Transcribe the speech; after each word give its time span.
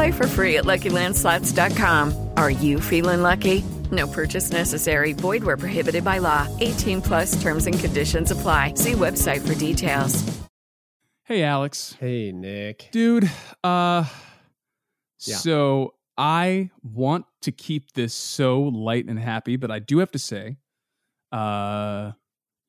Play 0.00 0.12
for 0.12 0.26
free 0.26 0.56
at 0.56 0.64
LuckyLandSlots.com. 0.64 2.30
Are 2.38 2.50
you 2.50 2.80
feeling 2.80 3.20
lucky? 3.20 3.62
No 3.90 4.06
purchase 4.06 4.50
necessary. 4.50 5.12
Void 5.12 5.44
where 5.44 5.58
prohibited 5.58 6.04
by 6.04 6.20
law. 6.20 6.48
18 6.60 7.02
plus 7.02 7.42
terms 7.42 7.66
and 7.66 7.78
conditions 7.78 8.30
apply. 8.30 8.72
See 8.76 8.92
website 8.92 9.46
for 9.46 9.54
details. 9.54 10.24
Hey, 11.24 11.42
Alex. 11.42 11.98
Hey, 12.00 12.32
Nik. 12.32 12.88
Dude, 12.92 13.30
uh, 13.62 14.06
Yeah. 15.26 15.36
so 15.36 15.92
I 16.16 16.70
want 16.82 17.26
to 17.42 17.52
keep 17.52 17.92
this 17.92 18.14
so 18.14 18.62
light 18.62 19.04
and 19.04 19.18
happy, 19.18 19.56
but 19.56 19.70
I 19.70 19.80
do 19.80 19.98
have 19.98 20.12
to 20.12 20.18
say, 20.18 20.56
uh, 21.30 22.12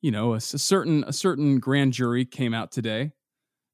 you 0.02 0.10
know, 0.10 0.34
a 0.34 0.40
certain 0.42 1.02
a 1.04 1.14
certain 1.14 1.60
grand 1.60 1.94
jury 1.94 2.26
came 2.26 2.52
out 2.52 2.72
today 2.72 3.12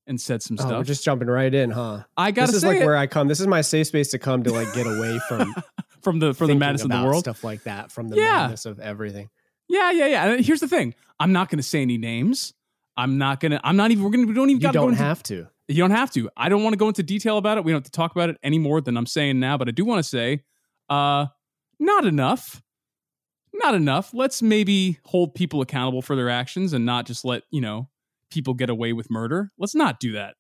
and 0.09 0.21
said 0.21 0.43
some 0.43 0.57
Oh, 0.59 0.63
stuff. 0.63 0.73
we're 0.79 0.85
just 0.85 1.05
jumping 1.05 1.29
right 1.29 1.53
in, 1.55 1.71
huh? 1.71 2.03
I 2.17 2.31
gotta 2.33 2.49
This 2.49 2.57
is 2.57 2.65
like 2.65 2.81
it. 2.81 2.85
where 2.87 2.97
I 2.97 3.07
come. 3.07 3.29
This 3.29 3.41
is 3.41 3.47
my 3.47 3.61
safe 3.61 3.87
space 3.87 4.11
to 4.13 4.19
come 4.19 4.43
to 4.45 4.53
like 4.53 4.73
get 4.75 4.87
away 4.87 5.19
from 5.29 5.55
from 6.03 6.19
the 6.19 6.35
from 6.35 6.49
the 6.49 6.55
madness 6.55 6.83
of 6.83 6.91
the 6.91 7.03
world. 7.03 7.21
stuff 7.25 7.45
like 7.45 7.63
that, 7.65 7.93
from 7.93 8.09
the 8.09 8.17
Yeah. 8.17 8.33
madness 8.43 8.67
of 8.67 8.81
everything. 8.81 9.29
Yeah, 9.69 9.91
yeah, 9.93 10.07
yeah. 10.07 10.33
And 10.33 10.45
here's 10.45 10.61
the 10.61 10.69
thing: 10.69 10.95
I'm 11.21 11.33
not 11.33 11.51
going 11.51 11.59
to 11.59 11.63
say 11.63 11.83
any 11.83 11.99
names. 11.99 12.55
I'm 12.97 13.19
not 13.19 13.39
gonna. 13.41 13.61
I'm 13.63 13.77
not 13.77 13.91
even. 13.93 14.03
We're 14.03 14.11
gonna. 14.11 14.27
We 14.27 14.33
don't 14.35 14.51
even. 14.51 14.61
You 14.61 14.67
gotta 14.67 14.79
go 14.79 14.85
don't 14.85 14.93
into- 14.95 15.05
have 15.05 15.23
to. 15.25 15.47
You 15.69 15.77
don't 15.77 15.91
have 15.91 16.11
to. 16.13 16.31
I 16.37 16.49
don't 16.49 16.63
want 16.65 16.73
to 16.73 16.79
go 16.79 16.89
into 16.89 17.03
detail 17.03 17.37
about 17.37 17.59
it. 17.59 17.65
We 17.65 17.73
don't 17.73 17.81
have 17.81 17.85
to 17.85 17.91
talk 17.91 18.13
about 18.13 18.31
it 18.31 18.39
any 18.43 18.59
more 18.59 18.81
than 18.81 18.97
I'm 18.97 19.05
saying 19.07 19.39
now, 19.39 19.59
but 19.59 19.69
I 19.69 19.71
do 19.73 19.85
want 19.85 19.99
to 19.99 20.03
say, 20.09 20.43
uh, 20.89 21.27
not 21.79 22.07
enough. 22.07 22.63
Not 23.53 23.75
enough. 23.75 24.15
Let's 24.15 24.41
maybe 24.41 24.99
hold 25.05 25.35
people 25.35 25.61
accountable 25.61 26.01
for 26.03 26.17
their 26.17 26.31
actions 26.31 26.73
and 26.73 26.87
not 26.87 27.07
just 27.07 27.25
let, 27.25 27.43
you 27.51 27.61
know, 27.61 27.89
people 28.31 28.55
get 28.55 28.71
away 28.71 28.93
with 28.93 29.11
murder. 29.11 29.53
Let's 29.59 29.75
not 29.75 30.01
do 30.01 30.13
that. 30.13 30.35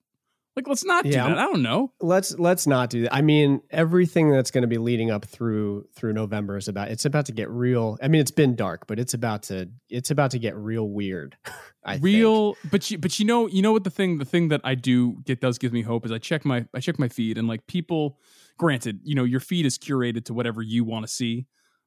Like, 0.56 0.66
let's 0.66 0.84
not 0.84 1.04
do 1.04 1.12
that. 1.12 1.20
I'm- 1.20 1.36
don't 1.36 1.62
know. 1.62 1.92
Let's 2.00 2.36
let's 2.36 2.66
not 2.66 2.90
do 2.90 3.02
that. 3.02 3.14
I 3.14 3.22
mean, 3.22 3.60
everything 3.70 4.30
that's 4.30 4.50
going 4.50 4.62
to 4.62 4.68
be 4.68 4.78
leading 4.78 5.08
up 5.08 5.24
through 5.24 5.86
through 5.94 6.14
November 6.14 6.56
is 6.56 6.66
about. 6.66 6.88
It's 6.88 7.04
about 7.04 7.26
to 7.26 7.32
get 7.32 7.48
real. 7.48 7.96
I 8.02 8.08
mean, 8.08 8.20
it's 8.20 8.32
been 8.32 8.56
dark, 8.56 8.88
but 8.88 8.98
it's 8.98 9.14
about 9.14 9.44
to 9.44 9.70
it's 9.88 10.10
about 10.10 10.32
to 10.32 10.38
get 10.40 10.56
real 10.56 10.88
weird. 10.88 11.36
I 11.84 11.92
think. 11.92 12.04
Real, 12.04 12.56
but 12.70 12.90
you, 12.90 12.98
but 12.98 13.18
you 13.18 13.24
know, 13.24 13.46
you 13.46 13.62
know 13.62 13.72
what 13.72 13.84
the 13.84 13.90
thing, 13.90 14.18
the 14.18 14.24
thing 14.24 14.48
that 14.48 14.60
I 14.62 14.74
do 14.74 15.22
get 15.24 15.40
does 15.40 15.56
give 15.58 15.72
me 15.72 15.82
hope 15.82 16.04
is 16.04 16.12
I 16.12 16.18
check 16.18 16.44
my, 16.44 16.66
I 16.74 16.80
check 16.80 16.98
my 16.98 17.08
feed 17.08 17.38
and 17.38 17.48
like 17.48 17.66
people, 17.66 18.18
granted, 18.58 19.00
you 19.04 19.14
know, 19.14 19.24
your 19.24 19.40
feed 19.40 19.64
is 19.64 19.78
curated 19.78 20.24
to 20.26 20.34
whatever 20.34 20.60
you 20.60 20.84
want 20.84 21.06
to 21.06 21.12
see, 21.12 21.46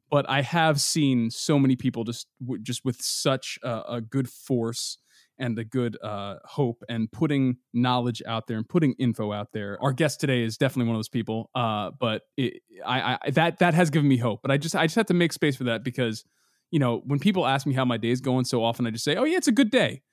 but 0.10 0.28
I 0.28 0.42
have 0.42 0.82
seen 0.82 1.30
so 1.30 1.60
many 1.60 1.76
people 1.76 2.04
just, 2.04 2.28
just 2.64 2.84
with 2.84 3.00
such 3.02 3.60
a, 3.64 3.82
a 3.90 4.02
good 4.02 4.28
force 4.28 4.98
and 5.42 5.58
the 5.58 5.66
good 5.66 5.98
uh, 6.02 6.36
hope 6.46 6.84
and 6.88 7.12
putting 7.12 7.58
knowledge 7.74 8.22
out 8.26 8.48
there 8.48 8.56
and 8.56 8.70
putting 8.70 8.94
info 8.94 9.34
out 9.34 9.50
there. 9.52 9.78
Our 9.82 9.92
guest 9.92 10.22
today 10.22 10.44
is 10.44 10.58
definitely 10.58 10.88
one 10.88 10.96
of 10.96 11.00
those 11.00 11.10
people. 11.10 11.50
Uh, 11.54 11.92
but 12.00 12.22
it, 12.38 12.62
I, 12.86 13.18
I, 13.26 13.32
that, 13.32 13.60
that 13.60 13.74
has 13.74 13.90
given 13.90 14.08
me 14.08 14.18
hope, 14.18 14.42
but 14.42 14.52
I 14.52 14.58
just, 14.58 14.76
I 14.76 14.86
just 14.86 14.96
have 14.96 15.08
to 15.08 15.14
make 15.14 15.34
space 15.34 15.58
for 15.58 15.66
that 15.66 15.84
because 15.84 16.24
you 16.72 16.80
know, 16.80 17.02
when 17.06 17.20
people 17.20 17.46
ask 17.46 17.68
me 17.68 17.74
how 17.74 17.84
my 17.84 17.98
day 17.98 18.12
is 18.12 18.22
going, 18.22 18.46
so 18.46 18.64
often 18.64 18.88
I 18.88 18.92
just 18.92 19.04
say, 19.04 19.18
"Oh 19.18 19.26
yeah, 19.26 19.36
it's 19.36 19.50
a 19.50 19.52
good 19.52 19.72
day." 19.72 20.04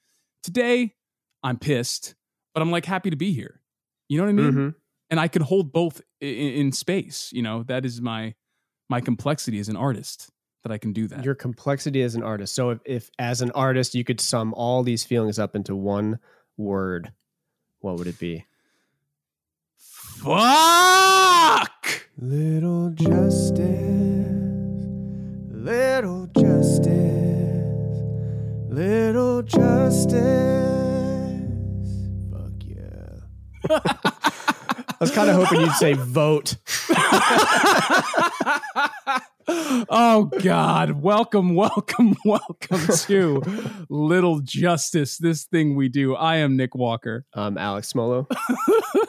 Today, 0.42 0.94
I'm 1.44 1.56
pissed, 1.56 2.16
but 2.52 2.62
I'm 2.62 2.72
like 2.72 2.84
happy 2.84 3.10
to 3.10 3.16
be 3.16 3.32
here. 3.32 3.62
You 4.08 4.18
know 4.18 4.24
what 4.24 4.30
I 4.30 4.32
mean? 4.32 4.52
Mhm. 4.52 4.74
And 5.10 5.20
I 5.20 5.28
can 5.28 5.42
hold 5.42 5.72
both 5.72 6.02
in, 6.20 6.28
in 6.34 6.72
space. 6.72 7.30
You 7.32 7.42
know, 7.42 7.62
that 7.68 7.84
is 7.86 8.00
my 8.00 8.34
my 8.90 9.00
complexity 9.00 9.60
as 9.60 9.68
an 9.68 9.76
artist 9.76 10.30
that 10.68 10.74
I 10.74 10.78
can 10.78 10.92
do 10.92 11.08
that. 11.08 11.24
your 11.24 11.34
complexity 11.34 12.02
as 12.02 12.14
an 12.14 12.22
artist. 12.22 12.54
So 12.54 12.70
if, 12.70 12.78
if 12.84 13.10
as 13.18 13.42
an 13.42 13.50
artist 13.52 13.94
you 13.94 14.04
could 14.04 14.20
sum 14.20 14.54
all 14.54 14.82
these 14.82 15.04
feelings 15.04 15.38
up 15.38 15.56
into 15.56 15.74
one 15.74 16.18
word, 16.56 17.12
what 17.80 17.96
would 17.96 18.06
it 18.06 18.18
be? 18.18 18.44
Fuck. 20.22 22.08
Little 22.20 22.90
justice, 22.90 23.60
little 25.50 26.26
justice, 26.36 26.86
little 28.68 29.42
justice. 29.42 30.18
Fuck 32.32 32.52
yeah. 32.64 33.20
I 33.70 34.96
was 34.98 35.12
kind 35.12 35.30
of 35.30 35.36
hoping 35.36 35.60
you'd 35.60 35.72
say 35.74 35.92
vote. 35.92 36.56
oh 39.90 40.30
God! 40.42 41.02
Welcome, 41.02 41.54
welcome, 41.54 42.16
welcome 42.24 42.86
to 43.06 43.42
Little 43.88 44.40
Justice. 44.40 45.18
This 45.18 45.44
thing 45.44 45.76
we 45.76 45.88
do. 45.88 46.14
I 46.14 46.36
am 46.36 46.56
Nik 46.56 46.74
Walker. 46.74 47.24
Um, 47.34 47.58
Alex 47.58 47.92
Smolo. 47.92 48.26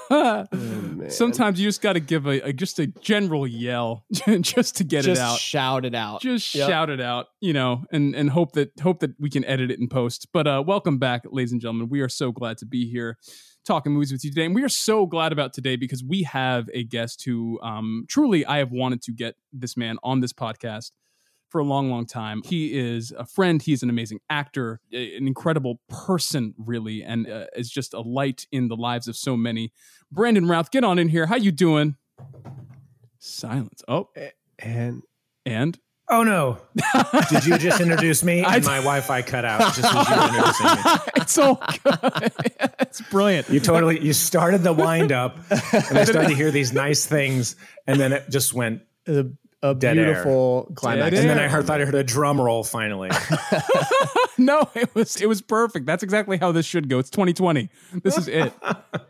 Sometimes 1.12 1.60
you 1.60 1.68
just 1.68 1.82
got 1.82 1.94
to 1.94 2.00
give 2.00 2.26
a, 2.28 2.42
a 2.50 2.54
just 2.54 2.80
a 2.80 2.88
general 2.88 3.48
yell 3.48 4.06
just 4.42 4.78
to 4.78 4.84
get 4.84 5.04
just 5.06 5.20
it 5.20 5.24
out. 5.24 5.40
shout 5.40 5.86
it 5.86 5.96
out. 5.96 6.22
just 6.22 6.54
Yep. 6.56 6.70
shout 6.70 6.90
it 6.90 7.02
out, 7.02 7.28
you 7.42 7.54
know, 7.54 7.86
and 7.92 8.16
and 8.16 8.30
hope 8.30 8.54
that 8.54 8.72
hope 8.82 9.00
that 9.00 9.12
we 9.20 9.30
can 9.30 9.46
edit 9.46 9.72
it 9.72 9.80
in 9.80 9.88
post. 9.88 10.28
But 10.34 10.48
uh 10.48 10.64
welcome 10.66 10.98
back, 10.98 11.24
ladies 11.32 11.52
and 11.52 11.62
gentlemen. 11.62 11.90
We 11.90 12.02
are 12.02 12.10
so 12.10 12.32
glad 12.32 12.58
to 12.60 12.66
be 12.66 12.90
here 12.90 13.18
talking 13.70 13.92
movies 13.92 14.12
with 14.12 14.24
you 14.24 14.32
today. 14.32 14.46
And 14.46 14.56
we 14.56 14.64
are 14.64 14.70
so 14.70 15.06
glad 15.06 15.32
about 15.32 15.54
today 15.54 15.76
because 15.76 16.04
we 16.04 16.24
have 16.24 16.70
a 16.74 16.84
guest 16.84 17.24
who 17.24 17.60
um 17.62 18.06
truly 18.10 18.44
I 18.44 18.58
have 18.58 18.72
wanted 18.72 19.04
to 19.04 19.12
get 19.12 19.36
this 19.54 19.78
man 19.78 19.98
on 20.02 20.22
this 20.22 20.34
podcast 20.34 20.92
for 21.50 21.60
a 21.60 21.64
long, 21.64 21.90
long 21.92 22.08
time. 22.08 22.42
He 22.44 22.78
is 22.78 23.12
a 23.12 23.26
friend. 23.26 23.62
He's 23.62 23.84
an 23.84 23.90
amazing 23.90 24.22
actor, 24.30 24.80
an 24.92 25.28
incredible 25.28 25.82
person, 25.88 26.56
really, 26.58 27.04
and 27.04 27.30
uh, 27.30 27.46
is 27.56 27.70
just 27.70 27.94
a 27.94 28.02
light 28.02 28.48
in 28.52 28.70
the 28.70 28.76
lives 28.76 29.08
of 29.08 29.16
so 29.16 29.38
many. 29.38 29.72
Brandon 30.12 30.48
Routh, 30.48 30.72
get 30.72 30.84
on 30.84 30.98
in 30.98 31.10
here. 31.10 31.28
How 31.28 31.36
you 31.36 31.52
doing? 31.52 31.96
Silence. 33.20 33.84
Oh, 33.88 34.10
and 34.58 35.04
and 35.46 35.80
Oh 36.12 36.24
no! 36.24 36.58
Did 37.30 37.46
you 37.46 37.58
just 37.60 37.80
introduce 37.82 38.24
me? 38.24 38.44
I 38.46 38.56
And 38.56 38.66
my 38.66 38.78
Wi-Fi 38.78 39.22
cut 39.22 39.46
out 39.46 39.60
just 39.76 39.84
as 39.84 40.10
you 40.10 40.16
were 40.16 40.26
introducing 40.26 40.66
me. 40.66 41.00
it's 41.18 41.38
all 41.38 41.62
good. 41.84 42.32
it's 42.80 43.02
brilliant. 43.12 43.50
You 43.50 43.60
totally 43.60 44.00
you 44.00 44.14
started 44.14 44.64
the 44.64 44.74
wind 44.74 45.12
up, 45.12 45.38
and 45.52 45.98
I 45.98 46.04
started 46.06 46.30
to 46.30 46.36
hear 46.36 46.50
these 46.50 46.74
nice 46.74 47.06
things, 47.06 47.56
and 47.86 48.00
then 48.00 48.12
it 48.14 48.30
just 48.30 48.54
went. 48.56 48.82
a, 49.08 49.26
a 49.62 49.76
Dead 49.76 49.98
air. 50.00 50.06
beautiful 50.06 50.72
climax. 50.76 51.12
Dead 51.12 51.20
And 51.20 51.30
then. 51.30 51.40
I 51.40 51.48
heard, 51.48 51.66
thought 51.68 51.80
I 51.82 51.86
heard 51.86 51.94
a 51.94 52.04
drum 52.04 52.42
roll 52.42 52.64
finally. 52.64 53.10
no, 54.40 54.68
it 54.74 54.94
was 54.96 55.22
it 55.22 55.28
was 55.28 55.42
perfect. 55.44 55.86
That's 55.86 56.02
exactly 56.02 56.38
how 56.38 56.52
this 56.52 56.66
should 56.66 56.90
go. 56.90 56.98
It's 56.98 57.10
2020. 57.12 57.70
This 58.04 58.18
is 58.18 58.28
it. 58.28 58.54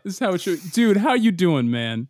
this 0.04 0.14
is 0.14 0.18
how 0.18 0.34
it 0.34 0.40
should. 0.42 0.60
Dude, 0.72 0.98
how 0.98 1.14
you 1.14 1.30
doing, 1.32 1.70
man? 1.70 2.08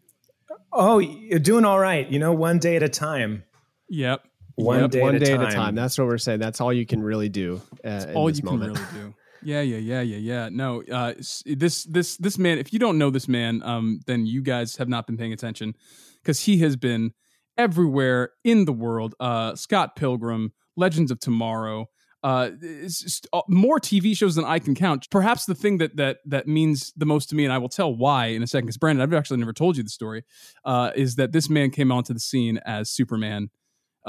Oh, 0.73 0.99
you're 0.99 1.39
doing 1.39 1.65
all 1.65 1.79
right. 1.79 2.09
You 2.11 2.19
know, 2.19 2.33
one 2.33 2.59
day 2.59 2.75
at 2.77 2.83
a 2.83 2.89
time. 2.89 3.45
Yep. 3.89 4.25
One 4.57 4.81
Yep. 4.81 4.91
day, 4.91 5.01
one 5.01 5.15
at, 5.17 5.25
day 5.25 5.33
a 5.33 5.41
at 5.41 5.53
a 5.53 5.55
time. 5.55 5.75
That's 5.75 5.97
what 5.99 6.07
we're 6.07 6.19
saying. 6.19 6.41
That's 6.41 6.61
all 6.61 6.73
you 6.73 6.87
can 6.87 7.03
really 7.03 7.29
do. 7.29 7.61
Uh, 7.85 8.05
in 8.09 8.15
all 8.15 8.27
this 8.29 8.39
you 8.39 8.45
moment. 8.45 8.77
can 8.77 8.85
really 8.97 9.09
do. 9.11 9.15
Yeah, 9.43 9.63
yeah, 9.63 9.79
yeah, 9.79 10.01
yeah, 10.03 10.17
yeah. 10.19 10.49
No, 10.51 10.83
uh, 10.83 11.15
this 11.47 11.85
this 11.85 12.17
this 12.17 12.39
man. 12.39 12.59
If 12.59 12.73
you 12.73 12.79
don't 12.79 12.99
know 12.99 13.09
this 13.11 13.27
man, 13.29 13.63
um, 13.63 14.01
then 14.07 14.27
you 14.27 14.43
guys 14.43 14.77
have 14.77 14.89
not 14.89 15.07
been 15.07 15.17
paying 15.17 15.33
attention 15.33 15.75
because 16.23 16.41
he 16.43 16.59
has 16.59 16.77
been 16.77 17.13
everywhere 17.57 18.33
in 18.45 18.65
the 18.65 18.73
world. 18.73 19.15
Uh, 19.21 19.55
Scott 19.55 19.97
Pilgrim, 19.97 20.53
Legends 20.77 21.11
of 21.11 21.21
Tomorrow. 21.21 21.87
Uh, 22.23 22.51
just, 22.83 23.27
uh, 23.33 23.41
more 23.49 23.81
TV 23.81 24.15
shows 24.15 24.35
than 24.35 24.45
I 24.45 24.59
can 24.59 24.75
count. 24.75 25.09
Perhaps 25.11 25.47
the 25.47 25.55
thing 25.55 25.79
that 25.79 25.97
that 25.97 26.19
that 26.27 26.47
means 26.47 26.93
the 26.95 27.07
most 27.07 27.31
to 27.31 27.35
me, 27.35 27.45
and 27.45 27.53
I 27.53 27.57
will 27.57 27.71
tell 27.71 27.95
why 27.95 28.27
in 28.27 28.43
a 28.43 28.47
second. 28.47 28.67
Because 28.67 28.77
Brandon, 28.77 29.03
I've 29.03 29.15
actually 29.15 29.39
never 29.39 29.55
told 29.55 29.79
you 29.79 29.83
the 29.83 29.89
story. 29.89 30.25
Uh, 30.67 30.91
is 30.95 31.15
that 31.15 31.33
this 31.33 31.49
man 31.49 31.71
came 31.71 31.91
onto 31.91 32.13
the 32.13 32.21
scene 32.21 32.59
as 32.67 32.91
Superman 32.91 33.49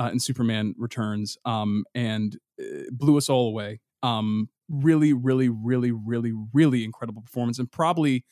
uh, 0.01 0.17
Superman 0.17 0.73
Returns, 0.77 1.37
um, 1.45 1.85
and 1.93 2.37
uh, 2.59 2.89
blew 2.91 3.17
us 3.17 3.29
all 3.29 3.47
away. 3.47 3.79
Um, 4.03 4.49
really, 4.67 5.13
really, 5.13 5.49
really, 5.49 5.91
really, 5.91 6.33
really 6.53 6.83
incredible 6.83 7.21
performance, 7.21 7.59
and 7.59 7.71
probably 7.71 8.25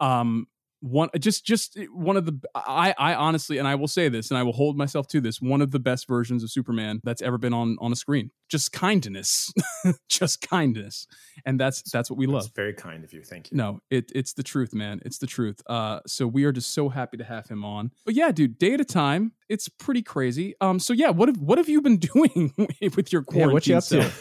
um, 0.00 0.46
one 0.80 1.08
just 1.18 1.44
just 1.44 1.78
one 1.92 2.16
of 2.16 2.26
the 2.26 2.38
I 2.54 2.94
I 2.98 3.14
honestly 3.14 3.58
and 3.58 3.66
I 3.66 3.74
will 3.74 3.88
say 3.88 4.08
this 4.08 4.30
and 4.30 4.38
I 4.38 4.42
will 4.42 4.52
hold 4.52 4.76
myself 4.76 5.08
to 5.08 5.20
this 5.20 5.40
one 5.40 5.62
of 5.62 5.70
the 5.70 5.78
best 5.78 6.06
versions 6.06 6.42
of 6.42 6.50
Superman 6.50 7.00
that's 7.02 7.22
ever 7.22 7.38
been 7.38 7.52
on 7.52 7.76
on 7.80 7.92
a 7.92 7.96
screen. 7.96 8.30
Just 8.48 8.72
kindness, 8.72 9.52
just 10.08 10.40
kindness, 10.40 11.06
and 11.44 11.58
that's 11.58 11.82
that's 11.90 12.10
what 12.10 12.18
we 12.18 12.26
love. 12.26 12.42
That's 12.42 12.54
very 12.54 12.74
kind 12.74 13.02
of 13.02 13.12
you. 13.12 13.22
Thank 13.22 13.50
you. 13.50 13.56
No, 13.56 13.80
it 13.90 14.12
it's 14.14 14.34
the 14.34 14.42
truth, 14.42 14.72
man. 14.74 15.00
It's 15.04 15.18
the 15.18 15.26
truth. 15.26 15.60
Uh, 15.66 16.00
so 16.06 16.26
we 16.26 16.44
are 16.44 16.52
just 16.52 16.72
so 16.72 16.88
happy 16.88 17.16
to 17.16 17.24
have 17.24 17.48
him 17.48 17.64
on. 17.64 17.90
But 18.04 18.14
yeah, 18.14 18.30
dude, 18.30 18.58
day 18.58 18.74
at 18.74 18.80
a 18.80 18.84
time. 18.84 19.32
It's 19.48 19.68
pretty 19.68 20.02
crazy. 20.02 20.54
Um, 20.60 20.78
so 20.78 20.92
yeah, 20.92 21.10
what 21.10 21.28
have 21.28 21.38
what 21.38 21.58
have 21.58 21.68
you 21.68 21.80
been 21.80 21.96
doing 22.14 22.52
with 22.94 23.12
your 23.12 23.22
quarantine? 23.22 23.48
Yeah, 23.48 23.52
what 23.52 23.66
you 23.66 23.76
up 23.76 23.84
to? 23.84 24.12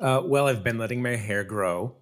Uh, 0.00 0.22
well, 0.24 0.46
I've 0.46 0.62
been 0.62 0.78
letting 0.78 1.02
my 1.02 1.16
hair 1.16 1.42
grow. 1.42 1.96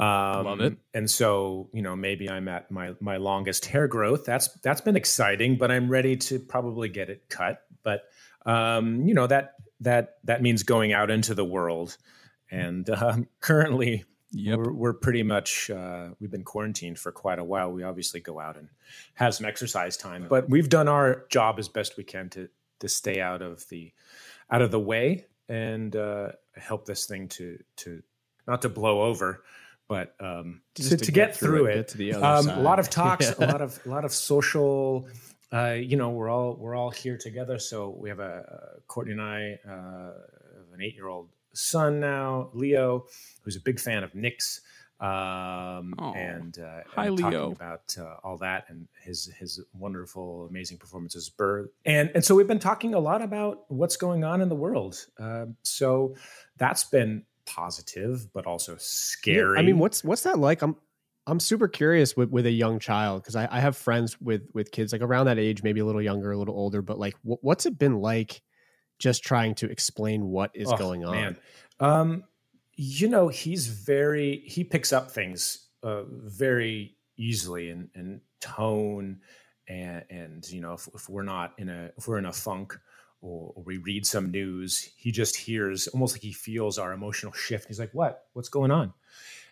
Um, 0.00 0.46
Love 0.46 0.60
it. 0.60 0.76
And 0.94 1.10
so, 1.10 1.68
you 1.72 1.82
know, 1.82 1.94
maybe 1.94 2.30
I'm 2.30 2.48
at 2.48 2.70
my 2.70 2.94
my 3.00 3.18
longest 3.18 3.66
hair 3.66 3.86
growth. 3.86 4.24
That's 4.24 4.48
that's 4.62 4.80
been 4.80 4.96
exciting, 4.96 5.56
but 5.56 5.70
I'm 5.70 5.88
ready 5.88 6.16
to 6.16 6.38
probably 6.38 6.88
get 6.88 7.10
it 7.10 7.28
cut. 7.28 7.62
But 7.82 8.04
um, 8.46 9.02
you 9.06 9.14
know 9.14 9.26
that 9.26 9.54
that 9.80 10.16
that 10.24 10.42
means 10.42 10.62
going 10.62 10.92
out 10.92 11.10
into 11.10 11.34
the 11.34 11.44
world. 11.44 11.96
And 12.50 12.88
um, 13.02 13.28
currently, 13.40 14.04
Yep. 14.32 14.58
we're, 14.58 14.72
we're 14.72 14.92
pretty 14.92 15.24
much 15.24 15.70
uh, 15.70 16.10
we've 16.20 16.30
been 16.30 16.44
quarantined 16.44 16.98
for 17.00 17.10
quite 17.10 17.40
a 17.40 17.44
while. 17.44 17.72
We 17.72 17.82
obviously 17.82 18.20
go 18.20 18.38
out 18.38 18.56
and 18.56 18.68
have 19.14 19.34
some 19.34 19.44
exercise 19.44 19.96
time, 19.96 20.26
but 20.28 20.48
we've 20.48 20.68
done 20.68 20.86
our 20.86 21.24
job 21.30 21.58
as 21.58 21.68
best 21.68 21.96
we 21.96 22.04
can 22.04 22.30
to 22.30 22.48
to 22.78 22.88
stay 22.88 23.20
out 23.20 23.42
of 23.42 23.68
the 23.70 23.92
out 24.48 24.62
of 24.62 24.70
the 24.70 24.78
way 24.80 25.26
and 25.48 25.94
uh, 25.96 26.28
help 26.54 26.86
this 26.86 27.06
thing 27.06 27.26
to 27.28 27.58
to 27.78 28.02
not 28.46 28.62
to 28.62 28.68
blow 28.68 29.02
over, 29.02 29.42
but 29.90 30.14
um, 30.20 30.62
Just 30.76 30.90
to, 30.90 30.96
to 30.98 31.04
to 31.06 31.10
get 31.12 31.28
get, 31.30 31.36
through 31.36 31.58
through 31.58 31.66
it, 31.66 31.70
it. 31.72 31.74
get 31.74 31.88
to 31.88 31.98
the 31.98 32.14
other 32.14 32.24
um, 32.24 32.44
side. 32.44 32.58
A 32.58 32.62
lot 32.62 32.78
of 32.78 32.88
talks, 32.88 33.26
Yeah. 33.26 33.34
a 33.46 33.50
lot 33.50 33.60
of 33.60 33.80
a 33.84 33.88
lot 33.88 34.04
of 34.04 34.12
social. 34.12 35.08
Uh, 35.52 35.72
you 35.72 35.96
know, 35.96 36.10
we're 36.10 36.30
all 36.30 36.54
we're 36.54 36.76
all 36.76 36.90
here 36.90 37.18
together. 37.18 37.58
So 37.58 37.90
we 37.98 38.08
have 38.08 38.20
a 38.20 38.22
uh, 38.76 38.78
Courtney 38.86 39.12
and 39.14 39.20
I 39.20 39.58
uh, 39.68 40.12
have 40.58 40.72
an 40.72 40.80
eight 40.80 40.94
year 40.94 41.08
old 41.08 41.28
son 41.54 41.98
now, 41.98 42.50
Leo, 42.54 43.06
who's 43.42 43.56
a 43.56 43.60
big 43.60 43.80
fan 43.80 44.04
of 44.04 44.14
Nik's. 44.14 44.60
Um, 45.00 45.94
Aw. 45.98 46.12
and 46.12 46.58
uh, 46.58 46.80
Hi, 46.94 47.06
and 47.06 47.18
talking 47.18 47.38
Leo. 47.38 47.50
about 47.52 47.96
uh, 47.98 48.16
all 48.22 48.36
that 48.38 48.66
and 48.68 48.86
his 49.02 49.32
his 49.40 49.60
wonderful, 49.72 50.46
amazing 50.48 50.78
performances. 50.78 51.30
Burr 51.30 51.68
and 51.84 52.10
and 52.14 52.24
so 52.24 52.34
we've 52.36 52.46
been 52.46 52.58
talking 52.60 52.92
a 52.94 53.00
lot 53.00 53.22
about 53.22 53.64
what's 53.68 53.96
going 53.96 54.22
on 54.24 54.40
in 54.42 54.48
the 54.50 54.54
world. 54.54 55.04
Um, 55.18 55.56
so 55.62 56.14
that's 56.58 56.84
been 56.84 57.24
positive, 57.54 58.32
but 58.32 58.46
also 58.46 58.76
scary. 58.78 59.58
I 59.58 59.62
mean, 59.62 59.78
what's 59.78 60.04
what's 60.04 60.22
that 60.22 60.38
like? 60.38 60.62
I'm 60.62 60.76
I'm 61.26 61.40
super 61.40 61.68
curious 61.68 62.16
with 62.16 62.30
with 62.30 62.46
a 62.46 62.50
young 62.50 62.78
child 62.78 63.22
because 63.22 63.36
I, 63.36 63.48
I 63.50 63.60
have 63.60 63.76
friends 63.76 64.20
with 64.20 64.42
with 64.54 64.70
kids 64.70 64.92
like 64.92 65.02
around 65.02 65.26
that 65.26 65.38
age, 65.38 65.62
maybe 65.62 65.80
a 65.80 65.84
little 65.84 66.02
younger, 66.02 66.32
a 66.32 66.38
little 66.38 66.54
older. 66.54 66.82
But 66.82 66.98
like, 66.98 67.14
wh- 67.22 67.42
what's 67.42 67.66
it 67.66 67.78
been 67.78 67.98
like 68.00 68.42
just 68.98 69.24
trying 69.24 69.54
to 69.56 69.70
explain 69.70 70.26
what 70.26 70.50
is 70.54 70.70
Oh, 70.70 70.76
going 70.76 71.04
on? 71.04 71.12
Man. 71.12 71.36
Um, 71.80 72.24
you 72.74 73.08
know, 73.08 73.28
he's 73.28 73.66
very 73.66 74.42
he 74.46 74.64
picks 74.64 74.92
up 74.92 75.10
things 75.10 75.68
uh, 75.82 76.04
very 76.06 76.96
easily 77.16 77.70
and 77.70 77.88
and 77.94 78.20
tone 78.40 79.20
and 79.68 80.04
and 80.10 80.50
you 80.50 80.60
know 80.60 80.72
if, 80.72 80.88
if 80.94 81.08
we're 81.08 81.22
not 81.22 81.54
in 81.58 81.68
a 81.68 81.90
if 81.96 82.08
we're 82.08 82.18
in 82.18 82.26
a 82.26 82.32
funk 82.32 82.78
or, 83.20 83.52
or 83.54 83.62
we 83.62 83.78
read 83.78 84.06
some 84.06 84.30
news, 84.30 84.90
he 84.96 85.10
just 85.12 85.36
hears 85.36 85.88
almost 85.88 86.14
like 86.14 86.22
he 86.22 86.32
feels 86.32 86.78
our 86.78 86.92
emotional 86.92 87.32
shift. 87.32 87.66
He's 87.68 87.78
like, 87.80 87.92
"What? 87.92 88.26
What's 88.32 88.48
going 88.48 88.70
on?" 88.70 88.92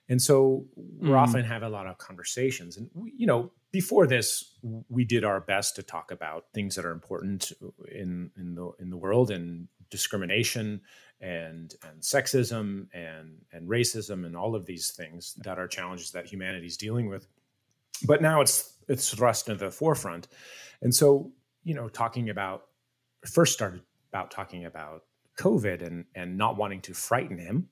And 0.09 0.23
so 0.23 0.65
we're 0.75 1.15
Mm. 1.15 1.23
often 1.23 1.45
have 1.45 1.63
a 1.63 1.69
lot 1.69 1.87
of 1.87 1.99
conversations. 1.99 2.77
And 2.79 2.91
we, 2.95 3.13
you 3.17 3.27
know, 3.27 3.53
before 3.73 4.07
this, 4.07 4.55
we 4.89 5.05
did 5.05 5.23
our 5.23 5.41
best 5.41 5.77
to 5.77 5.83
talk 5.83 6.11
about 6.11 6.47
things 6.55 6.75
that 6.77 6.87
are 6.87 6.93
important 6.93 7.53
in 7.93 8.31
in 8.37 8.55
the 8.55 8.71
in 8.79 8.91
the 8.91 8.97
world 8.97 9.31
and 9.31 9.69
discrimination 9.91 10.81
and 11.21 11.75
and 11.83 12.01
sexism 12.01 12.87
and 12.95 13.43
and 13.53 13.69
racism 13.69 14.25
and 14.25 14.35
all 14.37 14.55
of 14.55 14.65
these 14.65 14.91
things 14.93 15.35
that 15.45 15.59
are 15.59 15.69
challenges 15.69 16.13
that 16.13 16.27
humanity's 16.27 16.77
dealing 16.79 17.09
with. 17.09 17.27
But 18.07 18.23
now 18.23 18.41
it's 18.41 18.77
it's 18.89 19.13
thrust 19.13 19.49
into 19.51 19.67
the 19.67 19.71
forefront. 19.71 20.29
And 20.81 20.95
so, 20.95 21.33
you 21.65 21.75
know, 21.75 21.89
talking 21.91 22.31
about 22.31 22.68
first 23.27 23.53
started 23.53 23.83
about 24.13 24.31
talking 24.31 24.65
about 24.65 25.05
COVID 25.39 25.87
and 25.87 26.05
and 26.15 26.37
not 26.37 26.57
wanting 26.57 26.81
to 26.83 26.95
frighten 26.95 27.39
him, 27.39 27.69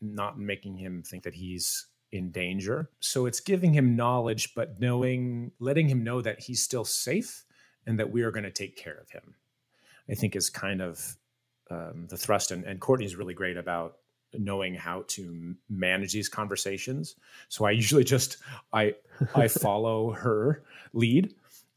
not 0.00 0.38
making 0.38 0.76
him 0.76 1.02
think 1.02 1.24
that 1.24 1.34
he's 1.34 1.86
in 2.12 2.30
danger. 2.30 2.90
So 3.00 3.26
it's 3.26 3.40
giving 3.40 3.72
him 3.72 3.96
knowledge, 3.96 4.54
but 4.54 4.78
knowing, 4.78 5.50
letting 5.58 5.88
him 5.88 6.04
know 6.04 6.20
that 6.20 6.40
he's 6.40 6.62
still 6.62 6.84
safe 6.84 7.44
and 7.86 7.98
that 7.98 8.12
we 8.12 8.22
are 8.22 8.30
going 8.30 8.44
to 8.44 8.50
take 8.50 8.76
care 8.76 8.96
of 8.96 9.10
him. 9.10 9.34
I 10.10 10.14
think 10.14 10.36
is 10.36 10.50
kind 10.50 10.82
of 10.82 11.16
um, 11.70 12.06
the 12.08 12.16
thrust. 12.16 12.50
And, 12.50 12.64
and 12.64 12.80
Courtney's 12.80 13.16
really 13.16 13.34
great 13.34 13.56
about 13.56 13.96
knowing 14.34 14.74
how 14.74 15.04
to 15.08 15.54
manage 15.68 16.12
these 16.12 16.28
conversations. 16.28 17.16
So 17.48 17.64
I 17.64 17.70
usually 17.70 18.04
just 18.04 18.38
I 18.72 18.94
I 19.34 19.48
follow 19.66 20.12
her 20.12 20.62
lead. 20.92 21.34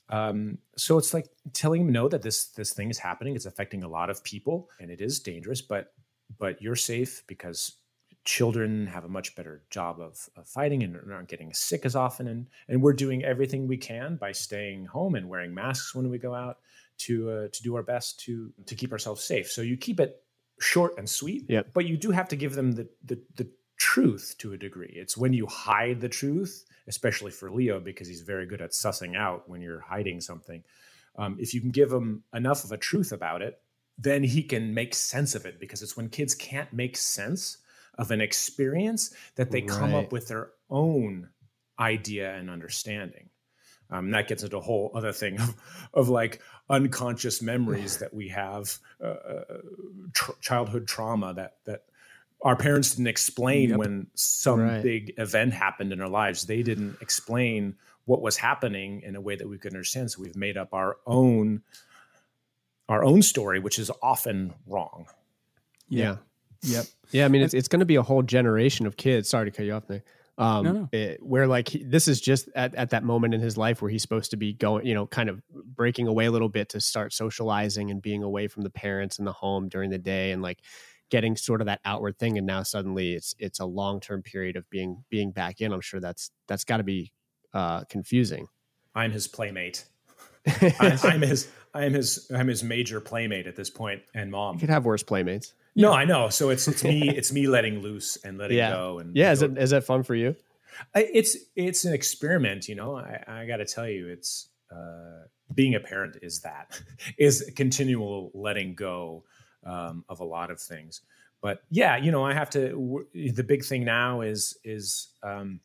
Um, 0.09 0.59
so 0.77 0.97
it's 0.97 1.13
like 1.13 1.27
telling 1.53 1.81
him 1.81 1.91
no 1.91 2.07
that 2.09 2.21
this 2.21 2.47
this 2.47 2.73
thing 2.73 2.89
is 2.89 2.99
happening. 2.99 3.35
It's 3.35 3.45
affecting 3.45 3.83
a 3.83 3.87
lot 3.87 4.09
of 4.09 4.23
people, 4.23 4.69
and 4.79 4.91
it 4.91 5.01
is 5.01 5.19
dangerous. 5.19 5.61
But 5.61 5.93
but 6.37 6.61
you're 6.61 6.75
safe 6.75 7.23
because 7.27 7.73
children 8.23 8.87
have 8.87 9.05
a 9.05 9.07
much 9.07 9.35
better 9.35 9.61
job 9.69 9.99
of, 9.99 10.27
of 10.35 10.47
fighting 10.47 10.81
and 10.81 10.97
aren't 11.11 11.27
getting 11.27 11.53
sick 11.53 11.85
as 11.85 11.95
often. 11.95 12.27
And 12.27 12.47
and 12.67 12.81
we're 12.81 12.93
doing 12.93 13.23
everything 13.23 13.67
we 13.67 13.77
can 13.77 14.15
by 14.17 14.31
staying 14.31 14.85
home 14.85 15.15
and 15.15 15.29
wearing 15.29 15.53
masks 15.53 15.93
when 15.95 16.09
we 16.09 16.17
go 16.17 16.33
out 16.33 16.57
to 16.99 17.29
uh, 17.29 17.47
to 17.51 17.63
do 17.63 17.75
our 17.75 17.83
best 17.83 18.19
to 18.21 18.51
to 18.65 18.75
keep 18.75 18.91
ourselves 18.91 19.23
safe. 19.23 19.51
So 19.51 19.61
you 19.61 19.77
keep 19.77 19.99
it 19.99 20.21
short 20.59 20.97
and 20.97 21.09
sweet, 21.09 21.45
Yep. 21.49 21.67
but 21.73 21.85
you 21.85 21.97
do 21.97 22.11
have 22.11 22.29
to 22.29 22.35
give 22.35 22.53
them 22.55 22.71
the 22.73 22.87
the, 23.03 23.19
the 23.35 23.47
truth 23.77 24.35
to 24.39 24.53
a 24.53 24.57
degree. 24.57 24.93
It's 24.95 25.17
when 25.17 25.33
you 25.33 25.45
hide 25.47 25.99
the 25.99 26.09
truth, 26.09 26.63
especially 26.87 27.31
for 27.31 27.51
Leo, 27.51 27.79
because 27.79 28.07
he's 28.07 28.21
very 28.21 28.45
good 28.45 28.61
at 28.61 28.71
sussing 28.71 29.15
out 29.15 29.49
when 29.49 29.61
you're 29.61 29.81
hiding 29.81 30.21
something. 30.21 30.63
Um, 31.17 31.37
if 31.39 31.53
you 31.53 31.61
can 31.61 31.71
give 31.71 31.91
him 31.91 32.23
enough 32.33 32.63
of 32.63 32.71
a 32.71 32.77
truth 32.77 33.11
about 33.11 33.41
it, 33.41 33.59
then 33.97 34.23
he 34.23 34.43
can 34.43 34.73
make 34.73 34.93
sense 34.93 35.35
of 35.35 35.45
it. 35.45 35.59
Because 35.59 35.81
it's 35.81 35.95
when 35.95 36.09
kids 36.09 36.35
can't 36.35 36.71
make 36.73 36.97
sense 36.97 37.57
of 37.97 38.11
an 38.11 38.21
experience 38.21 39.13
that 39.35 39.51
they 39.51 39.61
come 39.61 39.93
up 39.93 40.11
with 40.11 40.27
their 40.27 40.49
own 40.69 41.29
idea 41.79 42.33
and 42.35 42.49
understanding. 42.49 43.29
Um, 43.89 44.11
that 44.11 44.27
gets 44.27 44.43
into 44.43 44.57
a 44.57 44.61
whole 44.61 44.91
other 44.95 45.11
thing 45.11 45.39
of, 45.39 45.55
of 45.93 46.09
like 46.09 46.41
unconscious 46.69 47.41
memories 47.41 47.97
that 47.99 48.13
we 48.13 48.29
have, 48.29 48.77
uh, 49.01 49.07
uh, 49.07 49.43
tr- 50.13 50.31
childhood 50.41 50.87
trauma 50.87 51.33
that 51.35 51.57
that 51.65 51.83
our 52.45 52.55
parents 52.55 52.91
didn't 52.95 53.07
explain 53.07 53.71
Yep. 53.71 53.77
when 53.79 54.07
some 54.13 54.59
Right. 54.61 54.81
big 54.83 55.13
event 55.17 55.51
happened 55.53 55.91
in 55.91 55.99
our 55.99 56.07
lives. 56.07 56.43
They 56.45 56.61
didn't 56.63 56.97
explain 57.01 57.75
what 58.05 58.21
was 58.21 58.37
happening 58.37 59.01
in 59.01 59.15
a 59.15 59.19
way 59.21 59.35
that 59.35 59.47
we 59.49 59.57
could 59.57 59.73
understand. 59.73 60.11
So 60.11 60.21
we've 60.21 60.35
made 60.37 60.55
up 60.55 60.73
our 60.73 60.97
own 61.07 61.63
our 62.87 63.03
own 63.03 63.21
story, 63.23 63.59
which 63.59 63.79
is 63.79 63.89
often 64.01 64.53
wrong. 64.67 65.07
Yeah. 65.89 66.17
Yep. 66.61 66.85
Yeah, 67.11 67.25
I 67.25 67.27
mean, 67.29 67.41
it's 67.41 67.53
it's 67.53 67.67
going 67.67 67.79
to 67.79 67.85
be 67.85 67.95
a 67.95 68.03
whole 68.03 68.21
generation 68.21 68.85
of 68.85 68.95
kids. 68.97 69.27
Sorry 69.29 69.49
to 69.49 69.55
cut 69.55 69.65
you 69.65 69.73
off 69.73 69.87
there. 69.87 70.03
Um, 70.37 70.63
No, 70.65 70.71
no. 70.71 70.89
it- 70.91 71.23
where 71.23 71.47
like 71.47 71.69
he, 71.69 71.83
this 71.83 72.07
is 72.07 72.19
just 72.21 72.49
at, 72.55 72.75
at 72.75 72.89
that 72.91 73.03
moment 73.03 73.33
in 73.33 73.39
his 73.41 73.57
life 73.57 73.81
where 73.81 73.89
he's 73.89 74.01
supposed 74.01 74.31
to 74.31 74.37
be 74.37 74.53
going, 74.53 74.85
you 74.85 74.93
know, 74.93 75.07
kind 75.07 75.29
of 75.29 75.41
breaking 75.49 76.07
away 76.07 76.25
a 76.25 76.31
little 76.31 76.49
bit 76.49 76.69
to 76.69 76.81
start 76.81 77.13
socializing 77.13 77.89
and 77.89 78.01
being 78.01 78.21
away 78.21 78.47
from 78.47 78.63
the 78.63 78.69
parents 78.69 79.17
and 79.17 79.25
the 79.25 79.31
home 79.33 79.67
during 79.69 79.89
the 79.89 79.97
day 79.97 80.31
and 80.31 80.41
like 80.43 80.59
getting 81.09 81.35
sort 81.35 81.61
of 81.61 81.67
that 81.67 81.79
outward 81.85 82.17
thing. 82.17 82.37
And 82.37 82.47
now 82.47 82.63
suddenly 82.63 83.13
it's 83.13 83.35
it's 83.39 83.59
a 83.59 83.65
long 83.65 83.99
term 83.99 84.21
period 84.21 84.55
of 84.55 84.69
being 84.69 85.03
being 85.09 85.31
back 85.31 85.61
in. 85.61 85.71
I'm 85.73 85.81
sure 85.81 85.99
that's 85.99 86.31
that's 86.47 86.63
got 86.63 86.77
to 86.77 86.83
be 86.83 87.11
uh, 87.53 87.83
confusing. 87.85 88.47
I'm 88.93 89.11
his 89.11 89.27
playmate. 89.27 89.85
I, 90.47 90.97
I'm 91.03 91.21
his 91.21 91.49
I'm 91.73 91.93
his 91.93 92.29
I'm 92.33 92.47
his 92.47 92.63
major 92.63 92.99
playmate 93.01 93.47
at 93.47 93.55
this 93.55 93.69
point 93.69 94.01
and 94.13 94.31
mom. 94.31 94.55
You 94.55 94.59
could 94.61 94.69
have 94.69 94.85
worse 94.85 95.03
playmates. 95.03 95.53
No, 95.75 95.91
I 95.91 96.05
know. 96.05 96.29
So 96.29 96.49
it's 96.49 96.67
it's 96.67 96.83
me 96.83 97.09
it's 97.17 97.31
me 97.33 97.47
letting 97.47 97.81
loose 97.81 98.17
and 98.23 98.37
letting 98.37 98.57
Yeah. 98.57 98.69
go 98.71 98.99
and 98.99 99.15
Yeah, 99.15 99.31
is 99.31 99.41
it 99.41 99.57
is 99.57 99.71
that 99.71 99.83
fun 99.83 100.03
for 100.03 100.15
you? 100.15 100.35
I- 100.93 101.09
it's 101.13 101.37
it's 101.55 101.85
an 101.85 101.93
experiment 101.93 102.67
you 102.67 102.75
know 102.75 102.97
i, 102.97 103.23
I 103.25 103.45
got 103.45 103.57
to 103.57 103.65
tell 103.65 103.87
you 103.87 104.09
it's 104.09 104.49
uh, 104.69 105.23
being 105.53 105.73
a 105.73 105.79
parent 105.79 106.17
is 106.21 106.41
that 106.41 106.81
is 107.17 107.49
continual 107.55 108.29
letting 108.33 108.75
go 108.75 109.23
um, 109.65 110.03
of 110.09 110.19
a 110.19 110.23
lot 110.25 110.49
of 110.51 110.59
things 110.59 111.01
but 111.41 111.63
yeah 111.69 111.97
you 111.97 112.11
know 112.11 112.23
i 112.23 112.33
have 112.33 112.49
to 112.49 112.69
w- 112.69 113.05
the 113.33 113.43
big 113.43 113.63
thing 113.63 113.83
now 113.83 114.21
is 114.21 114.57
is 114.63 115.09
um, 115.23 115.59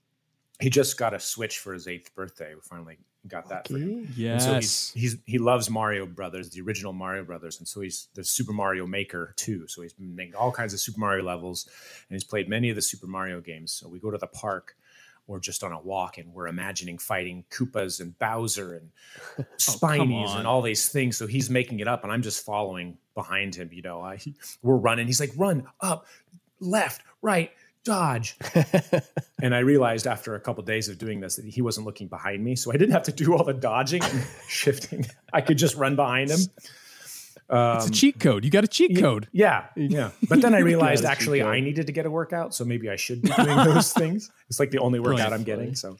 he 0.60 0.68
just 0.70 0.98
got 0.98 1.14
a 1.14 1.20
switch 1.20 1.58
for 1.58 1.72
his 1.72 1.86
eighth 1.86 2.14
birthday 2.14 2.54
we 2.54 2.60
finally 2.62 2.98
got 3.28 3.46
that 3.50 3.68
for 3.68 3.74
him. 3.76 3.90
And 3.90 4.14
Yes. 4.16 4.44
so 4.46 4.54
he's, 4.54 4.92
he's 4.94 5.16
he 5.26 5.38
loves 5.38 5.68
Mario 5.68 6.06
Brothers, 6.06 6.48
the 6.48 6.62
original 6.62 6.94
Mario 6.94 7.22
Brothers, 7.22 7.58
and 7.58 7.68
so 7.68 7.82
he's 7.82 8.08
the 8.14 8.24
Super 8.24 8.54
Mario 8.54 8.86
Maker 8.86 9.34
2. 9.36 9.68
So 9.68 9.82
he's 9.82 9.92
been 9.92 10.16
making 10.16 10.36
all 10.36 10.50
kinds 10.50 10.72
of 10.72 10.80
Super 10.80 11.00
Mario 11.00 11.22
levels, 11.22 11.66
and 12.08 12.14
he's 12.16 12.24
played 12.24 12.48
many 12.48 12.70
of 12.70 12.76
the 12.76 12.80
Super 12.82 13.06
Mario 13.06 13.42
games. 13.42 13.72
So 13.72 13.88
we 13.90 13.98
go 13.98 14.10
to 14.10 14.16
the 14.16 14.26
park. 14.26 14.74
Or 15.26 15.38
just 15.38 15.62
on 15.62 15.70
a 15.70 15.80
walk, 15.80 16.18
and 16.18 16.32
we're 16.34 16.48
imagining 16.48 16.98
fighting 16.98 17.44
Koopas 17.50 18.00
and 18.00 18.18
Bowser 18.18 18.74
and 18.74 19.46
Spinies 19.58 20.34
and 20.36 20.44
all 20.44 20.60
these 20.60 20.88
things. 20.88 21.16
So 21.16 21.28
he's 21.28 21.48
making 21.48 21.78
it 21.78 21.86
up, 21.86 22.02
and 22.02 22.12
I'm 22.12 22.22
just 22.22 22.44
following 22.44 22.98
behind 23.22 23.54
him. 23.54 23.70
You 23.72 23.82
know, 23.82 24.00
I, 24.00 24.18
we're 24.62 24.76
running. 24.76 25.06
He's 25.06 25.20
like, 25.20 25.32
"Run 25.36 25.66
up, 25.80 26.06
left, 26.60 27.02
right, 27.22 27.50
dodge." 27.84 28.36
and 29.42 29.54
I 29.54 29.60
realized 29.60 30.06
after 30.06 30.34
a 30.34 30.40
couple 30.40 30.62
days 30.64 30.88
of 30.88 30.98
doing 30.98 31.20
this 31.20 31.36
that 31.36 31.44
he 31.44 31.62
wasn't 31.62 31.86
looking 31.86 32.08
behind 32.08 32.44
me, 32.44 32.56
so 32.56 32.72
I 32.72 32.76
didn't 32.76 32.92
have 32.92 33.04
to 33.04 33.12
do 33.12 33.34
all 33.34 33.44
the 33.44 33.54
dodging 33.54 34.02
and 34.02 34.26
shifting. 34.48 35.06
I 35.32 35.40
could 35.40 35.58
just 35.58 35.76
run 35.76 35.96
behind 35.96 36.30
him. 36.30 36.40
it's 36.40 36.70
a 37.50 37.56
um, 37.56 37.90
cheat 37.90 38.20
code. 38.20 38.44
You 38.44 38.50
got 38.50 38.64
a 38.64 38.68
cheat 38.68 38.98
code. 38.98 39.28
Yeah, 39.32 39.66
yeah. 39.76 40.10
But 40.28 40.40
then 40.40 40.54
I 40.54 40.60
realized 40.60 41.04
actually. 41.04 41.42
I 41.42 41.60
needed 41.60 41.86
to 41.86 41.92
get 41.92 42.06
a 42.06 42.10
workout, 42.10 42.54
so 42.54 42.64
maybe 42.64 42.88
I 42.88 42.96
should 42.96 43.22
be 43.22 43.30
doing 43.30 43.56
those 43.56 43.92
things. 43.92 44.30
It's 44.48 44.60
like 44.60 44.70
the 44.70 44.78
only 44.78 45.00
workout 45.00 45.30
Brilliant. 45.30 45.34
I'm 45.34 45.44
getting. 45.44 45.74
So 45.74 45.96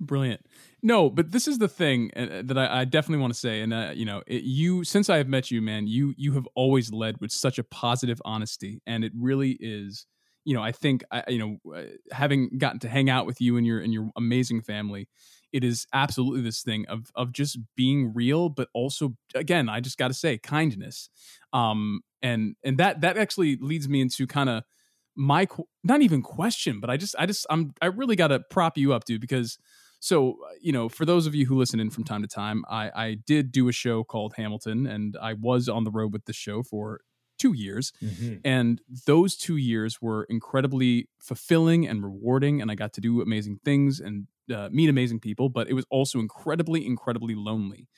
Brilliant. 0.00 0.40
No, 0.86 1.08
but 1.08 1.32
this 1.32 1.48
is 1.48 1.56
the 1.56 1.66
thing 1.66 2.10
uh, 2.14 2.42
that 2.44 2.58
I, 2.58 2.80
I 2.80 2.84
definitely 2.84 3.22
want 3.22 3.32
to 3.32 3.38
say, 3.40 3.62
and 3.62 3.72
uh, 3.72 3.92
you 3.94 4.04
know, 4.04 4.22
it, 4.26 4.42
you 4.42 4.84
since 4.84 5.08
I 5.08 5.16
have 5.16 5.28
met 5.28 5.50
you, 5.50 5.62
man, 5.62 5.86
you 5.86 6.12
you 6.18 6.32
have 6.34 6.46
always 6.54 6.92
led 6.92 7.18
with 7.22 7.32
such 7.32 7.58
a 7.58 7.64
positive 7.64 8.20
honesty, 8.26 8.82
and 8.86 9.02
it 9.02 9.12
really 9.18 9.56
is. 9.60 10.06
You 10.44 10.52
know, 10.54 10.62
I 10.62 10.72
think 10.72 11.02
I, 11.10 11.24
you 11.28 11.38
know, 11.38 11.74
uh, 11.74 11.84
having 12.12 12.58
gotten 12.58 12.80
to 12.80 12.88
hang 12.90 13.08
out 13.08 13.24
with 13.24 13.40
you 13.40 13.56
and 13.56 13.66
your 13.66 13.80
and 13.80 13.94
your 13.94 14.10
amazing 14.14 14.60
family, 14.60 15.08
it 15.54 15.64
is 15.64 15.86
absolutely 15.94 16.42
this 16.42 16.62
thing 16.62 16.84
of 16.88 17.10
of 17.14 17.32
just 17.32 17.58
being 17.76 18.12
real, 18.12 18.50
but 18.50 18.68
also 18.74 19.16
again, 19.34 19.70
I 19.70 19.80
just 19.80 19.96
got 19.96 20.08
to 20.08 20.14
say 20.14 20.36
kindness, 20.36 21.08
um, 21.54 22.02
and 22.22 22.56
and 22.62 22.76
that 22.76 23.00
that 23.00 23.16
actually 23.16 23.56
leads 23.56 23.88
me 23.88 24.02
into 24.02 24.26
kind 24.26 24.50
of 24.50 24.64
my 25.16 25.46
not 25.82 26.02
even 26.02 26.20
question, 26.20 26.78
but 26.78 26.90
I 26.90 26.98
just 26.98 27.14
I 27.18 27.24
just 27.24 27.46
I'm 27.48 27.72
I 27.80 27.86
really 27.86 28.16
got 28.16 28.28
to 28.28 28.40
prop 28.50 28.76
you 28.76 28.92
up, 28.92 29.04
dude, 29.06 29.22
because 29.22 29.56
so 30.04 30.32
uh, 30.32 30.52
you 30.60 30.70
know 30.70 30.90
for 30.90 31.06
those 31.06 31.26
of 31.26 31.34
you 31.34 31.46
who 31.46 31.56
listen 31.56 31.80
in 31.80 31.88
from 31.88 32.04
time 32.04 32.20
to 32.20 32.28
time, 32.28 32.62
I 32.68 32.90
I 32.94 33.14
did 33.14 33.50
do 33.50 33.68
a 33.68 33.72
show 33.72 34.04
called 34.04 34.34
Hamilton, 34.36 34.86
and 34.86 35.16
I 35.20 35.32
was 35.32 35.66
on 35.68 35.84
the 35.84 35.90
road 35.90 36.12
with 36.12 36.26
the 36.26 36.34
show 36.34 36.62
for 36.62 37.00
two 37.38 37.54
years, 37.54 37.90
and 38.44 38.80
those 39.06 39.34
two 39.34 39.56
years 39.56 40.02
were 40.02 40.24
incredibly 40.28 41.08
fulfilling 41.18 41.88
and 41.88 42.02
rewarding, 42.02 42.60
and 42.60 42.70
I 42.70 42.74
got 42.74 42.92
to 42.94 43.00
do 43.00 43.22
amazing 43.22 43.60
things 43.64 43.98
and 43.98 44.26
uh, 44.54 44.68
meet 44.70 44.90
amazing 44.90 45.20
people, 45.20 45.48
but 45.48 45.70
it 45.70 45.74
was 45.74 45.86
also 45.90 46.18
incredibly 46.18 46.86
incredibly 46.86 47.34
lonely, 47.34 47.88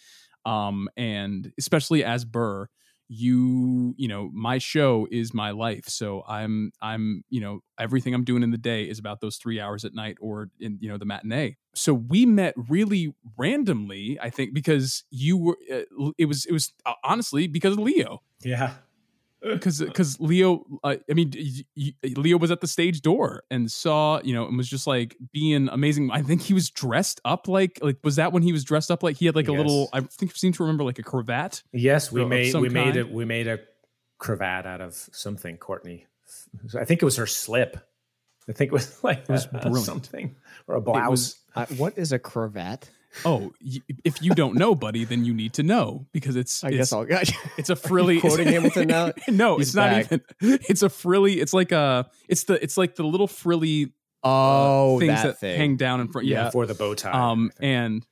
um, 0.44 0.88
and 0.96 1.52
especially 1.58 2.04
as 2.04 2.24
Burr 2.24 2.68
you 3.08 3.94
you 3.96 4.08
know 4.08 4.30
my 4.32 4.58
show 4.58 5.06
is 5.10 5.32
my 5.34 5.50
life. 5.50 5.84
So 5.88 6.22
i'm 6.28 6.72
i'm 6.80 7.24
you 7.28 7.40
know 7.40 7.60
everything 7.78 8.14
i'm 8.14 8.24
doing 8.24 8.42
in 8.42 8.50
the 8.50 8.58
day 8.58 8.84
is 8.84 8.98
about 8.98 9.20
those 9.20 9.36
three 9.36 9.60
hours 9.60 9.84
at 9.84 9.94
night 9.94 10.16
or 10.20 10.48
in 10.60 10.78
you 10.80 10.88
know 10.88 10.98
the 10.98 11.04
matinee. 11.04 11.56
So 11.74 11.92
we 11.92 12.24
met 12.26 12.54
really 12.68 13.14
randomly 13.36 14.18
i 14.20 14.30
think 14.30 14.54
because 14.54 15.04
you 15.10 15.36
were 15.36 15.56
uh, 15.72 16.10
it 16.18 16.26
was 16.26 16.46
it 16.46 16.52
was 16.52 16.72
uh, 16.84 16.94
honestly 17.04 17.46
because 17.46 17.72
of 17.74 17.78
leo. 17.78 18.22
Yeah, 18.42 18.74
because 19.54 19.80
because 19.80 20.18
Leo, 20.20 20.64
uh, 20.84 20.96
I 21.10 21.14
mean, 21.14 21.32
y- 21.36 21.64
y- 22.02 22.12
Leo 22.16 22.38
was 22.38 22.50
at 22.50 22.60
the 22.60 22.66
stage 22.66 23.00
door 23.02 23.44
and 23.50 23.70
saw, 23.70 24.20
you 24.22 24.34
know, 24.34 24.46
and 24.46 24.56
was 24.56 24.68
just 24.68 24.86
like 24.86 25.16
being 25.32 25.68
amazing. 25.70 26.10
I 26.10 26.22
think 26.22 26.42
he 26.42 26.54
was 26.54 26.70
dressed 26.70 27.20
up 27.24 27.48
like 27.48 27.78
like 27.82 27.98
was 28.04 28.16
that 28.16 28.32
when 28.32 28.42
he 28.42 28.52
was 28.52 28.64
dressed 28.64 28.90
up 28.90 29.02
like 29.02 29.16
he 29.16 29.26
had 29.26 29.34
like 29.36 29.48
a 29.48 29.52
Yes. 29.52 29.58
little. 29.58 29.88
I 29.92 30.00
think 30.00 30.32
I 30.32 30.34
seem 30.36 30.52
to 30.54 30.62
remember 30.62 30.84
like 30.84 30.98
a 30.98 31.02
cravat. 31.02 31.62
yes, 31.72 32.10
we 32.12 32.24
made 32.24 32.50
some 32.52 32.60
we 32.62 32.68
made 32.68 32.84
kind? 32.84 32.96
it. 32.96 33.10
We 33.12 33.24
made 33.24 33.46
a 33.48 33.60
cravat 34.18 34.66
out 34.66 34.80
of 34.80 34.94
something. 34.94 35.56
Courtney, 35.58 36.06
I 36.78 36.84
think 36.84 37.02
it 37.02 37.04
was 37.04 37.16
her 37.16 37.26
slip. 37.26 37.76
I 38.48 38.52
think 38.52 38.68
it 38.70 38.74
was 38.74 38.98
like 39.04 39.18
it 39.20 39.28
was 39.28 39.46
a- 39.52 39.74
something 39.84 40.36
or 40.66 40.76
a 40.76 40.80
blouse. 40.80 41.10
was- 41.10 41.36
Uh, 41.54 41.66
what 41.76 41.96
is 41.96 42.12
a 42.12 42.18
cravat? 42.18 42.90
Oh, 43.24 43.52
y- 43.64 43.80
if 44.04 44.22
you 44.22 44.32
don't 44.34 44.56
know, 44.56 44.74
buddy, 44.74 45.04
then 45.04 45.24
you 45.24 45.32
need 45.34 45.54
to 45.54 45.62
know 45.62 46.06
because 46.12 46.36
it's. 46.36 46.62
I 46.62 46.68
it's, 46.68 46.76
guess 46.76 46.92
I'll. 46.92 47.06
It's 47.58 47.70
a 47.70 47.76
frilly 47.76 48.20
quoting 48.20 48.48
Hamilton 48.48 48.88
now? 48.88 49.12
no, 49.28 49.56
He's 49.56 49.68
it's 49.68 49.74
not 49.74 49.98
even. 49.98 50.20
It's 50.40 50.82
a 50.82 50.88
frilly. 50.88 51.40
It's 51.40 51.52
like 51.52 51.72
a. 51.72 52.10
It's 52.28 52.44
the. 52.44 52.62
It's 52.62 52.76
like 52.76 52.96
the 52.96 53.04
little 53.04 53.26
frilly 53.26 53.92
oh, 54.22 54.98
things 54.98 55.14
that, 55.14 55.22
that, 55.26 55.38
thing. 55.38 55.56
hang 55.58 55.76
down 55.76 56.00
in 56.00 56.08
front. 56.08 56.26
Yeah, 56.26 56.44
before 56.46 56.66
the 56.66 56.74
bow 56.74 56.94
tie. 56.94 57.10
um 57.12 57.50
and 57.60 58.04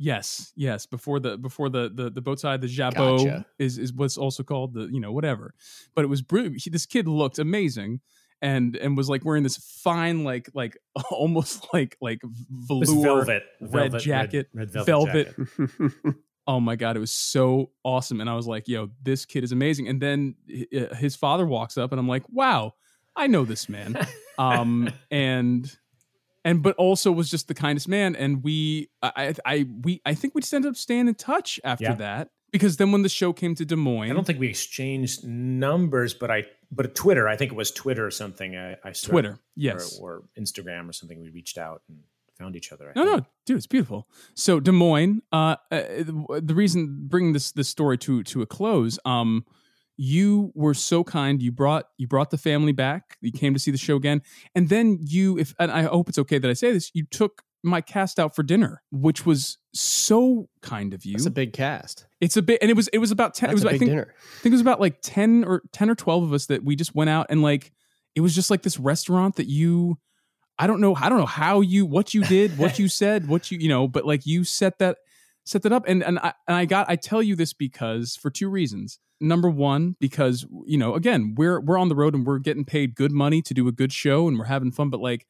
yes 0.00 0.52
yes 0.54 0.86
before 0.86 1.18
the 1.18 1.36
before 1.36 1.68
the 1.68 1.90
the, 1.92 2.08
the 2.08 2.20
bow 2.20 2.36
tie 2.36 2.56
the 2.56 2.68
jabot 2.68 3.18
Gotcha. 3.18 3.46
is 3.58 3.78
is 3.78 3.92
what's 3.92 4.16
also 4.16 4.44
called 4.44 4.72
the 4.74 4.82
you 4.92 5.00
know 5.00 5.10
whatever 5.10 5.54
but 5.96 6.04
it 6.04 6.06
was 6.06 6.22
brilliant 6.22 6.62
He- 6.62 6.70
this 6.70 6.86
kid 6.86 7.08
looked 7.08 7.40
amazing 7.40 8.00
and 8.42 8.76
and 8.76 8.96
was 8.96 9.08
like 9.08 9.24
wearing 9.24 9.42
this 9.42 9.56
fine 9.82 10.24
like 10.24 10.48
like 10.54 10.76
almost 11.10 11.66
like 11.72 11.96
like 12.00 12.20
velour 12.50 12.80
This 12.80 12.92
velvet, 12.92 13.42
red 13.60 13.70
velvet, 13.92 14.00
jacket. 14.02 14.48
red, 14.54 14.74
red 14.74 14.84
velvet, 14.86 15.34
jacket. 15.58 15.92
oh 16.46 16.60
my 16.60 16.76
god 16.76 16.96
it 16.96 17.00
was 17.00 17.10
so 17.10 17.70
awesome 17.84 18.20
and 18.20 18.30
i 18.30 18.34
was 18.34 18.46
like 18.46 18.68
yo 18.68 18.88
this 19.02 19.24
kid 19.26 19.44
is 19.44 19.52
amazing. 19.52 19.88
And 19.88 20.00
then 20.00 20.34
his 20.96 21.14
father 21.16 21.44
walks 21.46 21.76
up 21.76 21.92
and 21.92 21.98
i'm 22.00 22.08
like 22.08 22.24
wow 22.30 22.74
i 23.16 23.26
know 23.26 23.44
this 23.44 23.68
man. 23.68 23.96
Um 24.38 24.88
and 25.10 25.76
and 26.44 26.62
but 26.62 26.76
also 26.76 27.10
was 27.10 27.28
just 27.28 27.48
the 27.48 27.54
kindest 27.54 27.88
man 27.88 28.14
and 28.14 28.44
we 28.44 28.88
i 29.02 29.10
i 29.16 29.34
I- 29.54 29.66
we 29.82 30.00
i 30.06 30.14
think 30.14 30.36
we 30.36 30.42
just 30.42 30.54
ended 30.54 30.70
up 30.70 30.76
staying 30.76 31.08
in 31.08 31.16
touch 31.16 31.58
after 31.64 31.82
Yeah. 31.84 31.94
that 31.96 32.30
because 32.50 32.76
then 32.76 32.92
when 32.92 33.02
the 33.02 33.08
show 33.08 33.32
came 33.32 33.54
to 33.54 33.64
des 33.64 33.76
moines 33.76 34.10
I 34.10 34.14
don't 34.14 34.26
think 34.26 34.38
we 34.40 34.48
exchanged 34.48 35.26
numbers, 35.26 36.14
but 36.14 36.30
I 36.30 36.44
but 36.70 36.94
Twitter. 36.94 37.26
I 37.28 37.36
think 37.36 37.52
it 37.52 37.56
was 37.56 37.70
Twitter 37.70 38.06
or 38.06 38.10
something. 38.10 38.56
I, 38.56 38.72
I 38.84 38.92
started- 38.92 39.10
twitter 39.10 39.38
yes 39.56 39.98
or, 40.00 40.10
or 40.16 40.22
Instagram 40.38 40.88
or 40.88 40.92
something. 40.92 41.20
We 41.20 41.30
reached 41.30 41.58
out 41.58 41.82
and 41.88 41.98
found 42.38 42.54
each 42.56 42.70
other. 42.72 42.90
I 42.94 42.98
No, 42.98 43.04
think. 43.04 43.16
no, 43.18 43.26
dude, 43.46 43.56
it's 43.56 43.66
beautiful. 43.66 44.06
So 44.34 44.60
Des 44.60 44.70
Moines, 44.72 45.22
uh, 45.32 45.56
uh, 45.72 45.80
the 46.40 46.54
reason 46.54 47.06
bringing 47.08 47.32
this 47.32 47.52
this 47.52 47.68
story 47.68 47.98
to 47.98 48.22
to 48.24 48.42
a 48.42 48.46
close, 48.46 48.98
um, 49.04 49.44
you 49.96 50.52
were 50.54 50.74
so 50.74 51.02
kind. 51.02 51.42
You 51.42 51.50
brought 51.50 51.86
you 51.96 52.06
brought 52.06 52.30
the 52.30 52.38
family 52.38 52.72
back. 52.72 53.16
You 53.20 53.32
came 53.32 53.54
to 53.54 53.58
see 53.60 53.70
the 53.72 53.78
show 53.78 53.96
again, 53.96 54.22
and 54.54 54.68
then 54.68 54.98
you, 55.02 55.38
if 55.38 55.54
and 55.58 55.72
I 55.72 55.82
hope 55.82 56.08
it's 56.08 56.18
okay 56.18 56.38
that 56.38 56.48
I 56.48 56.54
say 56.54 56.72
this, 56.72 56.90
you 56.94 57.04
took 57.10 57.42
my 57.62 57.80
cast 57.80 58.18
out 58.18 58.34
for 58.34 58.42
dinner, 58.42 58.82
which 58.90 59.26
was 59.26 59.58
so 59.72 60.48
kind 60.62 60.94
of 60.94 61.04
you. 61.04 61.14
It's 61.14 61.26
a 61.26 61.30
big 61.30 61.52
cast. 61.52 62.06
it's 62.20 62.36
a 62.36 62.42
bit, 62.42 62.58
and 62.62 62.70
it 62.70 62.74
was 62.74 62.88
it 62.88 62.98
was 62.98 63.10
about 63.10 63.34
ten. 63.34 63.50
That's 63.50 63.62
it 63.62 63.64
was 63.64 63.64
a 63.64 63.74
big 63.74 63.74
I 63.74 63.78
think 63.78 63.90
dinner. 63.90 64.14
I 64.14 64.40
think 64.40 64.52
it 64.52 64.54
was 64.54 64.60
about 64.60 64.80
like 64.80 64.98
10 65.02 65.44
or 65.44 65.62
10 65.72 65.90
or 65.90 65.94
12 65.94 66.22
of 66.24 66.32
us 66.32 66.46
that 66.46 66.64
we 66.64 66.76
just 66.76 66.94
went 66.94 67.10
out 67.10 67.26
and 67.30 67.42
like 67.42 67.72
it 68.14 68.20
was 68.20 68.34
just 68.34 68.50
like 68.50 68.62
this 68.62 68.78
restaurant 68.78 69.36
that 69.36 69.48
you 69.48 69.98
I 70.58 70.66
don't 70.66 70.80
know 70.80 70.94
I 70.94 71.08
don't 71.08 71.18
know 71.18 71.26
how 71.26 71.60
you 71.60 71.86
what 71.86 72.14
you 72.14 72.22
did, 72.24 72.58
what 72.58 72.78
you 72.78 72.88
said, 72.88 73.28
what 73.28 73.50
you 73.50 73.58
you 73.58 73.68
know, 73.68 73.88
but 73.88 74.04
like 74.04 74.26
you 74.26 74.44
set 74.44 74.78
that 74.78 74.98
set 75.44 75.62
that 75.62 75.72
up 75.72 75.84
and 75.86 76.02
and 76.02 76.18
I 76.18 76.32
and 76.46 76.56
I 76.56 76.64
got 76.64 76.88
I 76.88 76.96
tell 76.96 77.22
you 77.22 77.36
this 77.36 77.52
because 77.52 78.16
for 78.16 78.30
two 78.30 78.48
reasons. 78.48 78.98
Number 79.20 79.50
1 79.50 79.96
because 79.98 80.46
you 80.64 80.78
know, 80.78 80.94
again, 80.94 81.34
we're 81.36 81.60
we're 81.60 81.78
on 81.78 81.88
the 81.88 81.96
road 81.96 82.14
and 82.14 82.24
we're 82.24 82.38
getting 82.38 82.64
paid 82.64 82.94
good 82.94 83.10
money 83.10 83.42
to 83.42 83.52
do 83.52 83.66
a 83.66 83.72
good 83.72 83.92
show 83.92 84.28
and 84.28 84.38
we're 84.38 84.44
having 84.44 84.70
fun, 84.70 84.90
but 84.90 85.00
like 85.00 85.26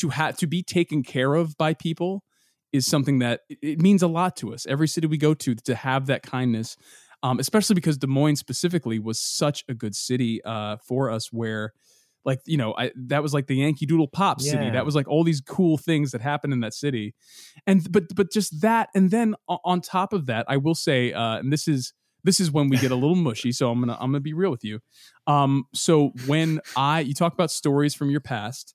to 0.00 0.10
have 0.10 0.36
to 0.38 0.46
be 0.46 0.62
taken 0.62 1.02
care 1.02 1.34
of 1.34 1.56
by 1.56 1.74
people 1.74 2.24
is 2.72 2.86
something 2.86 3.18
that 3.20 3.40
it- 3.48 3.80
means 3.80 4.02
a 4.02 4.08
lot 4.08 4.36
to 4.36 4.54
us. 4.54 4.66
Every 4.66 4.88
city 4.88 5.06
we 5.06 5.18
go 5.18 5.34
to 5.34 5.54
to 5.54 5.74
have 5.74 6.06
that 6.06 6.22
kindness 6.22 6.76
um, 7.22 7.38
especially 7.38 7.74
because 7.74 7.98
Des 7.98 8.06
Moines 8.06 8.36
specifically 8.36 8.98
was 8.98 9.20
such 9.20 9.64
a 9.68 9.74
good 9.74 9.94
city 9.94 10.40
uh, 10.44 10.76
for 10.86 11.10
us, 11.10 11.32
where 11.32 11.72
like 12.24 12.40
you 12.46 12.56
know 12.56 12.74
I, 12.76 12.92
that 13.08 13.22
was 13.22 13.34
like 13.34 13.46
the 13.46 13.56
Yankee 13.56 13.86
Doodle 13.86 14.08
Pop 14.08 14.40
city. 14.40 14.66
Yeah. 14.66 14.72
That 14.72 14.84
was 14.86 14.94
like 14.94 15.08
all 15.08 15.24
these 15.24 15.40
cool 15.40 15.76
things 15.78 16.12
that 16.12 16.20
happened 16.20 16.52
in 16.52 16.60
that 16.60 16.74
city, 16.74 17.14
and 17.66 17.86
but 17.90 18.04
but 18.14 18.32
just 18.32 18.62
that, 18.62 18.88
and 18.94 19.10
then 19.10 19.34
on 19.48 19.80
top 19.80 20.12
of 20.12 20.26
that, 20.26 20.46
I 20.48 20.56
will 20.56 20.74
say, 20.74 21.12
uh, 21.12 21.38
and 21.38 21.52
this 21.52 21.68
is 21.68 21.92
this 22.24 22.40
is 22.40 22.50
when 22.50 22.68
we 22.68 22.76
get 22.76 22.90
a 22.90 22.94
little 22.94 23.16
mushy. 23.16 23.52
So 23.52 23.70
I'm 23.70 23.80
gonna 23.80 23.94
I'm 24.00 24.10
gonna 24.12 24.20
be 24.20 24.32
real 24.32 24.50
with 24.50 24.64
you. 24.64 24.80
Um, 25.26 25.64
so 25.74 26.12
when 26.26 26.60
I 26.76 27.00
you 27.00 27.14
talk 27.14 27.34
about 27.34 27.50
stories 27.50 27.94
from 27.94 28.10
your 28.10 28.20
past, 28.20 28.74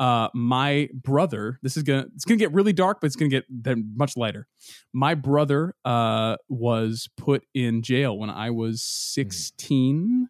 uh, 0.00 0.30
my 0.34 0.88
brother, 0.94 1.58
this 1.62 1.76
is 1.76 1.82
gonna 1.82 2.06
it's 2.14 2.24
gonna 2.24 2.38
get 2.38 2.52
really 2.52 2.72
dark, 2.72 3.00
but 3.00 3.06
it's 3.06 3.16
gonna 3.16 3.28
get 3.28 3.44
then 3.50 3.92
much 3.94 4.16
lighter. 4.16 4.48
My 4.94 5.14
brother 5.14 5.74
uh, 5.84 6.36
was 6.48 7.08
put 7.18 7.44
in 7.52 7.82
jail 7.82 8.18
when 8.18 8.30
I 8.30 8.48
was 8.50 8.82
16, 8.82 10.28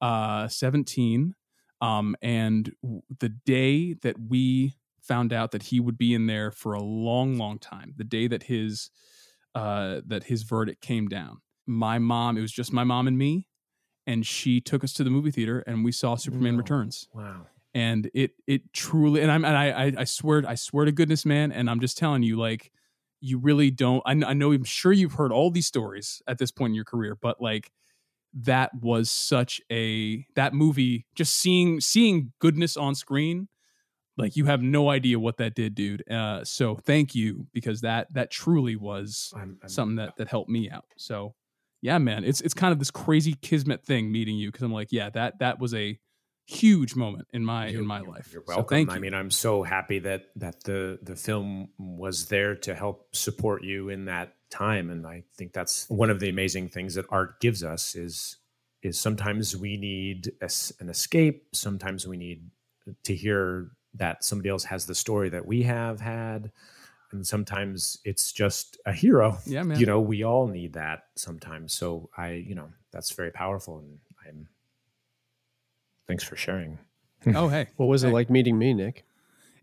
uh, 0.00 0.46
17. 0.46 1.34
Um, 1.80 2.16
and 2.22 2.72
the 3.18 3.28
day 3.28 3.94
that 4.02 4.16
we 4.28 4.74
found 5.02 5.32
out 5.32 5.50
that 5.50 5.64
he 5.64 5.80
would 5.80 5.98
be 5.98 6.14
in 6.14 6.26
there 6.26 6.52
for 6.52 6.74
a 6.74 6.82
long, 6.82 7.36
long 7.36 7.58
time, 7.58 7.94
the 7.96 8.04
day 8.04 8.28
that 8.28 8.44
his 8.44 8.88
uh, 9.56 10.00
that 10.06 10.24
his 10.24 10.44
verdict 10.44 10.80
came 10.80 11.08
down, 11.08 11.38
my 11.66 11.98
mom, 11.98 12.38
it 12.38 12.40
was 12.40 12.52
just 12.52 12.72
my 12.72 12.84
mom 12.84 13.08
and 13.08 13.18
me, 13.18 13.48
and 14.06 14.24
she 14.24 14.60
took 14.60 14.84
us 14.84 14.92
to 14.92 15.02
the 15.02 15.10
movie 15.10 15.32
theater 15.32 15.64
and 15.66 15.84
we 15.84 15.90
saw 15.90 16.14
Superman. 16.14 16.56
Returns 16.56 17.08
Wow. 17.12 17.46
And 17.78 18.10
it 18.14 18.32
it 18.46 18.72
truly 18.72 19.20
and 19.22 19.30
I'm 19.30 19.44
and 19.44 19.56
I 19.56 19.66
I, 19.86 19.92
I 19.98 20.04
swear 20.04 20.42
I 20.46 20.54
swear 20.56 20.84
to 20.86 20.92
goodness, 20.92 21.24
man, 21.24 21.52
and 21.52 21.70
I'm 21.70 21.80
just 21.80 21.96
telling 21.98 22.22
you, 22.22 22.36
like 22.38 22.70
you 23.20 23.38
really 23.38 23.70
don't. 23.70 24.02
I, 24.06 24.12
I 24.12 24.32
know 24.32 24.52
I'm 24.52 24.64
sure 24.64 24.92
you've 24.92 25.14
heard 25.14 25.32
all 25.32 25.50
these 25.50 25.66
stories 25.66 26.22
at 26.26 26.38
this 26.38 26.50
point 26.50 26.70
in 26.72 26.74
your 26.74 26.84
career, 26.84 27.16
but 27.20 27.40
like 27.40 27.70
that 28.34 28.70
was 28.74 29.10
such 29.10 29.60
a 29.70 30.24
that 30.34 30.54
movie. 30.54 31.06
Just 31.14 31.36
seeing 31.36 31.80
seeing 31.80 32.32
goodness 32.40 32.76
on 32.76 32.94
screen, 32.94 33.48
like 34.16 34.36
you 34.36 34.44
have 34.46 34.62
no 34.62 34.90
idea 34.90 35.18
what 35.18 35.36
that 35.38 35.54
did, 35.54 35.74
dude. 35.74 36.02
Uh, 36.10 36.44
so 36.44 36.76
thank 36.76 37.14
you 37.14 37.46
because 37.52 37.80
that 37.82 38.12
that 38.14 38.30
truly 38.30 38.76
was 38.76 39.32
I'm- 39.34 39.58
I'm- 39.62 39.68
something 39.68 39.96
that 39.96 40.16
that 40.16 40.28
helped 40.28 40.50
me 40.50 40.70
out. 40.70 40.86
So 40.96 41.34
yeah, 41.82 41.98
man, 41.98 42.24
it's 42.24 42.40
it's 42.40 42.54
kind 42.54 42.72
of 42.72 42.78
this 42.78 42.90
crazy 42.90 43.34
kismet 43.40 43.84
thing 43.84 44.10
meeting 44.10 44.36
you 44.36 44.48
because 44.50 44.62
I'm 44.64 44.72
like, 44.72 44.92
yeah, 44.92 45.10
that 45.10 45.38
that 45.38 45.58
was 45.60 45.74
a 45.74 45.98
huge 46.48 46.96
moment 46.96 47.28
in 47.32 47.44
my 47.44 47.66
in 47.68 47.86
my 47.86 48.00
life. 48.00 48.30
You're 48.32 48.42
So 48.46 48.56
welcome. 48.56 48.76
thank 48.76 48.90
you. 48.90 48.96
I 48.96 48.98
mean, 48.98 49.14
I'm 49.14 49.30
so 49.30 49.62
happy 49.62 49.98
that 50.00 50.26
that 50.36 50.64
the 50.64 50.98
the 51.02 51.14
film 51.14 51.68
was 51.78 52.26
there 52.26 52.54
to 52.56 52.74
help 52.74 53.14
support 53.14 53.62
you 53.62 53.90
in 53.90 54.06
that 54.06 54.34
time, 54.50 54.90
and 54.90 55.06
I 55.06 55.24
think 55.36 55.52
that's 55.52 55.88
one 55.90 56.10
of 56.10 56.20
the 56.20 56.28
amazing 56.28 56.68
things 56.70 56.94
that 56.94 57.04
art 57.10 57.40
gives 57.40 57.62
us 57.62 57.94
is 57.94 58.36
is 58.82 58.98
sometimes 58.98 59.56
we 59.56 59.76
need 59.76 60.32
a 60.40 60.48
an 60.80 60.88
escape, 60.88 61.48
sometimes 61.52 62.06
we 62.06 62.16
need 62.16 62.50
to 63.04 63.14
hear 63.14 63.70
that 63.94 64.24
somebody 64.24 64.48
else 64.48 64.64
has 64.64 64.86
the 64.86 64.94
story 64.94 65.28
that 65.28 65.46
we 65.46 65.62
have 65.64 66.00
had. 66.00 66.50
And 67.10 67.26
sometimes 67.26 67.98
it's 68.04 68.32
just 68.32 68.76
a 68.84 68.92
hero. 68.92 69.38
Yeah, 69.46 69.62
man. 69.62 69.80
You 69.80 69.86
know, 69.86 69.98
we 70.00 70.24
all 70.24 70.46
need 70.46 70.74
that 70.74 71.04
sometimes. 71.16 71.72
So 71.72 72.10
I, 72.16 72.32
you 72.32 72.54
know, 72.54 72.68
that's 72.92 73.12
very 73.12 73.30
powerful. 73.30 73.78
And 73.78 73.98
thanks 76.08 76.24
for 76.24 76.34
sharing. 76.36 76.78
oh 77.34 77.48
hey, 77.48 77.68
What 77.76 77.86
was 77.86 78.02
it 78.04 78.12
like 78.12 78.30
meeting 78.30 78.58
me, 78.58 78.74
Nik? 78.74 79.04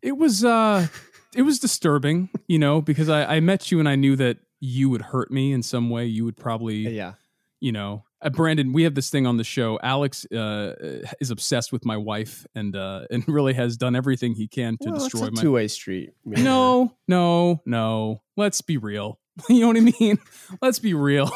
It 0.01 0.17
was 0.17 0.45
uh 0.45 0.87
it 1.35 1.41
was 1.41 1.59
disturbing, 1.59 2.29
you 2.47 2.59
know, 2.59 2.81
because 2.81 3.09
I, 3.09 3.35
I 3.35 3.39
met 3.41 3.69
you 3.71 3.79
and 3.79 3.89
I 3.89 3.95
knew 3.95 4.15
that 4.15 4.37
you 4.61 4.89
would 4.89 5.01
hurt 5.01 5.31
me 5.31 5.51
in 5.51 5.61
some 5.63 5.89
way. 5.89 6.05
You 6.05 6.23
would 6.23 6.37
probably, 6.37 6.87
Yeah. 6.95 7.13
you 7.59 7.73
know, 7.73 8.05
uh, 8.21 8.29
Brandon. 8.29 8.71
We 8.71 8.83
have 8.83 8.95
this 8.95 9.09
thing 9.09 9.27
on 9.27 9.35
the 9.35 9.43
show. 9.43 9.77
Alex 9.83 10.25
uh, 10.31 11.01
is 11.19 11.31
obsessed 11.31 11.73
with 11.73 11.83
my 11.85 11.97
wife 11.97 12.47
and 12.55 12.73
uh, 12.75 13.05
and 13.11 13.27
really 13.27 13.53
has 13.53 13.75
done 13.77 13.95
everything 13.95 14.33
he 14.35 14.47
can 14.47 14.77
to 14.81 14.89
Well, 14.91 14.95
it's 14.95 15.05
destroy 15.05 15.27
a 15.27 15.31
my. 15.31 15.41
two 15.41 15.51
way 15.51 15.67
street. 15.67 16.11
I 16.25 16.29
mean, 16.29 16.43
No, 16.45 16.93
no, 17.07 17.61
no. 17.65 18.21
Let's 18.37 18.61
be 18.61 18.77
real. 18.77 19.19
you 19.49 19.59
know 19.59 19.67
what 19.67 19.77
I 19.77 19.93
mean? 19.99 20.17
Let's 20.61 20.79
be 20.79 20.93
real. 20.93 21.29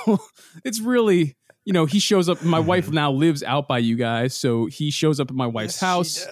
it's 0.63 0.79
really, 0.79 1.35
you 1.69 1.73
know, 1.73 1.85
he 1.85 1.99
shows 1.99 2.29
up. 2.29 2.41
My 2.41 2.57
wife 2.57 2.89
now 2.89 3.11
lives 3.11 3.43
out 3.43 3.67
by 3.67 3.77
you 3.77 3.95
guys, 3.95 4.35
so 4.35 4.65
he 4.65 4.89
shows 4.89 5.19
up 5.19 5.29
at 5.29 5.35
my 5.35 5.45
wife's 5.45 5.79
house. 5.79 6.25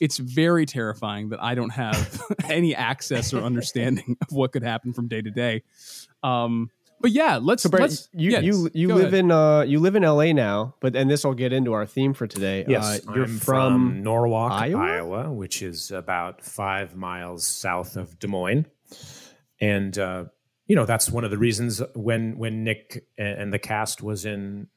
It's 0.00 0.18
very 0.18 0.66
terrifying 0.66 1.28
that 1.28 1.40
I 1.40 1.54
don't 1.54 1.70
have 1.70 2.20
any 2.50 2.74
access 2.74 3.32
or 3.32 3.42
understanding 3.44 4.16
of 4.20 4.34
what 4.34 4.50
could 4.50 4.64
happen 4.64 4.92
from 4.92 5.06
day 5.06 5.22
to 5.22 5.30
day. 5.30 5.62
Um, 6.24 6.68
but 7.00 7.12
yeah, 7.12 7.38
let's. 7.40 7.62
So, 7.62 7.68
Brett, 7.68 7.82
let's 7.82 8.08
you 8.12 8.32
yes, 8.32 8.42
you 8.42 8.70
you 8.74 8.88
go 8.88 8.94
live 8.96 9.12
ahead. 9.12 9.20
in 9.20 9.30
uh 9.30 9.60
you 9.60 9.78
live 9.78 9.94
in 9.94 10.02
LA 10.02 10.32
now, 10.32 10.74
but 10.80 10.96
and 10.96 11.08
this 11.08 11.22
will 11.22 11.34
get 11.34 11.52
into 11.52 11.74
our 11.74 11.86
theme 11.86 12.12
for 12.12 12.26
today. 12.26 12.64
Yes, 12.66 13.06
uh, 13.06 13.12
you're 13.14 13.26
I'm 13.26 13.38
from, 13.38 14.02
Norwalk, 14.02 14.50
Iowa? 14.50 14.82
Iowa? 14.82 15.32
which 15.32 15.62
is 15.62 15.92
about 15.92 16.42
five 16.42 16.96
miles 16.96 17.46
south 17.46 17.96
of 17.96 18.18
Des 18.18 18.26
Moines, 18.26 18.66
and 19.60 19.96
uh, 19.96 20.24
you 20.66 20.76
know 20.76 20.86
that's 20.86 21.10
one 21.10 21.24
of 21.24 21.30
the 21.30 21.38
reasons 21.38 21.82
when 21.94 22.38
when 22.38 22.64
Nik 22.64 23.04
and 23.18 23.52
the 23.52 23.58
cast 23.58 24.02
was 24.02 24.24
in 24.24 24.68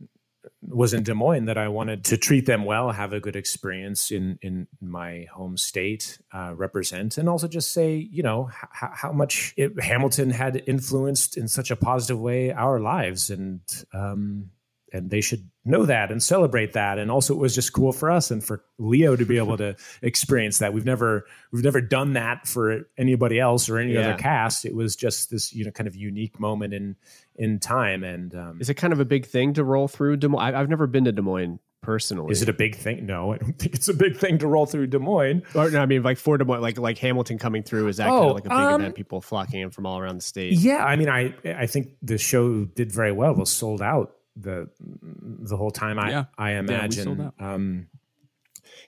was 0.62 0.94
in 0.94 1.04
Des 1.04 1.14
Moines 1.14 1.46
that 1.46 1.58
I 1.58 1.68
wanted 1.68 2.04
to 2.06 2.18
treat 2.18 2.46
them 2.46 2.66
well, 2.66 2.92
have 2.92 3.14
a 3.14 3.20
good 3.20 3.36
experience 3.36 4.12
in 4.12 4.38
in 4.42 4.68
my 4.82 5.26
home 5.34 5.58
state, 5.58 6.20
uh, 6.34 6.54
represent, 6.56 7.18
and 7.18 7.30
also 7.30 7.48
just 7.48 7.72
say 7.72 7.96
you 7.96 8.24
know 8.24 8.50
h- 8.52 8.90
how 8.94 9.12
much 9.12 9.54
it, 9.58 9.80
Hamilton 9.82 10.30
had 10.32 10.64
influenced 10.68 11.38
in 11.38 11.48
such 11.48 11.72
a 11.72 11.76
positive 11.76 12.20
way 12.20 12.52
our 12.52 12.80
lives, 12.80 13.30
and 13.30 13.62
um, 13.94 14.50
and 14.94 15.10
they 15.10 15.22
should 15.22 15.50
know 15.66 15.86
that 15.86 16.12
and 16.12 16.22
celebrate 16.22 16.74
that. 16.74 16.98
And 17.00 17.10
also, 17.12 17.34
it 17.34 17.38
was 17.40 17.56
just 17.56 17.74
cool 17.74 17.92
for 17.92 18.10
us 18.12 18.32
and 18.32 18.44
for 18.44 18.64
Leo 18.78 19.16
to 19.16 19.26
be 19.26 19.38
able 19.38 19.58
to 19.58 19.76
experience 20.02 20.60
that. 20.60 20.74
We've 20.74 20.86
never 20.86 21.26
we've 21.52 21.64
never 21.64 21.82
done 21.82 22.14
that 22.14 22.48
for 22.48 22.88
anybody 22.98 23.40
else 23.40 23.70
or 23.70 23.80
any 23.80 23.94
Yeah. 23.94 24.10
other 24.10 24.18
cast. 24.18 24.66
It 24.66 24.76
was 24.76 24.96
just 24.96 25.30
this 25.32 25.54
you 25.54 25.66
know 25.66 25.72
kind 25.72 25.88
of 25.88 25.96
unique 25.96 26.40
moment 26.40 26.74
in 26.74 26.96
in 27.36 27.60
time. 27.60 28.04
And 28.04 28.34
um, 28.36 28.58
Is 28.62 28.70
it 28.70 28.76
kind 28.76 28.94
of 28.94 29.00
a 29.00 29.06
big 29.06 29.26
thing 29.26 29.54
to 29.56 29.64
roll 29.64 29.88
through 29.88 30.18
Des 30.18 30.28
Moines? 30.28 30.42
I- 30.54 30.60
I've 30.60 30.70
never 30.70 30.88
been 30.88 31.06
to 31.06 31.12
Des 31.12 31.22
Moines 31.22 31.60
personally. 31.82 32.32
is 32.32 32.42
it 32.42 32.50
a 32.50 32.54
big 32.54 32.76
thing? 32.76 33.06
No, 33.06 33.34
I 33.34 33.38
don't 33.38 33.60
think 33.60 33.76
it's 33.76 33.88
a 33.88 33.94
big 33.94 34.18
thing 34.18 34.40
to 34.40 34.48
roll 34.48 34.66
through 34.66 34.88
Des 34.88 34.98
Moines. 34.98 35.44
Or, 35.54 35.70
no, 35.70 35.80
I 35.82 35.86
mean, 35.86 36.02
like 36.02 36.18
for 36.18 36.36
Des 36.38 36.44
Moines, 36.46 36.62
like 36.62 36.80
like 36.80 36.98
Hamilton 36.98 37.38
coming 37.38 37.62
through. 37.64 37.88
Is 37.90 37.98
that 37.98 38.08
kind 38.08 38.16
Oh, 38.26 38.30
of 38.30 38.36
like 38.36 38.46
a 38.46 38.50
big 38.50 38.58
um, 38.58 38.82
event? 38.82 38.96
People 38.96 39.22
flocking 39.22 39.62
in 39.62 39.70
from 39.72 39.86
all 39.86 40.00
around 40.00 40.18
the 40.18 40.24
state. 40.24 40.54
Yeah, 40.54 40.84
I 40.86 40.96
mean, 40.96 41.10
I 41.10 41.34
I 41.46 41.66
think 41.68 41.90
the 42.02 42.18
show 42.18 42.66
did 42.66 42.92
very 42.92 43.12
well. 43.12 43.32
It 43.34 43.38
was 43.38 43.52
sold 43.52 43.82
out 43.84 44.14
the 44.36 44.70
the 44.80 45.58
whole 45.58 45.72
time. 45.72 46.00
I 46.00 46.10
Yeah. 46.10 46.26
I 46.38 46.52
imagine. 46.52 47.04
sold 47.04 47.22
out. 47.22 47.34
um, 47.40 47.88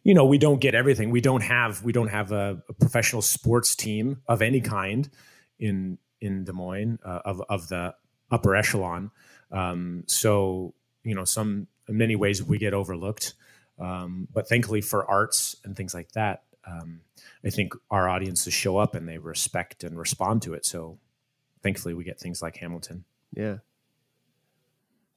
you 0.03 0.13
know, 0.13 0.25
we 0.25 0.37
don't 0.37 0.59
get 0.59 0.75
everything. 0.75 1.09
We 1.09 1.21
don't 1.21 1.43
have 1.43 1.83
we 1.83 1.91
don't 1.91 2.09
have 2.09 2.31
a, 2.31 2.61
a 2.69 2.73
professional 2.73 3.21
sports 3.21 3.75
team 3.75 4.21
of 4.27 4.41
any 4.41 4.61
kind 4.61 5.09
in 5.59 5.97
in 6.21 6.43
Des 6.43 6.53
Moines 6.53 6.99
uh, 7.03 7.19
of 7.25 7.41
of 7.49 7.67
the 7.67 7.93
upper 8.31 8.55
echelon. 8.55 9.11
Um, 9.51 10.03
so 10.07 10.73
you 11.03 11.15
know, 11.15 11.25
some 11.25 11.67
in 11.87 11.97
many 11.97 12.15
ways 12.15 12.43
we 12.43 12.57
get 12.57 12.73
overlooked. 12.73 13.33
Um, 13.79 14.27
but 14.33 14.49
thankfully 14.49 14.81
for 14.81 15.09
arts 15.09 15.55
and 15.63 15.75
things 15.75 15.93
like 15.93 16.11
that, 16.13 16.43
um, 16.65 17.01
I 17.45 17.49
think 17.49 17.73
our 17.91 18.09
audiences 18.09 18.53
show 18.53 18.77
up 18.77 18.95
and 18.95 19.07
they 19.07 19.17
respect 19.19 19.83
and 19.83 19.97
respond 19.97 20.41
to 20.43 20.53
it. 20.53 20.65
So 20.65 20.97
thankfully 21.61 21.93
we 21.93 22.03
get 22.03 22.19
things 22.19 22.41
like 22.41 22.57
Hamilton. 22.57 23.05
Yeah. 23.33 23.57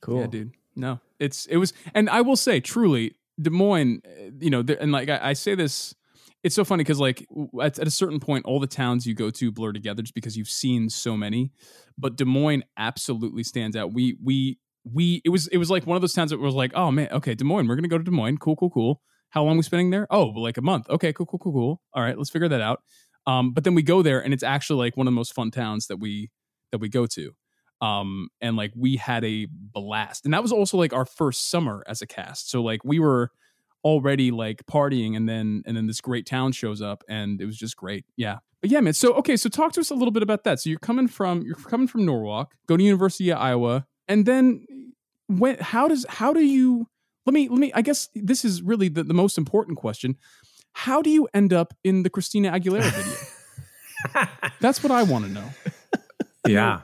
Cool. 0.03 0.21
Yeah, 0.21 0.27
dude. 0.27 0.53
No, 0.77 1.01
it's 1.19 1.47
it 1.47 1.57
was, 1.57 1.73
and 1.95 2.09
I 2.09 2.21
will 2.23 2.37
say 2.37 2.61
truly, 2.61 3.17
Des 3.41 3.51
Moines. 3.51 4.03
uh, 4.07 4.31
You 4.41 4.51
know, 4.51 4.65
and 4.81 4.93
like 4.93 5.09
I, 5.09 5.31
I 5.31 5.33
say 5.35 5.55
this, 5.55 5.95
it's 6.43 6.55
so 6.55 6.65
funny 6.65 6.83
because 6.85 7.01
like 7.01 7.27
at, 7.61 7.79
at 7.79 7.87
a 7.87 7.91
certain 7.91 8.21
point, 8.21 8.47
all 8.47 8.61
the 8.61 8.67
towns 8.67 9.07
you 9.07 9.15
go 9.15 9.31
to 9.31 9.53
blur 9.53 9.73
together 9.73 10.03
just 10.03 10.15
because 10.15 10.37
you've 10.37 10.49
seen 10.49 10.89
so 10.89 11.17
many. 11.17 11.53
But 11.99 12.17
Des 12.17 12.25
Moines 12.25 12.63
absolutely 12.79 13.43
stands 13.43 13.77
out. 13.77 13.93
We 13.93 14.17
we 14.23 14.59
we 14.85 15.21
it 15.25 15.29
was 15.29 15.49
it 15.49 15.59
was 15.59 15.71
like 15.71 15.87
one 15.87 15.97
of 15.97 16.01
those 16.03 16.15
towns 16.15 16.31
that 16.31 16.41
was 16.41 16.55
like, 16.55 16.73
oh 16.75 16.91
man, 16.91 17.09
okay, 17.13 17.35
Des 17.35 17.45
Moines, 17.45 17.69
we're 17.69 17.77
gonna 17.77 17.89
go 17.89 17.99
to 17.99 18.05
Des 18.05 18.11
Moines. 18.11 18.39
Cool, 18.39 18.57
cool, 18.57 18.71
cool. 18.71 19.03
How 19.31 19.45
long 19.45 19.57
we 19.57 19.63
spending 19.63 19.91
there? 19.91 20.07
Oh, 20.11 20.27
like 20.27 20.57
a 20.57 20.63
month. 20.63 20.89
Okay, 20.89 21.13
cool, 21.13 21.27
cool, 21.27 21.39
cool, 21.39 21.53
cool. 21.53 21.83
All 21.95 22.03
right, 22.03 22.17
let's 22.17 22.31
figure 22.31 22.49
that 22.49 22.61
out. 22.61 22.83
Um, 23.27 23.53
but 23.53 23.65
then 23.65 23.75
we 23.75 23.83
go 23.83 24.03
there, 24.03 24.21
and 24.25 24.33
it's 24.33 24.43
actually 24.43 24.79
like 24.79 24.97
one 24.97 25.07
of 25.07 25.13
the 25.13 25.17
most 25.17 25.35
fun 25.35 25.51
towns 25.51 25.87
that 25.89 25.99
we 25.99 26.31
that 26.73 26.79
we 26.79 26.89
go 26.89 27.07
to 27.07 27.35
um 27.81 28.29
and 28.41 28.57
like 28.57 28.73
we 28.77 28.97
had 28.97 29.25
a 29.25 29.47
blast. 29.51 30.25
And 30.25 30.35
that 30.35 30.43
was 30.43 30.53
also 30.53 30.77
like 30.77 30.93
our 30.93 31.05
first 31.05 31.51
summer 31.51 31.83
as 31.87 32.03
a 32.03 32.07
cast. 32.07 32.51
So 32.51 32.63
like 32.63 32.85
we 32.85 32.99
were 32.99 33.31
already 33.85 34.31
like 34.31 34.65
partying 34.67 35.17
and 35.17 35.29
then 35.29 35.63
and 35.67 35.77
then 35.77 35.87
this 35.87 36.01
great 36.01 36.27
town 36.27 36.53
shows 36.53 36.83
up 36.83 37.03
and 37.09 37.41
it 37.41 37.47
was 37.47 37.57
just 37.57 37.77
great. 37.77 38.05
Yeah. 38.17 38.39
But 38.61 38.71
yeah 38.71 38.81
man 38.81 38.93
so 38.93 39.15
okay 39.15 39.39
so 39.39 39.49
talk 39.49 39.73
to 39.73 39.81
us 39.81 39.91
a 39.91 39.95
little 39.95 40.13
bit 40.13 40.23
about 40.23 40.45
that. 40.45 40.61
So 40.61 40.69
you're 40.69 40.79
coming 40.79 41.09
from 41.09 41.43
you're 41.43 41.55
coming 41.55 41.87
from 41.87 42.05
norwalk 42.05 42.55
go 42.67 42.77
to 42.77 42.83
university 42.83 43.31
of 43.31 43.39
iowa 43.39 43.87
and 44.07 44.27
then 44.27 44.67
when 45.29 45.57
how 45.59 45.89
does 45.89 46.05
how 46.09 46.33
do 46.35 46.41
you 46.41 46.87
let 47.25 47.33
me 47.33 47.49
let 47.49 47.59
me 47.59 47.73
i 47.75 47.81
guess 47.81 48.09
this 48.15 48.45
is 48.45 48.61
really 48.61 48.89
the, 48.89 49.03
the 49.03 49.15
most 49.15 49.39
important 49.39 49.79
question. 49.79 50.17
How 50.73 51.03
do 51.03 51.11
you 51.11 51.27
end 51.35 51.53
up 51.53 51.75
in 51.83 52.03
the 52.03 52.11
christina 52.11 52.53
aguilera 52.53 52.91
video? 52.93 54.29
That's 54.61 54.83
what 54.83 54.93
i 54.93 55.03
want 55.03 55.25
to 55.25 55.31
know 55.31 55.49
Yeah. 56.47 56.81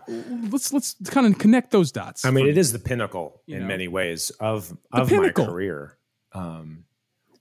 let's 0.51 0.73
let's 0.73 0.95
kind 1.07 1.27
of 1.27 1.39
connect 1.39 1.71
those 1.71 1.91
dots 1.93 2.25
I 2.25 2.31
mean, 2.31 2.45
for- 2.45 2.51
it 2.51 2.59
is 2.59 2.73
the 2.73 2.79
pinnacle 2.79 3.41
in 3.47 3.61
know. 3.61 3.67
many 3.67 3.89
ways 3.89 4.31
of 4.41 4.77
of 4.93 5.09
pinnacle. 5.09 5.45
my 5.47 5.51
career. 5.51 5.97
Um, 6.33 6.85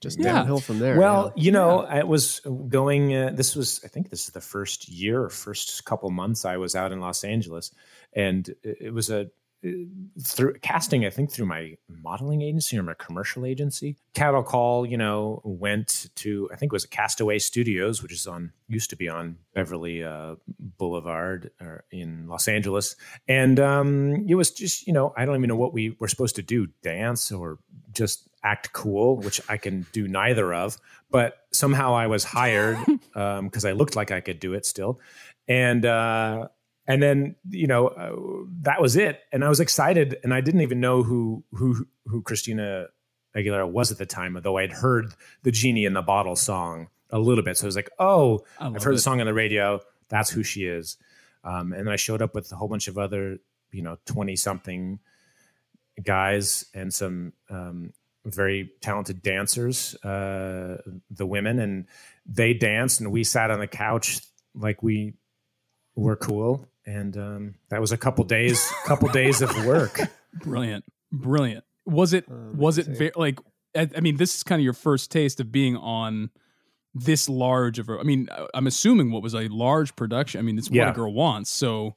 Just 0.00 0.18
Yeah. 0.18 0.32
downhill 0.34 0.60
from 0.60 0.78
there. 0.78 0.98
well, 0.98 1.32
you 1.36 1.50
know, 1.52 1.80
I 1.80 2.02
was 2.04 2.40
going. 2.68 3.14
Uh, 3.14 3.30
this 3.34 3.56
was, 3.56 3.80
I 3.84 3.88
think, 3.88 4.10
this 4.10 4.24
is 4.24 4.30
the 4.30 4.40
first 4.42 4.88
year, 4.88 5.28
first 5.30 5.84
couple 5.84 6.10
months 6.10 6.44
I 6.44 6.56
was 6.58 6.74
out 6.76 6.92
in 6.92 7.00
Los 7.00 7.24
Angeles, 7.24 7.70
and 8.12 8.48
it 8.62 8.76
it 8.80 8.94
was 8.94 9.10
a 9.10 9.30
through 10.22 10.54
casting. 10.60 11.04
I 11.04 11.10
think 11.10 11.30
through 11.30 11.46
my 11.46 11.76
modeling 11.88 12.42
agency 12.42 12.78
or 12.78 12.82
my 12.82 12.94
commercial 12.94 13.44
agency. 13.44 13.96
Cattle 14.14 14.42
Call, 14.42 14.86
you 14.86 14.96
know, 14.96 15.40
went 15.44 16.08
to 16.16 16.48
I 16.52 16.56
think 16.56 16.72
it 16.72 16.74
was 16.74 16.84
a 16.84 16.88
Castaway 16.88 17.38
Studios, 17.38 18.02
which 18.02 18.12
is 18.12 18.26
on 18.26 18.52
used 18.68 18.90
to 18.90 18.96
be 18.96 19.08
on 19.08 19.38
Beverly 19.54 20.04
uh, 20.04 20.36
Boulevard 20.58 21.50
or 21.60 21.84
in 21.90 22.28
Los 22.28 22.48
Angeles, 22.48 22.96
and 23.28 23.58
um, 23.58 24.26
it 24.28 24.34
was 24.34 24.50
just 24.50 24.86
you 24.86 24.92
know 24.92 25.12
I 25.16 25.24
don't 25.24 25.36
even 25.36 25.48
know 25.48 25.56
what 25.56 25.72
we 25.72 25.96
were 25.98 26.08
supposed 26.08 26.36
to 26.36 26.42
do, 26.42 26.68
dance 26.82 27.32
or 27.32 27.58
just 27.92 28.28
act 28.44 28.72
cool, 28.72 29.16
which 29.16 29.40
I 29.48 29.56
can 29.56 29.86
do 29.92 30.06
neither 30.06 30.52
of. 30.54 30.78
But 31.10 31.38
somehow 31.52 31.94
I 31.94 32.06
was 32.06 32.24
hired 32.24 32.78
because 33.14 33.64
I 33.64 33.72
looked 33.72 33.96
like 33.96 34.10
I 34.10 34.20
could 34.20 34.38
do 34.38 34.54
it 34.54 34.66
still, 34.66 35.00
and 35.48 35.84
uh, 35.84 36.48
and 36.86 37.02
then 37.02 37.36
you 37.50 37.66
know 37.66 37.88
uh, 37.88 38.46
that 38.62 38.80
was 38.80 38.96
it. 38.96 39.20
And 39.32 39.44
I 39.44 39.48
was 39.48 39.60
excited, 39.60 40.18
and 40.22 40.32
I 40.32 40.40
didn't 40.40 40.62
even 40.62 40.80
know 40.80 41.02
who 41.02 41.44
who 41.52 41.86
who 42.06 42.22
Christina 42.22 42.86
Aguilera 43.36 43.68
was 43.70 43.92
at 43.92 43.98
the 43.98 44.06
time, 44.06 44.36
although 44.36 44.58
I'd 44.58 44.72
heard 44.72 45.12
the 45.42 45.50
"Genie 45.50 45.84
in 45.84 45.92
the 45.92 46.02
Bottle" 46.02 46.36
song 46.36 46.88
a 47.10 47.18
little 47.18 47.44
bit. 47.44 47.56
So 47.56 47.64
I 47.64 47.68
was 47.68 47.76
like, 47.76 47.90
oh, 47.98 48.44
I've 48.58 48.82
heard 48.82 48.92
it. 48.92 48.96
the 48.96 49.02
song 49.02 49.20
on 49.20 49.26
the 49.26 49.34
radio. 49.34 49.80
That's 50.08 50.30
who 50.30 50.42
she 50.42 50.64
is. 50.64 50.96
Um, 51.44 51.72
and 51.72 51.86
then 51.86 51.92
I 51.92 51.96
showed 51.96 52.22
up 52.22 52.34
with 52.34 52.50
a 52.52 52.56
whole 52.56 52.68
bunch 52.68 52.88
of 52.88 52.98
other, 52.98 53.38
you 53.70 53.82
know, 53.82 53.98
20 54.06 54.34
something 54.36 54.98
guys 56.02 56.66
and 56.74 56.92
some 56.92 57.32
um, 57.48 57.92
very 58.24 58.72
talented 58.80 59.22
dancers, 59.22 59.94
uh, 60.04 60.78
the 61.10 61.26
women, 61.26 61.58
and 61.58 61.86
they 62.26 62.52
danced 62.52 63.00
and 63.00 63.12
we 63.12 63.22
sat 63.22 63.50
on 63.50 63.60
the 63.60 63.66
couch 63.66 64.20
like 64.54 64.82
we 64.82 65.14
were 65.94 66.16
cool. 66.16 66.66
And 66.86 67.16
um, 67.16 67.54
that 67.70 67.80
was 67.80 67.90
a 67.92 67.96
couple 67.98 68.24
days, 68.24 68.70
couple 68.86 69.08
days 69.08 69.42
of 69.42 69.50
work. 69.66 69.98
Brilliant, 70.34 70.84
brilliant. 71.10 71.64
Was 71.86 72.12
it? 72.12 72.28
was 72.28 72.78
it 72.78 72.86
very 72.86 73.10
like? 73.16 73.38
I, 73.74 73.88
I 73.96 74.00
mean, 74.00 74.16
this 74.18 74.36
is 74.36 74.42
kind 74.42 74.60
of 74.60 74.64
your 74.64 74.72
first 74.74 75.10
taste 75.10 75.40
of 75.40 75.50
being 75.50 75.76
on 75.76 76.30
this 76.94 77.28
large 77.28 77.78
of 77.78 77.88
a. 77.88 77.98
I 77.98 78.02
mean, 78.02 78.28
I'm 78.54 78.66
assuming 78.66 79.10
what 79.10 79.22
was 79.22 79.34
a 79.34 79.48
large 79.48 79.96
production. 79.96 80.38
I 80.38 80.42
mean, 80.42 80.58
it's 80.58 80.68
what 80.68 80.76
Yeah. 80.76 80.90
a 80.90 80.94
girl 80.94 81.12
wants. 81.14 81.50
So 81.50 81.96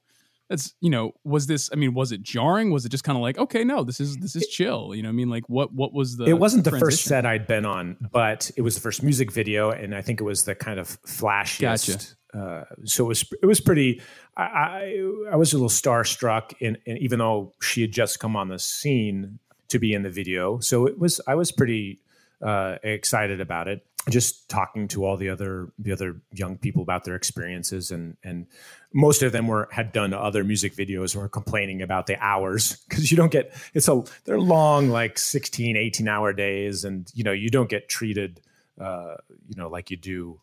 that's 0.50 0.74
you 0.82 0.90
know, 0.90 1.14
was 1.24 1.46
this? 1.48 1.70
I 1.72 1.76
mean, 1.76 1.94
was 1.94 2.12
it 2.12 2.24
jarring? 2.24 2.72
Was 2.72 2.84
it 2.84 2.90
just 2.90 3.04
kind 3.04 3.16
of 3.16 3.22
like, 3.22 3.38
okay, 3.38 3.64
no, 3.64 3.84
this 3.84 4.00
is 4.00 4.18
this 4.18 4.36
is 4.36 4.48
chill. 4.48 4.96
You 4.96 5.04
know, 5.04 5.10
I 5.10 5.12
mean, 5.12 5.30
like 5.30 5.48
what 5.48 5.74
what 5.74 5.94
was 5.94 6.18
the? 6.18 6.26
it 6.26 6.40
wasn't 6.40 6.64
the 6.64 6.78
first 6.78 7.04
set 7.04 7.26
I'd 7.26 7.46
been 7.46 7.66
on, 7.66 7.98
but 8.12 8.50
it 8.58 8.62
was 8.62 8.76
the 8.76 8.82
first 8.82 9.04
music 9.04 9.32
video, 9.32 9.70
and 9.70 9.94
I 9.96 10.02
think 10.02 10.20
it 10.20 10.24
was 10.24 10.46
the 10.46 10.56
kind 10.56 10.80
of 10.80 11.00
flashiest. 11.04 12.16
Uh, 12.34 12.64
so 12.84 13.06
it 13.06 13.08
was 13.08 13.26
it 13.44 13.46
was 13.46 13.62
pretty. 13.62 14.02
I, 14.36 14.44
I 14.44 15.14
I 15.34 15.36
was 15.36 15.54
a 15.54 15.56
little 15.56 15.70
starstruck, 15.70 16.54
and 16.62 16.78
even 16.86 17.20
though 17.20 17.54
she 17.62 17.82
had 17.82 17.92
just 17.92 18.20
come 18.20 18.36
on 18.36 18.50
the 18.50 18.60
scene 18.60 19.40
to 19.68 19.78
be 19.78 19.94
in 19.94 20.02
the 20.02 20.10
video, 20.10 20.60
so 20.60 20.88
it 20.88 20.98
was 20.98 21.22
I 21.28 21.36
was 21.36 21.52
pretty 21.52 22.02
uh, 22.42 22.78
excited 22.82 23.40
about 23.40 23.68
it. 23.68 23.86
Just 24.10 24.50
talking 24.50 24.88
to 24.90 25.06
all 25.06 25.18
the 25.18 25.30
other 25.30 25.72
the 25.80 25.92
other 25.92 26.22
young 26.34 26.58
people 26.58 26.82
about 26.84 27.04
their 27.04 27.16
experiences, 27.16 27.92
and 27.92 28.18
and 28.24 28.48
most 28.94 29.22
of 29.22 29.32
them 29.32 29.48
were 29.48 29.68
had 29.72 29.92
done 29.92 30.14
other 30.14 30.44
music 30.44 30.76
videos 30.76 31.16
were 31.16 31.30
complaining 31.30 31.82
about 31.82 32.08
the 32.08 32.18
hours 32.24 32.78
because 32.90 33.12
you 33.12 33.18
don't 33.18 33.32
get 33.32 33.54
it's 33.74 33.88
a 33.88 34.04
they're 34.26 34.40
long 34.40 34.90
like 34.90 35.18
16 35.20 35.78
18 35.78 36.08
hour 36.08 36.34
days 36.34 36.84
and 36.86 37.10
you 37.14 37.24
know 37.24 37.32
you 37.32 37.50
don't 37.50 37.70
get 37.70 37.88
treated 37.88 38.42
uh 38.82 39.16
you 39.48 39.56
know 39.56 39.70
like 39.70 39.92
you 39.92 39.98
do 39.98 40.40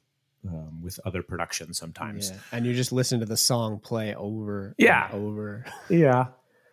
um, 0.48 0.80
with 0.80 1.00
other 1.04 1.22
productions 1.24 1.76
sometimes 1.76 2.30
Yeah. 2.30 2.36
And 2.52 2.66
you 2.66 2.72
just 2.74 2.92
listen 2.92 3.18
to 3.20 3.26
the 3.26 3.36
song 3.36 3.80
play 3.80 4.14
over 4.14 4.74
Yeah. 4.78 5.10
and 5.12 5.26
over. 5.26 5.64
yeah 5.88 6.26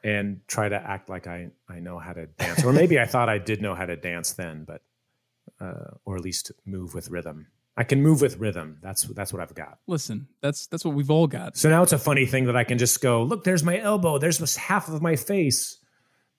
and 0.04 0.42
try 0.48 0.70
to 0.70 0.76
act 0.76 1.10
like 1.10 1.26
i 1.26 1.50
i 1.68 1.80
know 1.80 1.98
how 1.98 2.14
to 2.14 2.28
dance 2.28 2.64
or 2.64 2.72
maybe 2.74 3.00
i 3.00 3.06
thought 3.06 3.30
i 3.30 3.40
did 3.40 3.62
know 3.62 3.74
how 3.74 3.86
to 3.88 3.96
dance 3.96 4.34
then 4.34 4.64
but 4.66 4.82
uh 5.64 5.96
or 6.06 6.16
at 6.18 6.24
least 6.24 6.52
move 6.66 6.94
with 6.94 7.10
rhythm. 7.10 7.48
I 7.76 7.84
can 7.84 8.04
move 8.04 8.22
with 8.22 8.38
rhythm. 8.38 8.78
That's 8.82 9.04
that's 9.04 9.34
what 9.34 9.42
i've 9.42 9.56
got. 9.56 9.80
Listen, 9.88 10.28
that's 10.42 10.68
that's 10.68 10.86
what 10.86 10.94
we've 10.94 11.10
all 11.10 11.28
got. 11.28 11.58
So 11.58 11.70
now 11.70 11.82
it's 11.84 11.94
a 11.94 11.98
funny 11.98 12.26
thing 12.26 12.46
that 12.46 12.56
I 12.56 12.64
can 12.64 12.78
just 12.78 13.02
go, 13.02 13.24
look, 13.24 13.44
there's 13.44 13.64
my 13.64 13.80
elbow, 13.80 14.18
there's 14.20 14.38
this 14.38 14.56
half 14.56 14.90
of 14.90 15.02
my 15.02 15.16
face, 15.16 15.78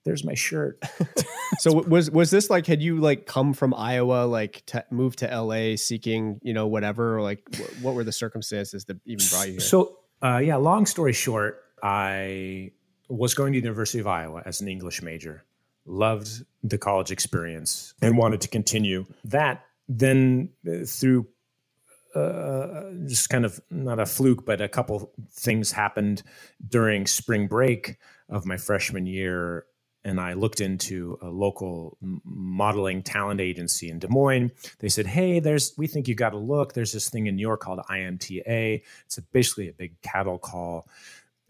there's 0.05 0.23
my 0.23 0.33
shirt. 0.35 0.81
So 1.59 1.83
was 1.83 2.09
was 2.09 2.31
this 2.31 2.49
like 2.49 2.65
had 2.65 2.81
you 2.81 2.99
like 2.99 3.27
come 3.27 3.53
from 3.53 3.73
Iowa 3.73 4.25
like 4.25 4.63
to 4.67 4.83
move 4.89 5.15
to 5.17 5.27
LA 5.27 5.75
seeking 5.75 6.39
you 6.41 6.53
know 6.53 6.67
whatever? 6.67 7.17
Or 7.17 7.21
like 7.21 7.43
wh- 7.55 7.83
what 7.83 7.93
were 7.93 8.03
the 8.03 8.11
circumstances 8.11 8.85
that 8.85 8.97
even 9.05 9.23
brought 9.29 9.45
you 9.45 9.51
here? 9.53 9.59
So, 9.61 9.99
uh, 10.23 10.41
yeah, 10.43 10.55
long 10.55 10.85
story 10.85 11.13
short, 11.13 11.61
I 11.83 12.71
was 13.09 13.35
going 13.35 13.53
to 13.53 13.59
the 13.61 13.63
University 13.63 13.99
of 13.99 14.07
Iowa 14.07 14.41
as 14.45 14.59
an 14.61 14.67
English 14.67 15.01
major, 15.03 15.45
loved 15.85 16.45
the 16.63 16.77
college 16.77 17.11
experience, 17.11 17.93
and 18.01 18.17
wanted 18.17 18.41
to 18.41 18.47
continue 18.47 19.05
that. 19.23 19.65
Then, 19.87 20.49
uh, 20.67 20.85
through 20.85 21.27
uh, 22.15 22.83
just 23.05 23.29
kind 23.29 23.45
of 23.45 23.59
not 23.69 23.99
a 23.99 24.05
fluke, 24.05 24.45
but 24.45 24.61
a 24.61 24.69
couple 24.69 25.11
things 25.31 25.73
happened 25.73 26.23
during 26.65 27.05
spring 27.05 27.47
break 27.47 27.97
of 28.29 28.45
my 28.45 28.57
freshman 28.57 29.05
year. 29.05 29.65
And 30.05 30.21
I 30.21 30.33
looked 30.33 30.61
into 30.61 31.17
a 31.21 31.27
local 31.27 31.97
modeling 32.23 33.01
talent 33.01 33.41
agency 33.41 33.89
in 33.89 33.99
Des 33.99 34.07
Moines. 34.07 34.51
They 34.79 34.87
said, 34.87 35.07
"Hey, 35.07 35.39
there's 35.39 35.73
we 35.77 35.87
think 35.87 36.07
you 36.07 36.15
got 36.15 36.29
to 36.29 36.37
look. 36.37 36.73
There's 36.73 36.93
this 36.93 37.09
thing 37.09 37.25
in 37.27 37.35
New 37.35 37.41
York 37.41 37.59
called 37.59 37.79
IMTA. 37.89 38.83
It's 39.05 39.17
a, 39.17 39.21
basically 39.21 39.67
a 39.67 39.73
big 39.73 39.99
cattle 40.01 40.37
call 40.37 40.87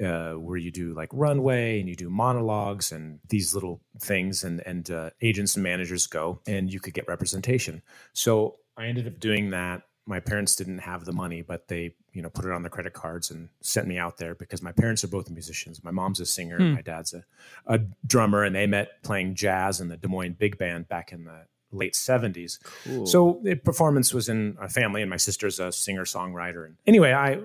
uh, 0.03 0.33
where 0.33 0.57
you 0.57 0.71
do 0.71 0.93
like 0.93 1.09
runway 1.13 1.79
and 1.79 1.87
you 1.87 1.95
do 1.95 2.09
monologues 2.09 2.91
and 2.91 3.19
these 3.29 3.53
little 3.53 3.81
things, 3.99 4.43
and 4.43 4.61
and 4.65 4.89
uh, 4.91 5.09
agents 5.21 5.55
and 5.55 5.63
managers 5.63 6.07
go, 6.07 6.41
and 6.47 6.71
you 6.71 6.79
could 6.79 6.93
get 6.93 7.07
representation." 7.07 7.81
So 8.13 8.57
I 8.77 8.87
ended 8.87 9.07
up 9.07 9.19
doing 9.19 9.51
that. 9.51 9.83
My 10.07 10.19
parents 10.19 10.55
didn't 10.55 10.79
have 10.79 11.05
the 11.05 11.13
money, 11.13 11.41
but 11.41 11.67
they, 11.67 11.95
you 12.13 12.21
know, 12.21 12.29
put 12.29 12.45
it 12.45 12.51
on 12.51 12.61
their 12.61 12.69
credit 12.69 12.93
cards 12.93 13.31
and 13.31 13.49
sent 13.61 13.87
me 13.87 13.97
out 13.97 14.17
there 14.17 14.35
because 14.35 14.61
my 14.61 14.71
parents 14.71 15.03
are 15.03 15.07
both 15.07 15.31
musicians. 15.31 15.83
My 15.83 15.89
mom's 15.89 16.19
a 16.19 16.27
singer, 16.27 16.57
Hmm. 16.57 16.73
my 16.73 16.81
dad's 16.81 17.13
a, 17.15 17.23
a 17.65 17.79
drummer, 18.05 18.43
and 18.43 18.55
they 18.55 18.67
met 18.67 19.01
playing 19.01 19.33
jazz 19.33 19.81
in 19.81 19.87
the 19.87 19.97
Des 19.97 20.07
Moines 20.07 20.35
Big 20.37 20.59
Band 20.59 20.87
back 20.87 21.11
in 21.11 21.23
the 21.23 21.47
late 21.71 21.93
70s. 21.93 22.59
So 23.07 23.39
the 23.43 23.55
performance 23.55 24.13
was 24.13 24.29
in 24.29 24.57
a 24.61 24.69
family, 24.69 25.01
and 25.01 25.09
my 25.09 25.17
sister's 25.17 25.59
a 25.59 25.71
singer 25.71 26.05
songwriter. 26.05 26.65
And 26.65 26.75
anyway, 26.87 27.13
I 27.13 27.39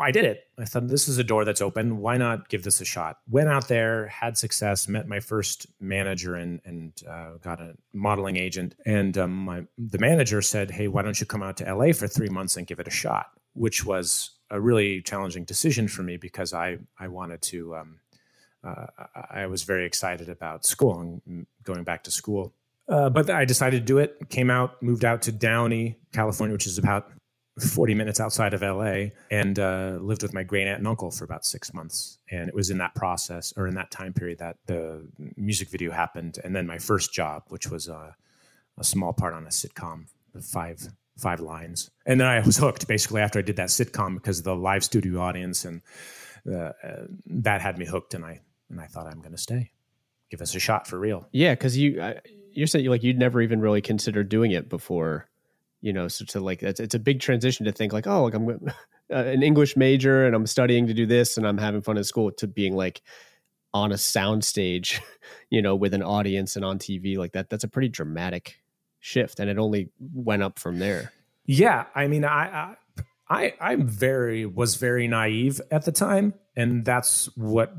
I 0.00 0.10
did 0.10 0.24
it. 0.24 0.44
I 0.58 0.64
thought 0.64 0.88
this 0.88 1.08
is 1.08 1.18
a 1.18 1.24
door 1.24 1.44
that's 1.44 1.62
open. 1.62 1.98
Why 1.98 2.16
not 2.16 2.48
give 2.48 2.64
this 2.64 2.80
a 2.80 2.84
shot? 2.84 3.18
Went 3.30 3.48
out 3.48 3.68
there, 3.68 4.08
had 4.08 4.36
success, 4.36 4.88
met 4.88 5.08
my 5.08 5.20
first 5.20 5.66
manager, 5.80 6.34
and 6.34 6.60
and 6.64 6.92
uh, 7.08 7.32
got 7.42 7.60
a 7.60 7.74
modeling 7.92 8.36
agent. 8.36 8.74
And 8.84 9.16
um, 9.18 9.32
my 9.32 9.64
the 9.78 9.98
manager 9.98 10.42
said, 10.42 10.70
"Hey, 10.70 10.88
why 10.88 11.02
don't 11.02 11.20
you 11.20 11.26
come 11.26 11.42
out 11.42 11.56
to 11.58 11.74
LA 11.74 11.92
for 11.92 12.06
three 12.08 12.28
months 12.28 12.56
and 12.56 12.66
give 12.66 12.80
it 12.80 12.88
a 12.88 12.92
shot?" 12.92 13.26
Which 13.54 13.84
was 13.84 14.30
a 14.50 14.60
really 14.60 15.00
challenging 15.02 15.44
decision 15.44 15.88
for 15.88 16.02
me 16.02 16.16
because 16.16 16.52
I 16.52 16.78
I 16.98 17.08
wanted 17.08 17.42
to. 17.42 17.76
Um, 17.76 18.00
uh, 18.64 18.86
I 19.14 19.42
I 19.42 19.46
was 19.46 19.64
very 19.64 19.86
excited 19.86 20.28
about 20.28 20.64
school 20.64 21.20
and 21.26 21.46
going 21.64 21.84
back 21.84 22.04
to 22.04 22.10
school. 22.10 22.54
Uh, 22.92 23.08
but 23.08 23.30
I 23.30 23.46
decided 23.46 23.80
to 23.80 23.86
do 23.86 23.96
it. 23.98 24.28
Came 24.28 24.50
out, 24.50 24.82
moved 24.82 25.04
out 25.04 25.22
to 25.22 25.32
Downey, 25.32 25.96
California, 26.12 26.52
which 26.52 26.66
is 26.66 26.76
about 26.76 27.10
40 27.58 27.94
minutes 27.94 28.20
outside 28.20 28.52
of 28.52 28.60
LA, 28.60 29.12
and 29.30 29.58
uh, 29.58 29.96
lived 29.98 30.22
with 30.22 30.34
my 30.34 30.42
great 30.42 30.66
aunt 30.66 30.78
and 30.78 30.86
uncle 30.86 31.10
for 31.10 31.24
about 31.24 31.46
six 31.46 31.72
months. 31.72 32.18
And 32.30 32.48
it 32.48 32.54
was 32.54 32.68
in 32.68 32.76
that 32.78 32.94
process 32.94 33.54
or 33.56 33.66
in 33.66 33.76
that 33.76 33.90
time 33.90 34.12
period 34.12 34.40
that 34.40 34.56
the 34.66 35.08
music 35.38 35.70
video 35.70 35.90
happened. 35.90 36.38
And 36.44 36.54
then 36.54 36.66
my 36.66 36.76
first 36.76 37.14
job, 37.14 37.44
which 37.48 37.70
was 37.70 37.88
uh, 37.88 38.12
a 38.76 38.84
small 38.84 39.14
part 39.14 39.32
on 39.32 39.44
a 39.44 39.50
sitcom, 39.50 40.08
five 40.42 40.86
five 41.16 41.40
lines. 41.40 41.90
And 42.04 42.20
then 42.20 42.28
I 42.28 42.40
was 42.40 42.58
hooked 42.58 42.86
basically 42.88 43.22
after 43.22 43.38
I 43.38 43.42
did 43.42 43.56
that 43.56 43.68
sitcom 43.68 44.16
because 44.16 44.38
of 44.38 44.44
the 44.44 44.56
live 44.56 44.84
studio 44.84 45.20
audience, 45.20 45.64
and 45.64 45.80
uh, 46.46 46.72
uh, 46.84 47.06
that 47.26 47.62
had 47.62 47.78
me 47.78 47.86
hooked. 47.86 48.12
And 48.12 48.24
I 48.24 48.40
and 48.68 48.80
I 48.82 48.86
thought 48.86 49.06
I'm 49.06 49.20
going 49.20 49.32
to 49.32 49.38
stay, 49.38 49.70
give 50.30 50.42
us 50.42 50.54
a 50.54 50.60
shot 50.60 50.86
for 50.86 50.98
real. 50.98 51.26
yeah, 51.32 51.54
because 51.54 51.78
you 51.78 52.02
I, 52.02 52.16
you're 52.54 52.66
saying 52.66 52.86
like 52.86 53.02
you'd 53.02 53.18
never 53.18 53.40
even 53.40 53.60
really 53.60 53.80
considered 53.80 54.28
doing 54.28 54.52
it 54.52 54.68
before, 54.68 55.28
you 55.80 55.92
know. 55.92 56.08
So 56.08 56.24
to 56.26 56.40
like 56.40 56.62
it's, 56.62 56.80
it's 56.80 56.94
a 56.94 56.98
big 56.98 57.20
transition 57.20 57.66
to 57.66 57.72
think 57.72 57.92
like 57.92 58.06
oh 58.06 58.24
like 58.24 58.34
I'm 58.34 58.48
uh, 58.68 58.70
an 59.10 59.42
English 59.42 59.76
major 59.76 60.26
and 60.26 60.34
I'm 60.34 60.46
studying 60.46 60.86
to 60.86 60.94
do 60.94 61.06
this 61.06 61.36
and 61.36 61.46
I'm 61.46 61.58
having 61.58 61.82
fun 61.82 61.98
at 61.98 62.06
school 62.06 62.30
to 62.32 62.46
being 62.46 62.76
like 62.76 63.02
on 63.74 63.92
a 63.92 63.98
sound 63.98 64.44
stage, 64.44 65.00
you 65.50 65.62
know, 65.62 65.74
with 65.74 65.94
an 65.94 66.02
audience 66.02 66.56
and 66.56 66.64
on 66.64 66.78
TV 66.78 67.16
like 67.16 67.32
that. 67.32 67.50
That's 67.50 67.64
a 67.64 67.68
pretty 67.68 67.88
dramatic 67.88 68.58
shift, 69.00 69.40
and 69.40 69.50
it 69.50 69.58
only 69.58 69.90
went 69.98 70.42
up 70.42 70.58
from 70.58 70.78
there. 70.78 71.12
Yeah, 71.44 71.86
I 71.94 72.06
mean, 72.06 72.24
I, 72.24 72.76
I, 72.98 73.04
I, 73.28 73.54
I'm 73.60 73.88
very 73.88 74.46
was 74.46 74.76
very 74.76 75.08
naive 75.08 75.60
at 75.70 75.84
the 75.84 75.92
time, 75.92 76.34
and 76.56 76.84
that's 76.84 77.34
what 77.36 77.74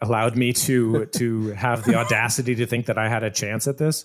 allowed 0.00 0.36
me 0.36 0.52
to 0.52 1.06
to 1.06 1.48
have 1.50 1.84
the 1.84 1.94
audacity 1.96 2.54
to 2.56 2.66
think 2.66 2.86
that 2.86 2.98
I 2.98 3.08
had 3.08 3.22
a 3.22 3.30
chance 3.30 3.66
at 3.66 3.78
this, 3.78 4.04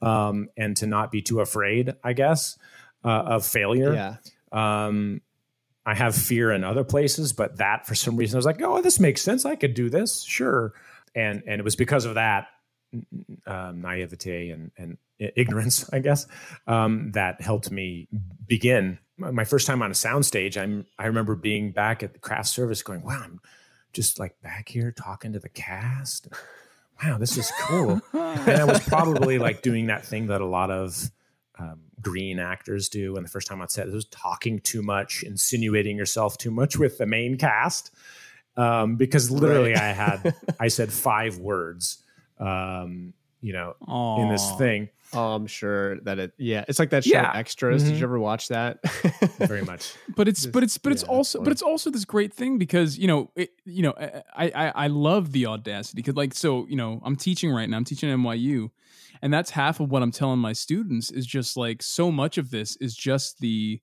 um, 0.00 0.48
and 0.56 0.76
to 0.78 0.86
not 0.86 1.10
be 1.10 1.22
too 1.22 1.40
afraid, 1.40 1.94
I 2.02 2.12
guess, 2.12 2.58
uh, 3.04 3.08
of 3.08 3.46
failure. 3.46 3.94
Yeah. 3.94 4.16
Um, 4.52 5.20
I 5.84 5.94
have 5.94 6.14
fear 6.14 6.52
in 6.52 6.62
other 6.62 6.84
places, 6.84 7.32
but 7.32 7.58
that 7.58 7.86
for 7.86 7.94
some 7.94 8.16
reason 8.16 8.36
I 8.36 8.38
was 8.38 8.46
like, 8.46 8.62
oh, 8.62 8.80
this 8.82 9.00
makes 9.00 9.22
sense. 9.22 9.44
I 9.44 9.56
could 9.56 9.74
do 9.74 9.90
this, 9.90 10.22
sure. 10.22 10.74
And 11.14 11.42
and 11.46 11.60
it 11.60 11.64
was 11.64 11.76
because 11.76 12.04
of 12.04 12.14
that 12.14 12.46
um, 13.46 13.80
naivete 13.80 14.50
and, 14.50 14.70
and 14.76 14.98
ignorance, 15.18 15.88
I 15.92 15.98
guess, 16.00 16.26
um, 16.66 17.12
that 17.12 17.40
helped 17.40 17.70
me 17.70 18.08
begin. 18.46 18.98
My 19.16 19.44
first 19.44 19.66
time 19.66 19.82
on 19.82 19.90
a 19.90 19.94
soundstage, 19.94 20.60
I'm 20.60 20.86
I 20.98 21.06
remember 21.06 21.34
being 21.34 21.72
back 21.72 22.02
at 22.02 22.12
the 22.12 22.18
craft 22.18 22.48
service, 22.48 22.82
going, 22.82 23.02
"Wow, 23.02 23.20
I'm 23.24 23.40
just 23.92 24.18
like 24.18 24.40
back 24.42 24.68
here 24.68 24.90
talking 24.90 25.32
to 25.32 25.38
the 25.38 25.48
cast. 25.48 26.28
Wow, 27.02 27.18
this 27.18 27.36
is 27.36 27.52
cool." 27.62 28.00
and 28.12 28.60
I 28.60 28.64
was 28.64 28.80
probably 28.80 29.38
like 29.38 29.62
doing 29.62 29.86
that 29.86 30.04
thing 30.04 30.28
that 30.28 30.40
a 30.40 30.46
lot 30.46 30.70
of 30.70 31.10
um, 31.58 31.80
green 32.00 32.38
actors 32.38 32.88
do. 32.88 33.16
And 33.16 33.24
the 33.24 33.30
first 33.30 33.46
time 33.46 33.60
on 33.60 33.68
set, 33.68 33.88
it 33.88 33.92
was 33.94 34.06
talking 34.06 34.60
too 34.60 34.82
much, 34.82 35.22
insinuating 35.22 35.96
yourself 35.96 36.38
too 36.38 36.50
much 36.50 36.76
with 36.78 36.98
the 36.98 37.06
main 37.06 37.36
cast, 37.38 37.94
um, 38.56 38.96
because 38.96 39.30
literally 39.30 39.74
I 39.74 39.92
had 39.92 40.34
I 40.58 40.68
said 40.68 40.92
five 40.92 41.38
words, 41.38 42.02
um, 42.38 43.14
you 43.40 43.52
know, 43.52 43.74
in 44.20 44.28
this 44.28 44.52
thing. 44.58 44.88
Oh, 45.14 45.34
I'm 45.34 45.46
sure 45.46 46.00
that 46.00 46.18
it. 46.18 46.32
Yeah, 46.38 46.64
it's 46.68 46.78
like 46.78 46.90
that 46.90 47.04
show 47.04 47.12
Yeah. 47.12 47.32
Extras. 47.34 47.82
Did 47.84 47.94
Mhm. 47.94 47.98
you 47.98 48.04
ever 48.04 48.18
watch 48.18 48.48
that? 48.48 48.78
Very 49.38 49.62
much. 49.72 49.92
but 50.16 50.26
it's 50.28 50.42
Just- 50.42 50.52
but 50.52 50.62
it's 50.62 50.78
but 50.78 50.92
it's 50.92 51.02
also 51.02 51.42
but 51.42 51.52
it's 51.52 51.62
also 51.62 51.90
this 51.90 52.04
great 52.04 52.32
thing 52.32 52.58
because 52.58 52.98
you 52.98 53.06
know 53.06 53.30
it, 53.36 53.50
you 53.64 53.82
know 53.82 53.92
I, 53.98 54.22
I 54.54 54.72
I 54.74 54.86
love 54.86 55.32
the 55.32 55.46
audacity 55.46 55.96
because 55.96 56.16
like 56.16 56.34
so 56.34 56.66
you 56.68 56.76
know 56.76 57.00
I'm 57.04 57.16
teaching 57.16 57.50
right 57.52 57.68
now 57.68 57.76
I'm 57.76 57.84
teaching 57.84 58.10
at 58.10 58.16
NYU 58.18 58.70
and 59.20 59.32
that's 59.32 59.50
half 59.50 59.80
of 59.80 59.90
what 59.90 60.02
I'm 60.02 60.10
telling 60.12 60.38
my 60.38 60.52
students 60.54 61.10
is 61.10 61.26
just 61.26 61.56
like 61.56 61.82
so 61.82 62.10
much 62.10 62.38
of 62.38 62.50
this 62.50 62.76
is 62.76 62.94
just 62.96 63.38
the 63.40 63.80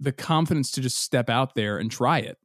the 0.00 0.12
confidence 0.12 0.70
to 0.72 0.80
just 0.80 0.98
step 0.98 1.28
out 1.30 1.54
there 1.54 1.76
and 1.78 1.90
try 1.90 2.18
it. 2.18 2.38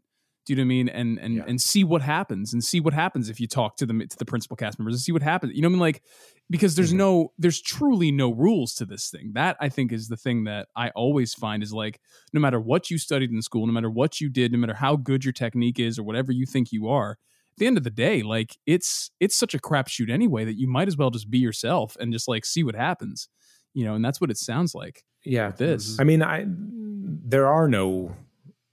Do 0.45 0.53
you 0.53 0.57
know 0.57 0.61
what 0.61 0.65
I 0.65 0.67
mean? 0.67 0.89
And 0.89 1.19
and 1.19 1.35
Yeah. 1.37 1.43
and 1.47 1.59
see 1.61 1.83
what 1.83 2.01
happens 2.01 2.53
and 2.53 2.63
see 2.63 2.79
what 2.79 2.93
happens 2.93 3.29
if 3.29 3.39
you 3.39 3.47
talk 3.47 3.77
to 3.77 3.85
them 3.85 3.99
to 4.07 4.17
the 4.17 4.25
principal 4.25 4.55
cast 4.55 4.77
members 4.77 4.93
and 4.95 5.01
see 5.01 5.11
what 5.11 5.23
happens. 5.23 5.53
You 5.55 5.61
know 5.61 5.67
what 5.69 5.73
I 5.73 5.77
mean? 5.77 5.79
Like 5.79 6.03
because 6.49 6.75
there's 6.75 6.93
Mhm. 6.93 6.97
no 6.97 7.33
there's 7.39 7.59
truly 7.61 8.11
no 8.11 8.31
rules 8.31 8.75
to 8.75 8.85
this 8.85 9.09
thing. 9.09 9.31
That 9.33 9.57
I 9.59 9.69
think 9.69 9.91
is 9.91 10.07
the 10.07 10.17
thing 10.17 10.43
that 10.43 10.67
I 10.75 10.89
always 10.89 11.33
find 11.33 11.63
is 11.63 11.73
like 11.73 11.99
no 12.33 12.39
matter 12.39 12.59
what 12.59 12.91
you 12.91 12.97
studied 12.99 13.31
in 13.31 13.41
school, 13.41 13.65
no 13.65 13.73
matter 13.73 13.89
what 13.89 14.21
you 14.21 14.29
did, 14.29 14.51
no 14.51 14.59
matter 14.59 14.75
how 14.75 14.95
good 14.95 15.25
your 15.25 15.33
technique 15.33 15.79
is 15.79 15.97
or 15.97 16.03
whatever 16.03 16.31
you 16.31 16.45
think 16.45 16.71
you 16.71 16.87
are, 16.89 17.11
at 17.13 17.57
the 17.57 17.65
end 17.65 17.77
of 17.77 17.83
the 17.83 17.89
day, 17.89 18.21
like 18.21 18.57
it's 18.67 19.09
it's 19.19 19.35
such 19.35 19.55
a 19.55 19.59
crapshoot 19.59 20.11
anyway 20.11 20.45
that 20.45 20.59
you 20.59 20.67
might 20.67 20.87
as 20.87 20.95
well 20.97 21.09
just 21.09 21.31
be 21.31 21.39
yourself 21.39 21.97
and 21.99 22.13
just 22.13 22.27
like 22.27 22.45
see 22.45 22.63
what 22.63 22.75
happens. 22.75 23.29
You 23.73 23.83
know, 23.85 23.95
and 23.95 24.05
that's 24.05 24.21
what 24.21 24.29
it 24.29 24.37
sounds 24.37 24.75
like 24.75 25.03
Yeah. 25.25 25.49
this. 25.51 25.99
I 25.99 26.03
mean, 26.03 26.21
I 26.21 26.45
there 26.47 27.47
are 27.47 27.67
no 27.67 28.15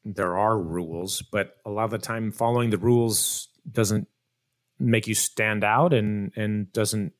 there 0.05 0.37
are 0.37 0.59
rules, 0.59 1.23
but 1.23 1.57
a 1.65 1.71
lot 1.71 1.85
of 1.85 1.91
the 1.91 1.99
time 1.99 2.33
following 2.33 2.71
the 2.71 2.79
rules 2.79 3.49
doesn't 3.71 4.09
make 4.79 5.07
you 5.07 5.15
stand 5.15 5.63
out 5.63 5.93
and 5.95 6.33
and 6.37 6.73
doesn't 6.73 7.13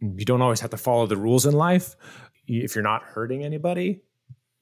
you 0.00 0.24
don't 0.24 0.42
always 0.42 0.60
have 0.60 0.70
to 0.70 0.76
follow 0.76 1.06
the 1.06 1.16
rules 1.16 1.46
in 1.46 1.54
life 1.54 1.94
if 2.48 2.74
you're 2.74 2.82
not 2.82 3.02
hurting 3.04 3.44
anybody. 3.44 4.02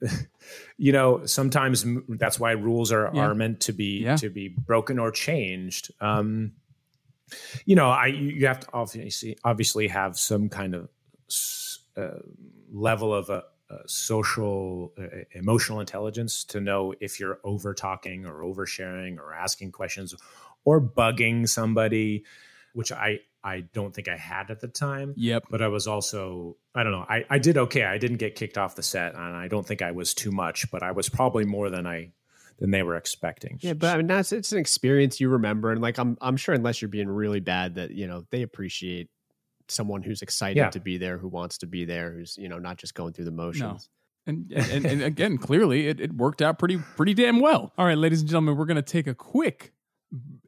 you 0.76 0.92
know, 0.92 1.24
sometimes 1.26 1.84
that's 2.08 2.38
why 2.38 2.50
rules 2.52 2.92
are 2.92 3.10
Yeah. 3.14 3.22
are 3.26 3.34
meant 3.34 3.60
to 3.60 3.72
be 3.72 4.00
Yeah. 4.02 4.16
to 4.16 4.28
be 4.28 4.48
broken 4.48 4.98
or 4.98 5.10
changed. 5.10 5.90
Um 6.00 6.52
you 7.64 7.74
know, 7.76 7.88
I 7.88 8.06
you 8.08 8.46
have 8.46 8.60
to 8.60 8.66
obviously 8.74 9.38
obviously 9.44 9.88
have 9.88 10.18
some 10.18 10.48
kind 10.50 10.74
of 10.74 10.88
uh, 11.96 12.18
level 12.72 13.14
of 13.14 13.30
a, 13.30 13.44
a 13.72 13.88
social 13.88 14.92
uh, 14.98 15.06
emotional 15.32 15.80
intelligence 15.80 16.44
to 16.44 16.60
know 16.60 16.94
if 17.00 17.18
you're 17.18 17.38
over 17.44 17.74
talking 17.74 18.26
or 18.26 18.42
oversharing 18.42 19.18
or 19.18 19.32
asking 19.32 19.72
questions 19.72 20.14
or 20.64 20.80
bugging 20.80 21.48
somebody, 21.48 22.24
which 22.74 22.92
I 22.92 23.20
I 23.44 23.60
don't 23.72 23.94
think 23.94 24.08
I 24.08 24.16
had 24.16 24.50
at 24.50 24.60
the 24.60 24.68
time. 24.68 25.14
Yep. 25.16 25.44
But 25.50 25.62
I 25.62 25.68
was 25.68 25.86
also 25.86 26.56
I 26.74 26.82
don't 26.82 26.92
know 26.92 27.06
I 27.08 27.24
I 27.30 27.38
did 27.38 27.58
okay. 27.58 27.84
I 27.84 27.98
didn't 27.98 28.18
get 28.18 28.34
kicked 28.34 28.58
off 28.58 28.76
the 28.76 28.82
set, 28.82 29.14
and 29.14 29.36
I 29.36 29.48
don't 29.48 29.66
think 29.66 29.82
I 29.82 29.92
was 29.92 30.14
too 30.14 30.30
much, 30.30 30.70
but 30.70 30.82
I 30.82 30.92
was 30.92 31.08
probably 31.08 31.44
more 31.44 31.70
than 31.70 31.86
I 31.86 32.12
than 32.58 32.70
they 32.70 32.82
were 32.82 32.96
expecting. 32.96 33.58
yeah, 33.60 33.72
but 33.72 33.94
I 33.94 33.96
mean, 33.96 34.06
that's 34.06 34.32
it's 34.32 34.52
an 34.52 34.58
experience 34.58 35.20
you 35.20 35.28
remember, 35.30 35.72
and 35.72 35.80
like 35.80 35.98
I'm 35.98 36.16
I'm 36.20 36.36
sure 36.36 36.54
unless 36.54 36.80
you're 36.80 36.88
being 36.88 37.08
really 37.08 37.40
bad, 37.40 37.74
that 37.76 37.90
you 37.90 38.06
know 38.06 38.24
they 38.30 38.42
appreciate 38.42 39.08
someone 39.68 40.02
who's 40.02 40.22
excited 40.22 40.56
Yeah. 40.56 40.70
to 40.70 40.80
be 40.80 40.98
there, 40.98 41.18
who 41.18 41.28
wants 41.28 41.58
to 41.58 41.66
be 41.66 41.84
there, 41.84 42.12
who's 42.12 42.36
you 42.38 42.48
know 42.48 42.58
not 42.58 42.76
just 42.78 42.94
going 42.94 43.12
through 43.12 43.26
the 43.26 43.30
motions. 43.32 43.88
And, 44.26 44.52
and 44.52 44.84
and 44.86 45.02
again, 45.02 45.36
clearly 45.36 45.88
it, 45.88 46.00
it 46.00 46.12
worked 46.12 46.42
out 46.42 46.58
pretty 46.58 46.78
pretty 46.78 47.12
damn 47.14 47.40
well. 47.40 47.72
All 47.76 47.84
right, 47.86 47.98
ladies 47.98 48.20
and 48.20 48.28
gentlemen, 48.30 48.56
we're 48.56 48.66
gonna 48.66 48.80
take 48.82 49.06
a 49.06 49.14
quick 49.14 49.72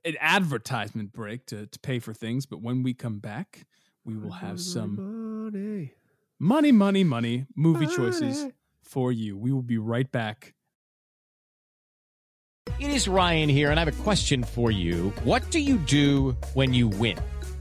an 0.05 0.15
advertisement 0.21 1.13
break 1.13 1.47
to, 1.47 1.67
to 1.67 1.79
pay 1.81 1.99
for 1.99 2.13
things, 2.13 2.45
but 2.47 2.61
when 2.61 2.83
we 2.83 2.93
come 2.95 3.19
back, 3.19 3.67
we 4.05 4.17
will 4.17 4.33
have 4.33 4.61
some 4.61 4.97
Money. 5.45 5.93
money, 6.39 6.71
money, 6.73 7.03
money 7.05 7.47
movie 7.57 7.87
choices 7.87 8.47
for 8.83 9.11
you. 9.11 9.37
We 9.39 9.51
will 9.53 9.63
be 9.63 9.79
right 9.79 10.11
back. 10.13 10.53
It 12.79 12.91
is 12.91 13.09
Ryan 13.09 13.49
here, 13.49 13.71
and 13.71 13.79
I 13.81 13.85
have 13.85 13.99
a 14.01 14.03
question 14.03 14.43
for 14.45 14.71
you. 14.71 15.13
What 15.23 15.49
do 15.51 15.61
you 15.61 15.79
do 15.79 16.37
when 16.55 16.75
you 16.75 16.89
win? 16.89 17.19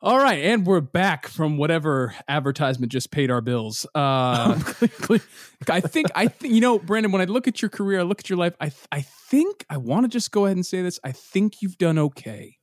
All 0.00 0.18
right, 0.18 0.44
and 0.44 0.64
we're 0.64 0.80
back 0.80 1.26
from 1.26 1.56
whatever 1.56 2.14
advertisement 2.28 2.92
just 2.92 3.10
paid 3.10 3.32
our 3.32 3.40
bills. 3.40 3.84
Uh, 3.96 4.54
I 5.68 5.80
think 5.80 6.06
I 6.14 6.28
think 6.28 6.54
you 6.54 6.60
know, 6.60 6.78
Brandon. 6.78 7.10
When 7.10 7.20
I 7.20 7.24
look 7.24 7.48
at 7.48 7.60
your 7.60 7.68
career, 7.68 7.98
I 7.98 8.02
look 8.04 8.20
at 8.20 8.30
your 8.30 8.38
life. 8.38 8.54
I 8.60 8.70
I 8.92 9.00
think 9.00 9.66
I 9.68 9.76
want 9.76 10.04
to 10.04 10.08
just 10.08 10.30
go 10.30 10.46
ahead 10.46 10.56
and 10.56 10.64
say 10.64 10.82
this. 10.82 11.00
I 11.02 11.10
think 11.10 11.62
you've 11.62 11.78
done 11.78 11.98
okay. 11.98 12.58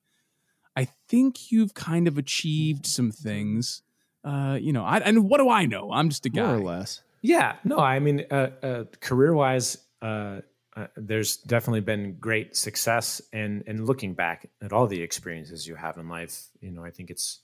I 0.77 0.87
think 1.09 1.51
you've 1.51 1.73
kind 1.73 2.07
of 2.07 2.17
achieved 2.17 2.85
some 2.85 3.11
things. 3.11 3.81
Uh, 4.23 4.57
you 4.59 4.71
know, 4.71 4.85
I 4.85 4.99
and 4.99 5.29
what 5.29 5.39
do 5.39 5.49
I 5.49 5.65
know? 5.65 5.91
I'm 5.91 6.07
just 6.07 6.25
a 6.25 6.29
guy. 6.29 6.45
More 6.45 6.55
or 6.55 6.63
less. 6.63 7.01
Yeah, 7.21 7.55
no, 7.65 7.79
I 7.79 7.99
mean, 7.99 8.23
uh, 8.31 8.51
uh, 8.63 8.83
career 9.01 9.33
wise, 9.33 9.77
uh, 10.01 10.39
uh, 10.75 10.87
there's 10.97 11.37
definitely 11.37 11.81
been 11.81 12.17
great 12.19 12.55
success. 12.55 13.21
And 13.31 13.63
and 13.67 13.85
looking 13.85 14.13
back 14.13 14.49
at 14.61 14.73
all 14.73 14.87
the 14.87 15.01
experiences 15.01 15.67
you 15.67 15.75
have 15.75 15.97
in 15.97 16.09
life, 16.09 16.49
you 16.59 16.71
know, 16.71 16.83
I 16.83 16.91
think 16.91 17.09
it's 17.09 17.39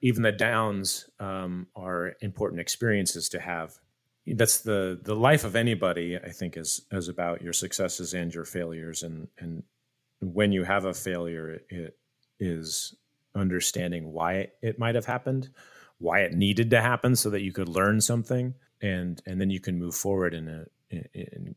even 0.00 0.22
the 0.22 0.32
downs 0.32 1.08
um, 1.18 1.66
are 1.74 2.14
important 2.20 2.60
experiences 2.60 3.28
to 3.30 3.40
have. 3.40 3.74
That's 4.26 4.60
the 4.60 4.98
the 5.02 5.16
life 5.16 5.44
of 5.44 5.56
anybody. 5.56 6.16
I 6.16 6.30
think 6.30 6.56
is 6.56 6.82
is 6.92 7.08
about 7.08 7.42
your 7.42 7.52
successes 7.52 8.14
and 8.14 8.32
your 8.32 8.44
failures. 8.44 9.02
And 9.02 9.28
and 9.38 9.64
when 10.20 10.52
you 10.52 10.62
have 10.64 10.84
a 10.84 10.94
failure, 10.94 11.60
it 11.68 11.98
is 12.38 12.94
understanding 13.34 14.12
why 14.12 14.48
it 14.62 14.78
might 14.78 14.94
have 14.94 15.06
happened, 15.06 15.48
why 15.98 16.20
it 16.20 16.32
needed 16.32 16.70
to 16.70 16.80
happen, 16.80 17.16
so 17.16 17.30
that 17.30 17.42
you 17.42 17.52
could 17.52 17.68
learn 17.68 18.00
something, 18.00 18.54
and 18.80 19.20
and 19.26 19.40
then 19.40 19.50
you 19.50 19.58
can 19.58 19.78
move 19.78 19.96
forward 19.96 20.32
in 20.32 20.48
a 20.48 20.66
in, 20.90 21.08
in 21.12 21.54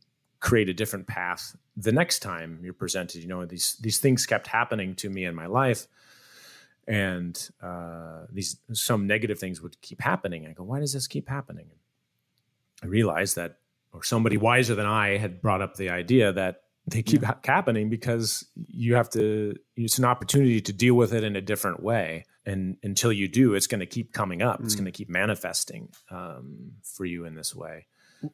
create 0.50 0.68
a 0.68 0.74
different 0.74 1.08
path 1.08 1.56
the 1.78 1.92
next 1.94 2.20
time 2.20 2.60
you're 2.64 2.74
presented. 2.86 3.22
You 3.24 3.30
know, 3.30 3.46
these 3.46 3.78
these 3.86 3.98
things 4.04 4.26
kept 4.26 4.48
happening 4.48 4.94
to 5.02 5.10
me 5.10 5.24
in 5.26 5.34
my 5.34 5.48
life, 5.48 5.88
and 6.88 7.36
uh, 7.62 8.26
these 8.32 8.58
some 8.74 9.08
negative 9.08 9.40
things 9.40 9.62
would 9.62 9.80
keep 9.82 10.02
happening. 10.02 10.46
I 10.46 10.52
go, 10.52 10.64
why 10.64 10.80
does 10.80 10.94
this 10.94 11.08
keep 11.08 11.30
happening? 11.30 11.68
I 12.84 12.88
realized 12.88 13.36
that, 13.38 13.60
or 13.94 14.04
somebody 14.04 14.38
wiser 14.38 14.76
than 14.76 14.86
I 14.86 15.18
had 15.18 15.42
brought 15.42 15.62
up 15.62 15.76
the 15.76 15.90
idea 15.90 16.34
that 16.34 16.64
they 16.86 17.02
keep 17.02 17.24
ha- 17.24 17.40
happening 17.46 17.90
because 17.90 18.46
you 18.68 18.96
have 18.96 19.10
to. 19.12 19.56
It's 19.78 19.98
an 19.98 20.06
opportunity 20.06 20.60
to 20.62 20.74
deal 20.74 20.96
with 20.96 21.14
it 21.14 21.24
in 21.24 21.36
a 21.38 21.42
different 21.42 21.82
way, 21.82 22.26
and 22.46 22.76
until 22.84 23.14
you 23.14 23.30
do, 23.30 23.56
it's 23.56 23.68
going 23.68 23.80
to 23.80 23.86
keep 23.86 24.12
coming 24.12 24.42
up. 24.42 24.60
It's 24.62 24.76
Mm. 24.76 24.80
going 24.80 24.92
to 24.92 24.98
keep 25.00 25.10
manifesting 25.10 25.88
um, 26.12 26.74
for 26.84 27.06
you 27.06 27.24
in 27.26 27.36
this 27.36 27.56
way. 27.56 27.86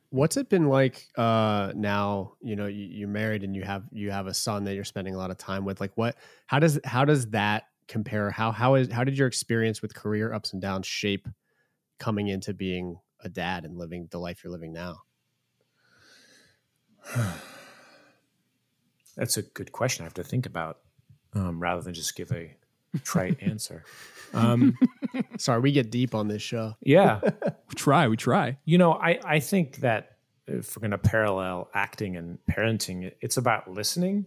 What's 0.10 0.38
it 0.38 0.50
been 0.50 0.68
like 0.68 1.08
uh 1.18 1.74
now, 1.76 2.34
you 2.42 2.56
know, 2.56 2.68
you, 2.68 2.86
you're 2.86 3.08
married 3.08 3.44
and 3.44 3.56
you 3.56 3.64
have 3.64 3.84
you 3.92 4.12
have 4.12 4.28
a 4.28 4.34
son 4.34 4.64
that 4.66 4.76
you're 4.76 4.84
spending 4.84 5.16
a 5.16 5.18
lot 5.18 5.32
of 5.32 5.38
time 5.38 5.66
with. 5.66 5.82
Like 5.82 5.92
what 5.96 6.16
how 6.48 6.60
does 6.60 6.80
how 6.84 7.06
does 7.06 7.28
that 7.32 7.66
compare? 7.88 8.30
How 8.32 8.52
how 8.52 8.76
is 8.76 8.92
how 8.92 9.04
did 9.04 9.18
your 9.18 9.28
experience 9.28 9.82
with 9.82 9.94
career 9.94 10.34
ups 10.34 10.54
and 10.54 10.62
downs 10.62 10.88
shape 10.88 11.28
coming 11.98 12.28
into 12.28 12.54
being 12.54 13.00
a 13.22 13.30
dad 13.30 13.66
and 13.66 13.78
living 13.78 14.08
the 14.12 14.20
life 14.20 14.44
you're 14.44 14.54
living 14.54 14.74
now? 14.74 15.02
That's 19.18 19.38
a 19.38 19.42
good 19.42 19.72
question. 19.72 20.04
I 20.04 20.06
have 20.06 20.14
to 20.16 20.24
think 20.24 20.46
about 20.46 20.80
um, 21.34 21.60
rather 21.60 21.82
than 21.82 21.94
just 21.94 22.16
give 22.16 22.32
a 22.32 22.56
trite 23.04 23.38
answer. 23.42 23.84
Um, 24.34 24.78
Sorry, 25.38 25.60
we 25.60 25.72
get 25.72 25.90
deep 25.92 26.14
on 26.14 26.28
this 26.28 26.42
show. 26.42 26.76
yeah, 26.82 27.20
We 27.70 27.76
try, 27.76 28.08
we 28.08 28.18
try. 28.18 28.58
you 28.66 28.78
know, 28.78 28.94
I 28.94 29.20
I 29.24 29.40
think 29.40 29.78
that 29.78 30.18
if 30.48 30.76
we're 30.76 30.82
going 30.82 30.92
to 30.92 30.98
parallel 30.98 31.70
acting 31.74 32.16
and 32.18 32.40
parenting, 32.50 33.12
it's 33.22 33.38
about 33.38 33.70
listening. 33.72 34.26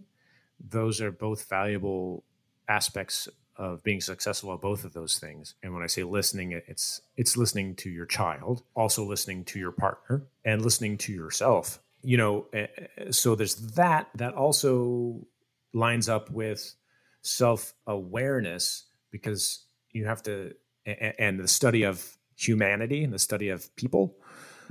Those 0.59 1.01
are 1.01 1.11
both 1.11 1.49
valuable 1.49 2.23
aspects 2.69 3.27
of 3.55 3.83
being 3.83 4.01
successful 4.01 4.53
at 4.53 4.61
both 4.61 4.83
of 4.83 4.93
those 4.93 5.19
things. 5.19 5.53
And 5.61 5.73
when 5.73 5.83
I 5.83 5.87
say 5.87 6.03
listening, 6.03 6.51
it's 6.53 7.01
it's 7.17 7.37
listening 7.37 7.75
to 7.77 7.89
your 7.89 8.05
child, 8.05 8.63
also 8.75 9.05
listening 9.05 9.45
to 9.45 9.59
your 9.59 9.71
partner, 9.71 10.23
and 10.43 10.61
listening 10.61 10.97
to 10.99 11.13
yourself. 11.13 11.79
You 12.01 12.17
know, 12.17 12.47
eh, 12.53 12.67
eh, 12.97 13.11
so 13.11 13.35
there's 13.35 13.55
that. 13.75 14.09
That 14.15 14.33
also 14.33 15.25
lines 15.73 16.09
up 16.09 16.29
with 16.31 16.73
self 17.23 17.73
awareness 17.87 18.85
because 19.11 19.65
you 19.91 20.05
have 20.05 20.21
to, 20.23 20.53
and 20.85 21.39
the 21.39 21.47
study 21.47 21.83
of 21.83 22.17
humanity 22.35 23.03
and 23.03 23.11
the 23.11 23.19
study 23.19 23.49
of 23.49 23.75
people. 23.75 24.15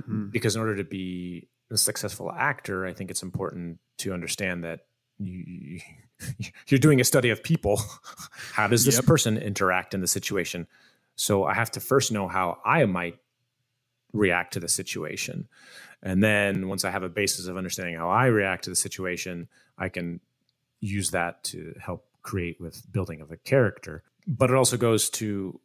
Mm-hmm. 0.03 0.27
Because 0.29 0.55
in 0.55 0.61
order 0.61 0.75
to 0.77 0.83
be 0.83 1.49
a 1.71 1.77
successful 1.77 2.31
actor, 2.31 2.85
I 2.85 2.93
think 2.93 3.11
it's 3.11 3.23
important 3.23 3.79
to 3.99 4.13
understand 4.13 4.63
that 4.63 4.81
you, 5.19 5.79
you're 6.67 6.79
doing 6.79 7.01
a 7.01 7.03
study 7.03 7.29
of 7.29 7.43
people. 7.43 7.81
How 8.53 8.67
does 8.67 8.85
this 8.85 8.99
person 9.01 9.37
interact 9.37 9.93
in 9.93 10.01
the 10.01 10.07
situation? 10.07 10.67
So 11.15 11.45
I 11.45 11.53
have 11.53 11.71
to 11.71 11.79
first 11.79 12.11
know 12.11 12.27
how 12.27 12.57
I 12.65 12.85
might 12.85 13.19
react 14.13 14.53
to 14.53 14.59
the 14.59 14.67
situation. 14.67 15.47
And 16.01 16.23
then 16.23 16.67
once 16.67 16.85
I 16.85 16.91
have 16.91 17.03
a 17.03 17.09
basis 17.09 17.47
of 17.47 17.55
understanding 17.55 17.95
how 17.95 18.09
I 18.09 18.25
react 18.25 18.63
to 18.63 18.71
the 18.71 18.75
situation, 18.75 19.47
I 19.77 19.89
can 19.89 20.21
use 20.79 21.11
that 21.11 21.43
to 21.45 21.75
help 21.79 22.05
create 22.23 22.59
with 22.59 22.91
building 22.91 23.21
of 23.21 23.31
a 23.31 23.37
character. 23.37 24.03
But 24.25 24.49
it 24.49 24.55
also 24.55 24.77
goes 24.77 25.09
to 25.11 25.59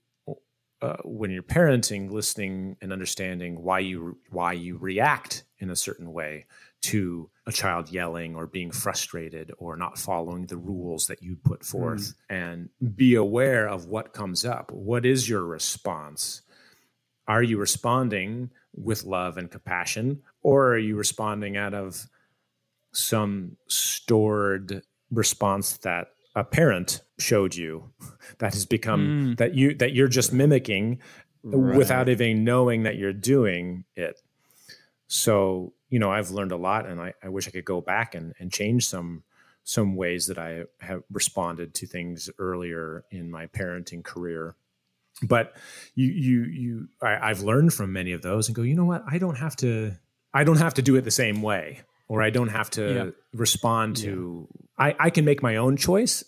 uh, 0.80 0.96
when 1.04 1.30
you're 1.30 1.42
parenting, 1.42 2.10
listening 2.10 2.76
and 2.80 2.92
understanding 2.92 3.62
why 3.62 3.80
you 3.80 4.18
why 4.30 4.52
you 4.52 4.76
react 4.76 5.44
in 5.58 5.70
a 5.70 5.76
certain 5.76 6.12
way 6.12 6.46
to 6.80 7.28
a 7.46 7.52
child 7.52 7.90
yelling 7.90 8.36
or 8.36 8.46
being 8.46 8.70
frustrated 8.70 9.52
or 9.58 9.76
not 9.76 9.98
following 9.98 10.46
the 10.46 10.56
rules 10.56 11.08
that 11.08 11.20
you 11.22 11.36
put 11.36 11.64
forth, 11.64 12.14
and 12.28 12.68
be 12.94 13.16
aware 13.16 13.68
of 13.68 13.86
what 13.86 14.12
comes 14.12 14.44
up. 14.44 14.70
What 14.70 15.04
is 15.04 15.28
your 15.28 15.44
response? 15.44 16.42
Are 17.26 17.42
you 17.42 17.58
responding 17.58 18.50
with 18.74 19.04
love 19.04 19.36
and 19.36 19.50
compassion, 19.50 20.22
or 20.42 20.68
are 20.68 20.78
you 20.78 20.94
responding 20.96 21.56
out 21.56 21.74
of 21.74 22.06
some 22.92 23.56
stored 23.66 24.82
response 25.10 25.78
that 25.78 26.12
a 26.38 26.44
parent 26.44 27.02
showed 27.18 27.54
you 27.54 27.90
that 28.38 28.54
has 28.54 28.66
become 28.66 29.06
hmm. 29.06 29.34
that 29.34 29.54
you 29.54 29.74
that 29.74 29.92
you're 29.92 30.08
just 30.08 30.32
mimicking 30.32 31.00
without 31.42 32.08
even 32.08 32.44
knowing 32.44 32.82
that 32.82 32.96
you're 32.96 33.12
doing 33.12 33.84
it. 33.96 34.20
So 35.06 35.72
you 35.90 35.98
know 35.98 36.10
i've 36.10 36.30
learned 36.30 36.52
a 36.52 36.56
lot 36.56 36.86
and 36.86 37.00
i, 37.00 37.12
I 37.22 37.28
wish 37.28 37.48
i 37.48 37.50
could 37.50 37.64
go 37.64 37.80
back 37.80 38.14
and, 38.14 38.34
and 38.38 38.52
change 38.52 38.86
some 38.86 39.24
some 39.64 39.96
ways 39.96 40.26
that 40.26 40.38
i 40.38 40.64
have 40.80 41.02
responded 41.10 41.74
to 41.74 41.86
things 41.86 42.30
earlier 42.38 43.04
in 43.10 43.30
my 43.30 43.46
parenting 43.46 44.02
career. 44.02 44.54
But 45.22 45.56
you 45.94 46.06
you 46.06 46.44
you 46.44 46.88
I, 47.02 47.30
i've 47.30 47.40
learned 47.40 47.74
from 47.74 47.92
many 47.92 48.12
of 48.12 48.22
those 48.22 48.48
and 48.48 48.54
go 48.54 48.62
you 48.62 48.76
know 48.76 48.84
what? 48.84 49.02
I 49.10 49.18
don't 49.18 49.36
have 49.36 49.56
to 49.56 49.96
i 50.32 50.44
don't 50.44 50.58
have 50.58 50.74
to 50.74 50.82
do 50.82 50.96
it 50.96 51.02
the 51.02 51.10
same 51.10 51.42
way 51.42 51.80
or 52.08 52.22
i 52.22 52.30
don't 52.30 52.48
have 52.48 52.70
to 52.70 52.94
Yeah. 52.94 53.10
respond 53.32 53.96
to 53.98 54.48
I, 54.78 54.94
I 54.98 55.10
can 55.10 55.24
make 55.24 55.42
my 55.42 55.56
own 55.56 55.76
choice 55.76 56.24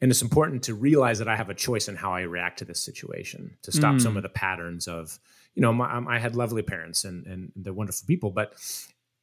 and 0.00 0.10
it's 0.10 0.22
important 0.22 0.62
to 0.64 0.74
realize 0.74 1.18
that 1.18 1.28
i 1.28 1.36
have 1.36 1.50
a 1.50 1.54
choice 1.54 1.88
in 1.88 1.96
how 1.96 2.12
i 2.12 2.22
react 2.22 2.58
to 2.60 2.64
this 2.64 2.80
situation 2.82 3.56
to 3.62 3.72
stop 3.72 4.00
some 4.00 4.16
of 4.16 4.22
the 4.22 4.28
patterns 4.28 4.86
of 4.88 5.18
you 5.54 5.62
know 5.62 5.72
my, 5.72 5.92
um, 5.96 6.08
i 6.08 6.18
had 6.18 6.34
lovely 6.36 6.62
parents 6.62 7.04
and 7.04 7.26
and 7.26 7.52
they're 7.56 7.72
wonderful 7.72 8.06
people 8.06 8.30
but 8.30 8.54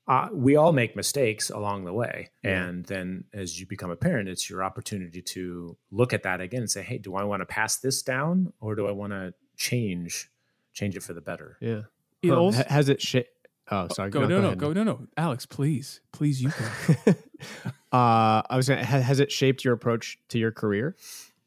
uh, 0.06 0.28
we 0.34 0.58
all 0.58 0.74
make 0.74 0.98
mistakes 0.98 1.50
along 1.50 1.86
the 1.86 1.94
way 1.94 2.30
and 2.44 2.86
then 2.88 3.24
as 3.34 3.58
you 3.60 3.66
become 3.66 3.89
a 3.89 3.96
parent 3.96 4.28
it's 4.28 4.50
your 4.50 4.62
opportunity 4.63 5.22
to 5.22 5.78
look 5.92 6.12
at 6.12 6.24
that 6.24 6.42
again 6.42 6.60
and 6.62 6.70
say 6.72 6.82
hey 6.84 6.98
do 6.98 7.16
i 7.16 7.24
want 7.24 7.39
to 7.42 7.46
pass 7.46 7.78
this 7.78 8.02
down 8.02 8.52
or 8.60 8.76
do 8.76 8.86
i 8.86 8.92
want 8.92 9.13
to 9.13 9.34
change 9.56 10.30
change 10.74 10.96
it 10.98 11.04
for 11.04 11.13
the 11.13 11.22
better 11.22 11.58
Yeah. 11.62 11.84
It 12.22 12.30
Huh. 12.30 12.39
also- 12.39 12.63
has 12.68 12.89
it 12.89 13.02
shit? 13.02 13.28
Oh, 13.71 13.88
sorry. 13.89 14.10
Go, 14.10 14.21
no, 14.28 14.39
no, 14.41 14.47
ahead. 14.47 14.58
go, 14.58 14.73
no, 14.73 14.84
no. 14.84 15.08
Alex, 15.17 15.45
please, 15.45 16.02
please, 16.12 16.41
you 16.41 16.49
go. 16.49 17.12
uh, 17.91 18.41
I 18.49 18.56
was 18.56 18.67
gonna, 18.67 18.86
ha- 18.86 18.99
has 18.99 19.19
it 19.19 19.32
shaped 19.32 19.63
your 19.63 19.73
approach 19.73 20.17
to 20.30 20.39
your 20.39 20.52
career? 20.52 20.95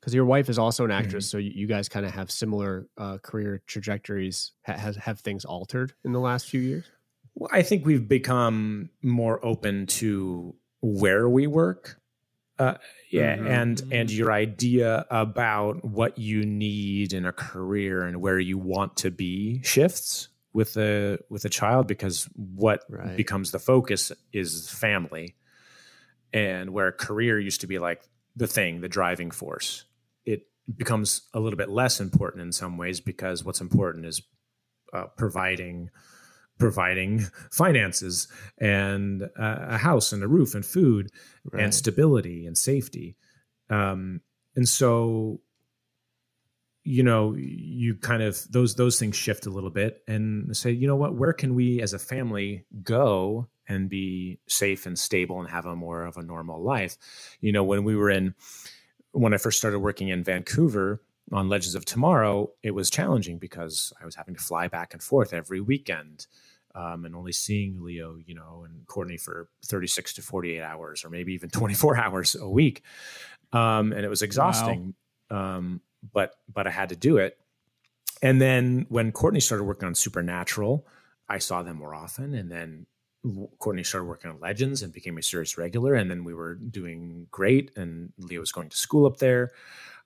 Because 0.01 0.15
your 0.15 0.25
wife 0.25 0.49
is 0.49 0.59
also 0.59 0.85
an 0.85 0.93
actress, 0.93 1.29
so 1.29 1.37
you, 1.37 1.51
you 1.53 1.67
guys 1.67 1.89
kind 1.89 2.07
of 2.07 2.13
have 2.13 2.31
similar 2.31 2.87
uh, 2.97 3.19
career 3.19 3.61
trajectories. 3.67 4.53
Ha- 4.67 4.75
has 4.79 4.97
have 4.97 5.19
things 5.21 5.45
altered 5.45 5.95
in 6.05 6.13
the 6.13 6.21
last 6.21 6.49
few 6.49 6.61
years? 6.61 6.85
Well, 7.35 7.51
I 7.53 7.63
think 7.63 7.85
we've 7.85 8.07
become 8.09 8.89
more 9.03 9.45
open 9.45 9.87
to 9.87 10.55
where 10.81 11.29
we 11.29 11.47
work. 11.49 12.01
Uh, 12.59 12.75
yeah, 13.11 13.37
Mhm. 13.37 13.47
and 13.49 13.83
and 13.93 14.11
your 14.11 14.33
idea 14.33 15.05
about 15.11 15.85
what 15.85 16.17
you 16.19 16.47
need 16.47 17.13
in 17.13 17.27
a 17.27 17.33
career 17.33 18.03
and 18.05 18.23
where 18.23 18.39
you 18.39 18.57
want 18.57 18.97
to 18.99 19.11
be 19.11 19.61
shifts 19.65 20.29
with 20.57 20.77
a 20.79 21.19
with 21.29 21.45
a 21.45 21.51
child 21.51 21.87
because 21.87 22.25
what 22.35 22.83
Right. 22.89 23.15
becomes 23.15 23.51
the 23.51 23.59
focus 23.59 24.11
is 24.33 24.71
family, 24.71 25.37
and 26.33 26.71
where 26.71 26.91
career 26.93 27.39
used 27.39 27.61
to 27.61 27.67
be 27.67 27.79
like 27.79 28.01
the 28.35 28.47
thing, 28.47 28.81
the 28.81 28.89
driving 28.89 29.31
force. 29.31 29.85
It 30.25 30.49
becomes 30.77 31.29
a 31.35 31.41
little 31.41 31.59
bit 31.59 31.69
less 31.69 32.01
important 32.01 32.43
in 32.43 32.53
some 32.53 32.79
ways 32.79 33.01
because 33.01 33.45
what's 33.45 33.61
important 33.61 34.07
is 34.07 34.23
uh, 34.95 35.07
providing 35.19 35.91
providing 36.59 37.27
finances 37.53 38.27
and 38.57 39.25
uh, 39.39 39.59
a 39.77 39.79
house 39.79 40.11
and 40.15 40.23
a 40.23 40.29
roof 40.29 40.55
and 40.55 40.65
food 40.65 41.11
Right. 41.53 41.65
and 41.65 41.75
stability 41.75 42.47
and 42.47 42.57
safety 42.57 43.17
um, 43.69 44.21
and 44.57 44.67
so 44.69 45.41
you 46.87 47.03
know 47.03 47.35
you 47.35 47.97
kind 47.97 48.23
of 48.23 48.41
those 48.51 48.75
those 48.75 48.99
things 48.99 49.17
shift 49.17 49.47
a 49.47 49.51
little 49.51 49.71
bit 49.71 50.03
and 50.07 50.57
say 50.57 50.71
you 50.71 50.87
know 50.87 50.97
what? 50.97 51.15
Where 51.15 51.33
can 51.33 51.55
we 51.55 51.81
as 51.83 51.93
a 51.93 51.99
family 51.99 52.65
go 52.83 53.49
and 53.69 53.89
be 53.89 54.39
safe 54.49 54.87
and 54.87 54.99
stable 54.99 55.41
and 55.41 55.49
have 55.49 55.67
a 55.67 55.75
more 55.75 56.05
of 56.05 56.17
a 56.17 56.23
normal 56.23 56.63
life? 56.63 56.97
You 57.41 57.53
know 57.53 57.65
when 57.65 57.85
we 57.85 57.97
were 57.97 58.11
in 58.11 58.35
when 59.13 59.33
i 59.33 59.39
first 59.39 59.57
started 59.57 59.79
working 59.79 60.09
in 60.09 60.23
vancouver 60.23 61.01
on 61.33 61.49
legends 61.49 61.75
of 61.75 61.87
tomorrow 61.87 62.51
it 62.63 62.73
was 62.73 62.91
challenging 62.91 63.39
because 63.39 63.91
i 64.01 64.05
was 64.05 64.15
having 64.15 64.35
to 64.35 64.43
fly 64.43 64.69
back 64.69 64.93
and 64.93 65.03
forth 65.03 65.33
every 65.33 65.59
weekend 65.59 66.27
um, 66.75 67.07
and 67.07 67.17
only 67.17 67.33
seeing 67.33 67.83
leo 67.83 68.17
you 68.27 68.35
know 68.35 68.65
and 68.67 68.87
courtney 68.87 69.17
for 69.17 69.49
36 69.65 70.13
to 70.15 70.23
48 70.23 70.61
hours 70.61 71.05
or 71.05 71.09
maybe 71.09 71.33
even 71.33 71.49
24 71.49 71.97
hours 72.05 72.37
a 72.37 72.49
week. 72.49 72.83
Um, 73.53 73.93
and 73.93 74.05
it 74.05 74.09
was 74.09 74.23
exhausting. 74.23 74.95
Um, 75.31 75.81
but 76.13 76.35
but 76.53 76.67
i 76.67 76.71
had 76.71 76.89
to 76.89 76.97
do 76.97 77.17
it. 77.19 77.39
And 78.23 78.41
then 78.41 78.87
when 78.89 79.13
courtney 79.13 79.41
started 79.41 79.65
working 79.65 79.87
on 79.87 79.95
supernatural 79.95 80.87
i 81.29 81.39
saw 81.39 81.63
them 81.63 81.77
more 81.77 81.95
often. 81.95 82.35
And 82.35 82.51
then 82.51 82.87
courtney 83.59 83.83
started 83.83 84.07
working 84.07 84.31
on 84.31 84.41
legends 84.41 84.83
and 84.83 84.93
became 84.93 85.19
a 85.19 85.23
serious 85.23 85.59
regular. 85.59 85.95
And 85.95 86.11
then 86.11 86.25
we 86.25 86.35
were 86.35 86.55
doing 86.55 87.27
great. 87.31 87.73
And 87.77 88.13
leo 88.19 88.41
was 88.41 88.53
going 88.53 88.69
to 88.69 88.77
school 88.77 89.07
up 89.07 89.19
there. 89.19 89.51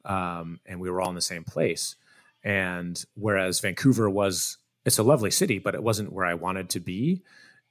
Um, 0.05 0.61
and 0.67 0.81
we 0.81 0.91
were 0.91 1.01
all 1.01 1.11
in 1.11 1.15
the 1.15 1.21
same 1.21 1.45
place. 1.45 1.97
And 2.43 3.03
whereas 3.15 3.61
vancouver 3.61 4.09
was 4.09 4.59
it's 4.87 4.99
a 4.99 5.03
lovely 5.03 5.31
city 5.31 5.59
but 5.59 5.75
it 5.75 5.83
wasn't 5.83 6.13
where 6.13 6.25
i 6.25 6.35
wanted 6.35 6.71
to 6.71 6.81
be. 6.81 7.23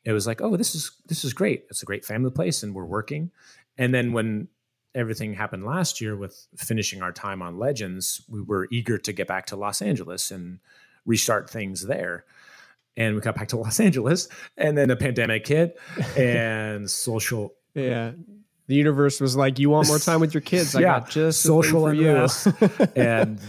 It 0.06 0.13
was 0.13 0.28
like 0.28 0.42
oh 0.42 0.56
this 0.56 0.76
is 0.76 0.92
this 1.08 1.24
is 1.24 1.34
great. 1.34 1.65
It's 1.70 1.82
a 1.82 1.88
great 1.88 2.06
family 2.06 2.32
place 2.32 2.63
and 2.63 2.76
we're 2.76 2.86
working. 2.86 3.32
And 3.78 3.94
then 3.94 4.13
when 4.13 4.50
everything 4.95 5.34
happened 5.34 5.65
last 5.65 6.02
year 6.02 6.15
with 6.15 6.47
finishing 6.58 7.02
our 7.02 7.12
time 7.12 7.41
on 7.41 7.58
legends 7.60 8.21
we 8.30 8.41
were 8.41 8.67
eager 8.71 8.97
to 8.97 9.12
get 9.13 9.28
back 9.28 9.45
to 9.45 9.56
los 9.56 9.82
angeles 9.82 10.32
and 10.32 10.60
restart 11.06 11.49
things 11.49 11.86
there 11.86 12.25
and 12.97 13.15
we 13.15 13.21
got 13.21 13.36
back 13.36 13.47
to 13.47 13.58
los 13.63 13.80
angeles 13.80 14.28
and 14.58 14.78
then 14.78 14.88
the 14.88 14.95
pandemic 14.95 15.47
hit 15.47 15.78
and 16.17 16.89
social 17.08 17.54
Yeah. 17.73 18.12
The 18.67 18.75
universe 18.75 19.19
was 19.19 19.36
like, 19.36 19.58
"You 19.58 19.71
want 19.71 19.88
more 19.88 19.97
time 19.97 20.19
with 20.19 20.32
your 20.36 20.41
kids? 20.41 20.75
I 20.75 20.82
got 20.82 21.10
just 21.10 21.41
social 21.41 21.81
for 21.87 21.92
you." 21.94 22.10
unrest 22.12 22.46
and 22.96 23.40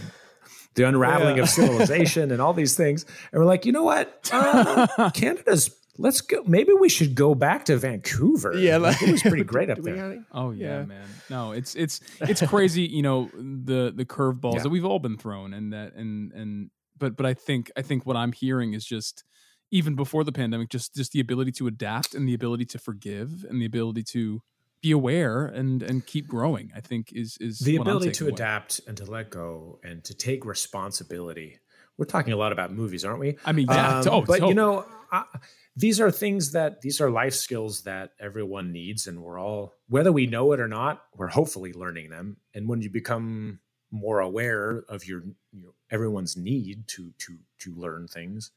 the 0.73 0.87
unraveling 0.87 1.37
Yeah. 1.37 1.43
of 1.43 1.49
civilization 1.49 2.31
and 2.31 2.41
all 2.41 2.53
these 2.53 2.75
things. 2.75 3.05
And 3.31 3.39
we're 3.39 3.45
like, 3.45 3.63
you 3.67 3.71
know 3.71 3.83
what? 3.83 4.29
Uh, 4.33 5.11
Canada's. 5.13 5.69
Let's 6.01 6.21
go. 6.21 6.43
Maybe 6.45 6.73
we 6.73 6.89
should 6.89 7.15
go 7.15 7.35
back 7.35 7.65
to 7.65 7.77
Vancouver. 7.77 8.53
Yeah, 8.57 8.77
Like, 8.77 8.99
like- 9.01 9.09
it 9.09 9.11
was 9.11 9.21
pretty 9.21 9.43
great 9.53 9.69
up 9.69 9.79
there. 9.81 9.95
got? 10.15 10.25
Oh 10.31 10.51
yeah, 10.51 10.79
Yeah. 10.79 10.85
man. 10.85 11.07
No, 11.29 11.51
it's 11.53 11.75
it's 11.75 12.01
it's 12.21 12.41
crazy. 12.47 12.83
You 12.83 13.01
know 13.03 13.29
the 13.35 13.93
the 13.95 14.05
curveballs 14.05 14.55
Yeah. 14.55 14.63
that 14.63 14.69
we've 14.69 14.85
all 14.85 14.99
been 14.99 15.17
thrown, 15.17 15.53
and 15.53 15.71
that 15.73 15.93
and 15.95 16.31
and 16.33 16.69
but 16.97 17.15
but 17.15 17.25
I 17.25 17.33
think 17.33 17.71
I 17.77 17.81
think 17.81 18.05
what 18.05 18.15
I'm 18.17 18.31
hearing 18.31 18.73
is 18.73 18.85
just 18.85 19.23
even 19.71 19.95
before 19.95 20.23
the 20.23 20.31
pandemic, 20.33 20.69
just 20.69 20.93
just 20.95 21.11
the 21.13 21.19
ability 21.21 21.51
to 21.53 21.67
adapt 21.67 22.13
and 22.15 22.27
the 22.27 22.33
ability 22.33 22.65
to 22.65 22.77
forgive 22.79 23.45
and 23.49 23.61
the 23.61 23.65
ability 23.65 24.03
to 24.03 24.41
be 24.81 24.91
aware 24.91 25.45
and 25.45 25.81
and 25.83 26.05
keep 26.05 26.27
growing. 26.27 26.71
I 26.75 26.81
think 26.81 27.13
is 27.13 27.37
is 27.39 27.59
the 27.59 27.77
what 27.77 27.87
I'm 27.87 27.95
ability 27.95 28.11
to 28.13 28.23
away. 28.25 28.33
adapt 28.33 28.81
and 28.87 28.97
to 28.97 29.05
let 29.05 29.29
go 29.29 29.79
and 29.83 30.03
to 30.03 30.13
take 30.13 30.43
responsibility. 30.45 31.59
We're 31.97 32.05
talking 32.05 32.33
a 32.33 32.37
lot 32.37 32.51
about 32.51 32.73
movies, 32.73 33.05
aren't 33.05 33.19
we? 33.19 33.37
I 33.45 33.51
mean, 33.51 33.67
yeah, 33.69 33.99
Um, 33.99 34.07
oh, 34.11 34.21
but 34.21 34.39
to- 34.39 34.47
you 34.47 34.53
know, 34.55 34.85
I, 35.11 35.23
these 35.75 36.01
are 36.01 36.11
things 36.11 36.51
that 36.51 36.81
these 36.81 36.99
are 36.99 37.09
life 37.09 37.33
skills 37.33 37.83
that 37.83 38.11
everyone 38.19 38.71
needs, 38.71 39.07
and 39.07 39.21
we're 39.21 39.39
all, 39.39 39.73
whether 39.87 40.11
we 40.11 40.27
know 40.27 40.51
it 40.51 40.59
or 40.59 40.67
not, 40.67 41.03
we're 41.15 41.27
hopefully 41.27 41.71
learning 41.73 42.09
them. 42.09 42.37
And 42.53 42.67
when 42.67 42.81
you 42.81 42.89
become 42.89 43.59
more 43.89 44.19
aware 44.19 44.83
of 44.89 45.05
your, 45.05 45.23
you 45.51 45.63
know, 45.63 45.73
everyone's 45.89 46.35
need 46.35 46.87
to 46.89 47.13
to 47.19 47.37
to 47.59 47.73
learn 47.75 48.07
things, 48.07 48.51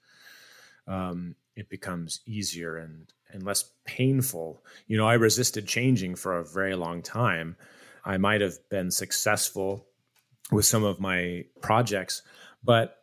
um, 0.88 1.36
it 1.54 1.68
becomes 1.68 2.20
easier 2.26 2.76
and 2.76 3.12
and 3.32 3.44
less 3.44 3.70
painful. 3.84 4.64
You 4.86 4.96
know, 4.96 5.06
I 5.06 5.14
resisted 5.14 5.68
changing 5.68 6.16
for 6.16 6.38
a 6.38 6.44
very 6.44 6.74
long 6.74 7.02
time. 7.02 7.56
I 8.04 8.18
might 8.18 8.40
have 8.40 8.56
been 8.70 8.90
successful 8.90 9.86
with 10.50 10.66
some 10.66 10.84
of 10.84 11.00
my 11.00 11.44
projects, 11.62 12.22
but 12.62 12.98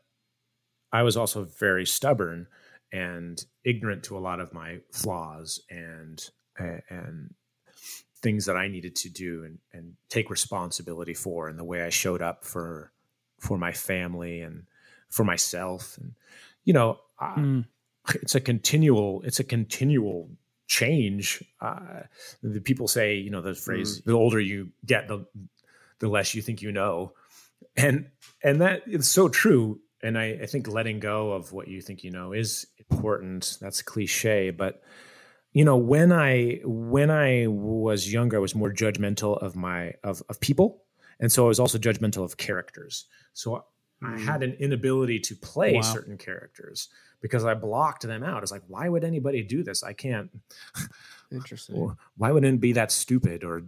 I 0.92 1.04
was 1.04 1.18
also 1.18 1.44
very 1.44 1.86
stubborn 1.86 2.48
and 2.92 3.44
ignorant 3.64 4.04
to 4.04 4.18
a 4.18 4.20
lot 4.20 4.40
of 4.40 4.54
my 4.54 4.80
flaws 4.92 5.62
and 5.70 6.30
and 6.90 7.34
things 8.22 8.46
that 8.46 8.56
I 8.56 8.68
needed 8.68 8.96
to 8.98 9.10
do 9.10 9.44
and, 9.44 9.58
and 9.74 9.96
take 10.10 10.30
responsibility 10.30 11.14
for 11.16 11.48
and 11.48 11.58
the 11.58 11.64
way 11.64 11.82
I 11.82 11.90
showed 11.90 12.22
up 12.22 12.46
for 12.46 12.92
for 13.40 13.58
my 13.58 13.72
family 13.72 14.42
and 14.42 14.66
for 15.10 15.24
myself. 15.24 15.98
And 15.98 16.14
you 16.64 16.74
know 16.74 17.00
I, 17.20 17.36
Mm. 17.38 17.66
it's 18.16 18.36
a 18.36 18.42
continual 18.42 19.22
it's 19.26 19.40
a 19.40 19.44
continual 19.44 20.30
change. 20.68 21.44
Uh, 21.60 22.04
the 22.44 22.62
people 22.62 22.88
say 22.88 23.16
you 23.16 23.30
know 23.30 23.42
the 23.42 23.56
phrase 23.56 24.02
the 24.06 24.14
older 24.14 24.40
you 24.40 24.70
get 24.86 25.08
the 25.08 25.26
the 26.00 26.08
less 26.08 26.36
you 26.36 26.42
think 26.42 26.62
you 26.62 26.72
know. 26.72 27.14
And 27.76 28.10
and 28.44 28.62
that 28.62 28.84
is 28.88 29.10
so 29.10 29.30
true 29.30 29.80
and 30.04 30.18
I, 30.18 30.40
I 30.42 30.46
think 30.46 30.68
letting 30.68 31.00
go 31.00 31.32
of 31.32 31.52
what 31.52 31.68
you 31.68 31.82
think 31.82 32.04
you 32.04 32.12
know 32.12 32.34
is 32.34 32.68
important 32.78 33.58
that's 33.62 33.82
cliche 33.82 34.50
but 34.50 34.82
you 35.54 35.66
know 35.66 35.78
when 35.78 36.12
i 36.12 36.60
when 36.64 37.10
i 37.10 37.48
was 37.48 38.12
younger 38.12 38.38
i 38.38 38.40
was 38.40 38.56
more 38.56 38.72
judgmental 38.72 39.38
of 39.42 39.56
my 39.56 39.94
of, 40.04 40.22
of 40.30 40.40
people 40.40 40.84
and 41.20 41.32
so 41.32 41.46
i 41.46 41.48
was 41.48 41.60
also 41.60 41.78
judgmental 41.78 42.24
of 42.24 42.38
characters 42.38 43.06
so 43.34 43.64
i 44.04 44.06
mm. 44.06 44.20
had 44.20 44.44
an 44.44 44.54
inability 44.54 45.20
to 45.20 45.36
play 45.36 45.76
Wow. 45.76 45.82
certain 45.82 46.18
characters 46.18 46.90
because 47.22 47.46
i 47.46 47.54
blocked 47.54 48.04
them 48.04 48.24
out 48.24 48.44
it's 48.44 48.52
like 48.52 48.64
why 48.68 48.90
would 48.90 49.04
anybody 49.04 49.44
do 49.44 49.64
this 49.64 49.84
i 49.84 49.94
can't 49.94 50.30
Interesting. 51.32 51.76
or 51.76 51.98
why 52.18 52.32
wouldn't 52.32 52.56
it 52.56 52.62
be 52.62 52.74
that 52.74 52.92
stupid 52.92 53.44
or 53.44 53.64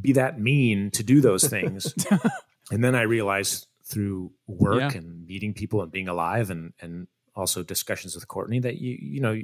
be 0.00 0.12
that 0.12 0.40
mean 0.40 0.90
to 0.92 1.02
do 1.02 1.20
those 1.20 1.44
things? 1.46 1.94
and 2.70 2.82
then 2.82 2.94
I 2.94 3.02
realized 3.02 3.66
through 3.84 4.32
work 4.46 4.92
Yeah. 4.92 4.98
and 4.98 5.26
meeting 5.26 5.52
people 5.54 5.82
and 5.82 5.92
being 5.92 6.08
alive 6.08 6.50
and 6.50 6.72
and 6.80 7.06
also 7.36 7.62
discussions 7.62 8.14
with 8.14 8.28
Courtney 8.28 8.60
that 8.60 8.78
you 8.78 8.96
you 9.00 9.20
know 9.20 9.40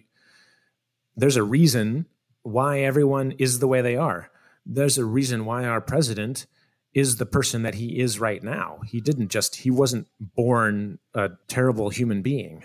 there's 1.16 1.36
a 1.36 1.42
reason 1.42 2.06
why 2.42 2.80
everyone 2.80 3.32
is 3.32 3.58
the 3.58 3.68
way 3.68 3.82
they 3.82 3.96
are. 3.96 4.30
There's 4.64 4.96
a 4.98 5.04
reason 5.04 5.44
why 5.44 5.64
our 5.64 5.80
president 5.80 6.46
is 6.94 7.16
the 7.16 7.26
person 7.26 7.62
that 7.62 7.74
he 7.74 7.98
is 8.00 8.18
right 8.18 8.42
now. 8.42 8.80
He 8.86 9.00
didn't 9.00 9.28
just 9.28 9.56
he 9.56 9.70
wasn't 9.70 10.06
born 10.20 10.98
a 11.14 11.30
terrible 11.48 11.90
human 11.90 12.22
being. 12.22 12.64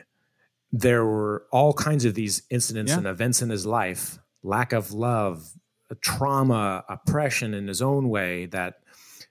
There 0.71 1.05
were 1.05 1.45
all 1.51 1.73
kinds 1.73 2.05
of 2.05 2.15
these 2.15 2.43
incidents 2.49 2.91
Yeah. 2.91 2.99
and 2.99 3.07
events 3.07 3.41
in 3.41 3.49
his 3.49 3.65
life, 3.65 4.19
lack 4.43 4.73
of 4.73 4.91
love, 4.93 5.53
trauma, 6.01 6.83
oppression 6.89 7.53
in 7.53 7.67
his 7.67 7.81
own 7.81 8.09
way 8.09 8.45
that 8.47 8.79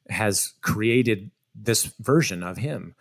has 0.08 0.52
created 0.60 1.30
this 1.54 1.84
version 2.00 2.42
of 2.42 2.56
him. 2.56 2.94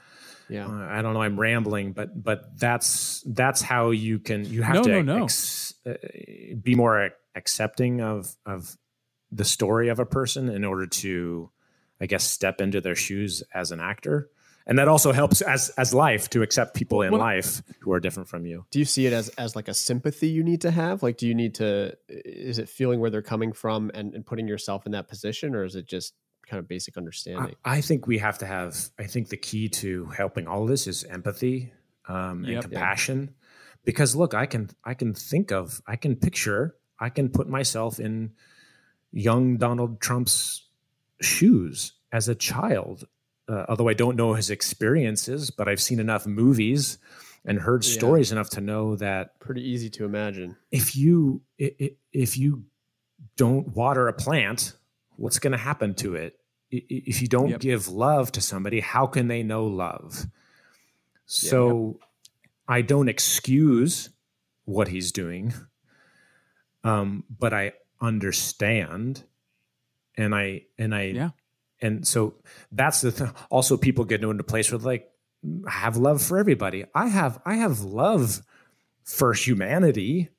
Yeah. 0.50 0.68
Uh, 0.68 0.88
I 0.90 1.02
don't 1.02 1.14
know. 1.14 1.22
I'm 1.22 1.40
rambling, 1.40 1.94
but 1.94 2.22
but 2.22 2.58
that's 2.60 3.24
that's 3.26 3.62
how 3.62 3.92
you 3.92 4.20
can 4.20 4.46
you 4.46 4.62
have 4.62 4.76
No, 4.76 4.84
to 4.84 4.90
no, 4.90 5.02
no. 5.02 5.24
ex- 5.24 5.74
uh, 5.86 5.94
be 6.62 6.76
more 6.76 7.12
accepting 7.36 8.02
of 8.02 8.36
of 8.46 8.78
the 9.32 9.46
story 9.46 9.88
of 9.90 10.00
a 10.00 10.06
person 10.06 10.50
in 10.50 10.64
order 10.64 10.86
to, 10.86 11.50
I 12.00 12.06
guess, 12.06 12.24
step 12.24 12.62
into 12.62 12.82
their 12.82 12.94
shoes 12.96 13.42
as 13.54 13.72
an 13.72 13.80
actor, 13.80 14.30
and 14.68 14.78
that 14.78 14.88
also 14.90 15.12
helps 15.14 15.42
as 15.42 15.70
as 15.78 15.94
life 15.94 16.30
to 16.32 16.42
accept 16.44 16.76
people 16.76 17.02
in 17.02 17.12
Well- 17.14 17.22
life 17.22 17.64
who 17.80 17.92
are 17.94 18.00
different 18.02 18.28
from 18.30 18.46
you. 18.46 18.66
Do 18.70 18.80
you 18.80 18.86
see 18.86 19.08
it 19.08 19.14
as 19.14 19.30
as 19.30 19.56
like 19.56 19.70
a 19.70 19.74
sympathy 19.74 20.28
you 20.28 20.44
need 20.44 20.62
to 20.62 20.72
have? 20.72 21.02
Like, 21.02 21.18
do 21.18 21.26
you 21.26 21.34
need 21.34 21.56
to? 21.56 21.98
Is 22.10 22.60
it 22.60 22.68
feeling 22.70 23.00
where 23.00 23.10
they're 23.10 23.22
coming 23.24 23.54
from 23.54 23.90
and, 23.94 24.14
and 24.14 24.26
putting 24.26 24.48
yourself 24.48 24.86
in 24.86 24.92
that 24.92 25.08
position, 25.08 25.56
or 25.56 25.64
is 25.64 25.76
it 25.76 25.88
just 25.88 26.14
kind 26.54 26.60
of 26.60 26.68
basic 26.68 26.98
understanding? 26.98 27.56
I, 27.66 27.78
I 27.78 27.82
think 27.82 28.06
we 28.08 28.20
have 28.20 28.38
to 28.40 28.46
have. 28.46 28.76
I 29.00 29.06
think 29.08 29.30
the 29.30 29.38
key 29.38 29.70
to 29.70 30.06
helping 30.06 30.48
all 30.48 30.64
of 30.64 30.70
this 30.70 30.88
is 30.88 31.04
empathy 31.04 31.74
um, 32.08 32.46
and 32.46 32.48
Yep. 32.48 32.62
compassion. 32.64 33.34
Because 33.86 34.16
look, 34.16 34.34
I 34.34 34.46
can 34.46 34.70
I 34.84 34.94
can 34.94 35.14
think 35.14 35.52
of 35.52 35.82
I 35.88 35.96
can 35.98 36.16
picture 36.16 36.76
I 37.00 37.10
can 37.10 37.30
put 37.30 37.48
myself 37.50 38.00
in 38.00 38.32
young 39.12 39.58
Donald 39.58 40.00
Trump's 40.00 40.68
shoes 41.22 41.94
as 42.12 42.28
a 42.30 42.36
child. 42.36 43.06
Uh, 43.48 43.66
although 43.68 43.90
I 43.90 43.94
don't 43.94 44.16
know 44.16 44.34
his 44.36 44.50
experiences, 44.50 45.52
but 45.52 45.68
I've 45.68 45.82
seen 45.82 46.00
enough 46.00 46.26
movies 46.26 46.98
and 47.46 47.60
heard 47.60 47.84
Yeah. 47.84 47.92
stories 47.92 48.32
enough 48.32 48.50
to 48.52 48.62
know 48.62 48.96
that 48.96 49.38
Pretty 49.40 49.62
easy 49.68 49.90
to 49.92 50.06
imagine. 50.06 50.56
if 50.72 50.96
you 50.96 51.42
if 51.58 52.38
you 52.38 52.64
don't 53.36 53.68
water 53.76 54.08
a 54.08 54.14
plant, 54.14 54.74
what's 55.18 55.40
going 55.40 55.52
to 55.52 55.58
happen 55.58 55.94
to 55.96 56.16
it? 56.16 56.40
If 56.76 57.22
you 57.22 57.28
don't 57.28 57.50
Yep. 57.52 57.60
give 57.62 57.88
love 57.88 58.32
to 58.32 58.42
somebody, 58.42 58.80
how 58.80 59.06
can 59.06 59.28
they 59.28 59.44
know 59.44 59.66
love? 59.68 60.26
So 61.26 62.00
I 62.68 62.82
don't 62.82 63.10
excuse 63.10 64.10
what 64.66 64.88
he's 64.88 65.12
doing, 65.12 65.54
um, 66.84 67.24
but 67.30 67.54
I 67.54 67.74
understand, 68.02 69.24
and 70.16 70.34
I 70.34 70.64
and 70.78 70.94
I 70.96 71.04
Yeah. 71.04 71.30
and 71.82 72.08
so 72.08 72.36
that's 72.72 73.02
the 73.02 73.12
th- 73.12 73.30
also 73.50 73.78
people 73.78 74.06
get 74.06 74.24
into 74.24 74.40
a 74.42 74.44
place 74.44 74.72
where 74.72 74.80
like 74.80 75.10
have 75.68 75.98
love 75.98 76.22
for 76.22 76.38
everybody. 76.38 76.86
I 76.96 77.08
have 77.08 77.40
I 77.46 77.56
have 77.56 77.82
love 77.82 78.42
for 79.04 79.34
humanity, 79.34 80.30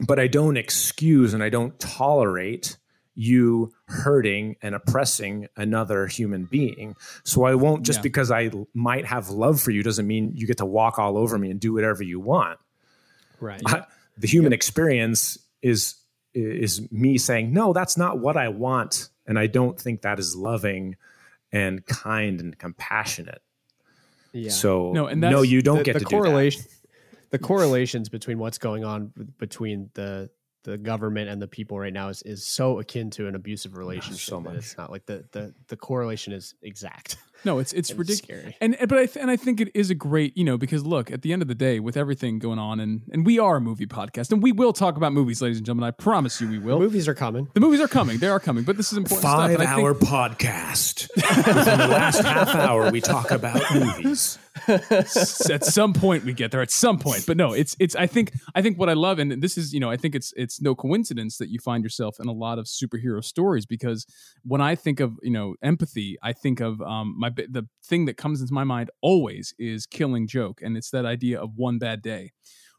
but 0.00 0.18
I 0.18 0.28
don't 0.28 0.56
excuse 0.56 1.34
and 1.34 1.42
I 1.42 1.48
don't 1.48 1.78
tolerate 1.78 2.76
you 3.20 3.72
hurting 3.86 4.54
and 4.62 4.76
oppressing 4.76 5.48
another 5.56 6.06
human 6.06 6.44
being. 6.44 6.94
So 7.24 7.42
I 7.42 7.56
won't 7.56 7.84
just 7.84 7.98
Yeah. 7.98 8.02
because 8.02 8.30
I 8.30 8.50
might 8.74 9.06
have 9.06 9.28
love 9.28 9.60
for 9.60 9.72
you 9.72 9.82
doesn't 9.82 10.06
mean 10.06 10.32
you 10.36 10.46
get 10.46 10.58
to 10.58 10.64
walk 10.64 11.00
all 11.00 11.18
over 11.18 11.36
me 11.36 11.50
and 11.50 11.58
do 11.58 11.72
whatever 11.72 12.04
you 12.04 12.20
want. 12.20 12.60
Right. 13.40 13.60
I- 13.66 13.86
the 14.16 14.26
human 14.28 14.52
experience 14.52 15.38
is 15.62 15.96
is 16.34 16.90
me 16.92 17.18
saying 17.18 17.52
no 17.52 17.72
that's 17.72 17.96
not 17.96 18.18
what 18.18 18.36
i 18.36 18.48
want 18.48 19.08
and 19.26 19.38
i 19.38 19.46
don't 19.46 19.80
think 19.80 20.02
that 20.02 20.18
is 20.18 20.36
loving 20.36 20.94
and 21.52 21.84
kind 21.86 22.40
and 22.40 22.56
compassionate 22.58 23.40
Yeah. 24.32 24.50
so 24.50 24.92
No, 24.92 25.06
and 25.06 25.20
no 25.20 25.42
you 25.42 25.62
don't 25.62 25.78
the, 25.78 25.84
get 25.84 25.94
the 25.94 26.00
to 26.00 26.04
correlation. 26.04 26.62
The 27.30 27.38
correlations 27.38 28.08
between 28.08 28.38
what's 28.38 28.58
going 28.58 28.84
on 28.84 29.12
between 29.38 29.90
the 29.94 30.30
the 30.64 30.76
government 30.76 31.30
and 31.30 31.40
the 31.40 31.48
people 31.48 31.78
right 31.78 31.92
now 31.92 32.08
is, 32.08 32.22
is 32.22 32.44
so 32.44 32.78
akin 32.78 33.10
to 33.10 33.26
an 33.26 33.34
abusive 33.34 33.72
ah, 33.74 33.78
relationship. 33.78 34.20
so 34.20 34.40
much. 34.40 34.56
It's 34.56 34.76
not 34.76 34.90
like 34.90 35.06
the, 35.06 35.24
the 35.32 35.54
the 35.68 35.76
correlation 35.76 36.32
is 36.32 36.54
exact. 36.62 37.16
No, 37.44 37.58
it's 37.58 37.72
it's 37.72 37.90
It's 37.90 37.98
ridiculous. 37.98 38.40
scary. 38.40 38.56
And 38.60 38.74
and- 38.76 38.88
but 38.88 38.98
I 38.98 39.06
th- 39.06 39.16
and 39.22 39.30
I 39.30 39.36
think 39.36 39.60
it 39.60 39.70
is 39.74 39.90
a 39.90 39.94
great 39.94 40.36
you 40.36 40.44
know 40.44 40.58
because 40.58 40.84
look 40.84 41.10
at 41.10 41.22
the 41.22 41.32
end 41.32 41.40
of 41.42 41.48
the 41.48 41.54
day 41.54 41.78
with 41.80 41.96
everything 41.96 42.38
going 42.38 42.58
on 42.58 42.80
and 42.80 43.02
and 43.12 43.24
we 43.24 43.38
are 43.38 43.56
a 43.56 43.60
movie 43.60 43.86
podcast 43.86 44.32
and 44.32 44.42
we 44.42 44.52
will 44.52 44.72
talk 44.72 44.96
about 44.96 45.12
movies, 45.12 45.40
ladies 45.40 45.58
and 45.58 45.66
gentlemen. 45.66 45.86
I 45.88 45.92
promise 45.92 46.40
you 46.40 46.48
we 46.48 46.58
will. 46.58 46.78
Movies 46.78 47.06
are 47.08 47.14
coming. 47.14 47.48
The 47.54 47.60
movies 47.60 47.80
are 47.80 47.88
coming. 47.88 48.18
They 48.18 48.28
are 48.28 48.40
coming. 48.40 48.64
But 48.64 48.76
this 48.76 48.90
is 48.92 48.98
important 48.98 49.22
five 49.22 49.50
stuff. 49.52 49.60
and 49.60 49.68
I 49.68 49.74
think- 49.76 49.84
hour 49.86 49.94
podcast 49.94 51.08
within 51.16 51.78
the 51.78 51.88
last 51.88 52.22
half 52.24 52.54
hour 52.54 52.90
we 52.90 53.00
talk 53.00 53.30
about 53.30 53.62
movies 53.74 54.38
at 54.68 55.64
some 55.64 55.92
point 55.92 56.24
we 56.24 56.32
get 56.32 56.50
there 56.50 56.60
at 56.60 56.70
some 56.70 56.98
point 56.98 57.24
but 57.28 57.36
no 57.36 57.52
it's 57.52 57.76
it's 57.78 57.94
i 57.94 58.08
think 58.08 58.32
i 58.56 58.62
think 58.62 58.76
what 58.76 58.88
i 58.88 58.92
love 58.92 59.20
and 59.20 59.40
this 59.40 59.56
is 59.56 59.72
you 59.72 59.78
know 59.78 59.88
i 59.88 59.96
think 59.96 60.16
it's 60.16 60.32
it's 60.36 60.60
no 60.60 60.74
coincidence 60.74 61.38
that 61.38 61.48
you 61.48 61.60
find 61.60 61.84
yourself 61.84 62.16
in 62.18 62.26
a 62.26 62.32
lot 62.32 62.58
of 62.58 62.64
superhero 62.66 63.22
stories 63.22 63.66
because 63.66 64.04
when 64.44 64.60
i 64.60 64.74
think 64.74 64.98
of 64.98 65.16
you 65.22 65.30
know 65.30 65.54
empathy 65.62 66.16
i 66.24 66.32
think 66.32 66.58
of 66.60 66.80
um 66.82 67.14
my 67.16 67.27
bi- 67.28 67.46
the 67.48 67.68
thing 67.84 68.04
that 68.06 68.16
comes 68.16 68.40
into 68.40 68.52
my 68.54 68.64
mind 68.64 68.90
always 69.02 69.54
is 69.58 69.86
killing 69.86 70.26
joke 70.26 70.60
and 70.62 70.76
it's 70.76 70.90
that 70.90 71.04
idea 71.06 71.40
of 71.40 71.56
one 71.56 71.78
bad 71.78 72.02
day. 72.02 72.32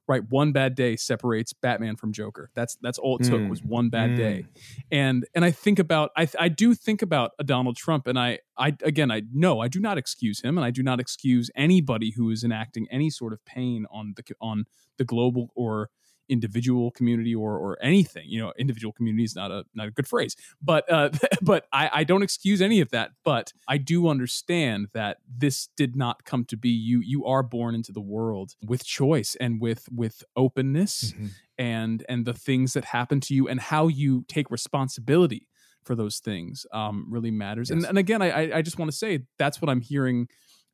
Right 0.07 0.23
one 0.27 0.51
bad 0.53 0.73
day 0.73 0.95
separates 0.95 1.53
batman 1.53 1.95
from 1.95 2.13
joker. 2.13 2.49
That's 2.55 2.77
that's 2.81 2.97
all 2.97 3.17
it 3.17 3.25
took 3.25 3.41
Mm. 3.41 3.49
was 3.49 3.63
one 3.63 3.89
bad 3.89 4.15
day. 4.15 4.45
And 4.91 5.27
and 5.35 5.45
i 5.45 5.51
think 5.51 5.77
about 5.77 6.09
i 6.17 6.27
i 6.39 6.49
do 6.49 6.73
think 6.73 7.03
about 7.03 7.31
a 7.37 7.43
donald 7.43 7.77
trump 7.77 8.07
and 8.07 8.17
i 8.17 8.39
i 8.57 8.75
again 8.83 9.11
i 9.11 9.21
no 9.31 9.59
i 9.59 9.67
do 9.67 9.79
not 9.79 9.99
excuse 9.99 10.41
him 10.41 10.57
and 10.57 10.65
i 10.65 10.71
do 10.71 10.81
not 10.81 10.99
excuse 10.99 11.51
anybody 11.55 12.09
who 12.17 12.31
is 12.31 12.43
enacting 12.43 12.87
any 12.89 13.11
sort 13.11 13.33
of 13.33 13.45
pain 13.45 13.85
on 13.91 14.13
the 14.15 14.23
on 14.41 14.65
the 14.97 15.05
global 15.05 15.51
or 15.55 15.91
individual 16.29 16.91
community 16.91 17.33
or 17.35 17.57
or 17.57 17.77
anything. 17.81 18.25
You 18.27 18.39
know, 18.41 18.53
individual 18.57 18.93
community 18.93 19.23
is 19.23 19.35
not 19.35 19.51
a 19.51 19.65
not 19.73 19.87
a 19.87 19.91
good 19.91 20.07
phrase, 20.07 20.35
but 20.61 20.89
uh, 20.91 21.09
but 21.41 21.65
I, 21.73 21.89
I 21.93 22.03
don't 22.03 22.23
excuse 22.23 22.61
any 22.61 22.79
of 22.81 22.91
that. 22.91 23.11
But 23.25 23.51
I 23.67 23.77
do 23.77 24.07
understand 24.07 24.87
that 24.93 25.17
this 25.27 25.69
did 25.75 25.95
not 25.95 26.23
come 26.23 26.45
to 26.45 26.57
be. 26.57 26.69
You 26.69 27.01
you 27.03 27.25
are 27.25 27.43
born 27.43 27.75
into 27.75 27.91
the 27.91 28.01
world 28.01 28.55
with 28.65 28.85
choice 28.85 29.35
and 29.39 29.59
with 29.61 29.87
with 29.91 30.23
openness 30.35 31.13
Mm-hmm. 31.13 31.27
and 31.57 32.05
and 32.09 32.25
the 32.25 32.33
things 32.33 32.73
that 32.73 32.85
happen 32.85 33.19
to 33.21 33.33
you 33.33 33.47
and 33.47 33.59
how 33.59 33.87
you 33.87 34.23
take 34.27 34.49
responsibility 34.51 35.47
for 35.83 35.95
those 35.95 36.19
things 36.19 36.65
um, 36.73 37.05
really 37.09 37.31
matters. 37.31 37.69
And, 37.71 37.81
Yes. 37.81 37.89
and 37.89 37.97
again, 37.97 38.21
I, 38.21 38.29
I- 38.29 38.57
I 38.57 38.61
just 38.61 38.77
want 38.77 38.91
to 38.91 38.97
say 38.97 39.21
that's 39.37 39.61
what 39.61 39.69
I'm 39.69 39.81
hearing 39.81 40.27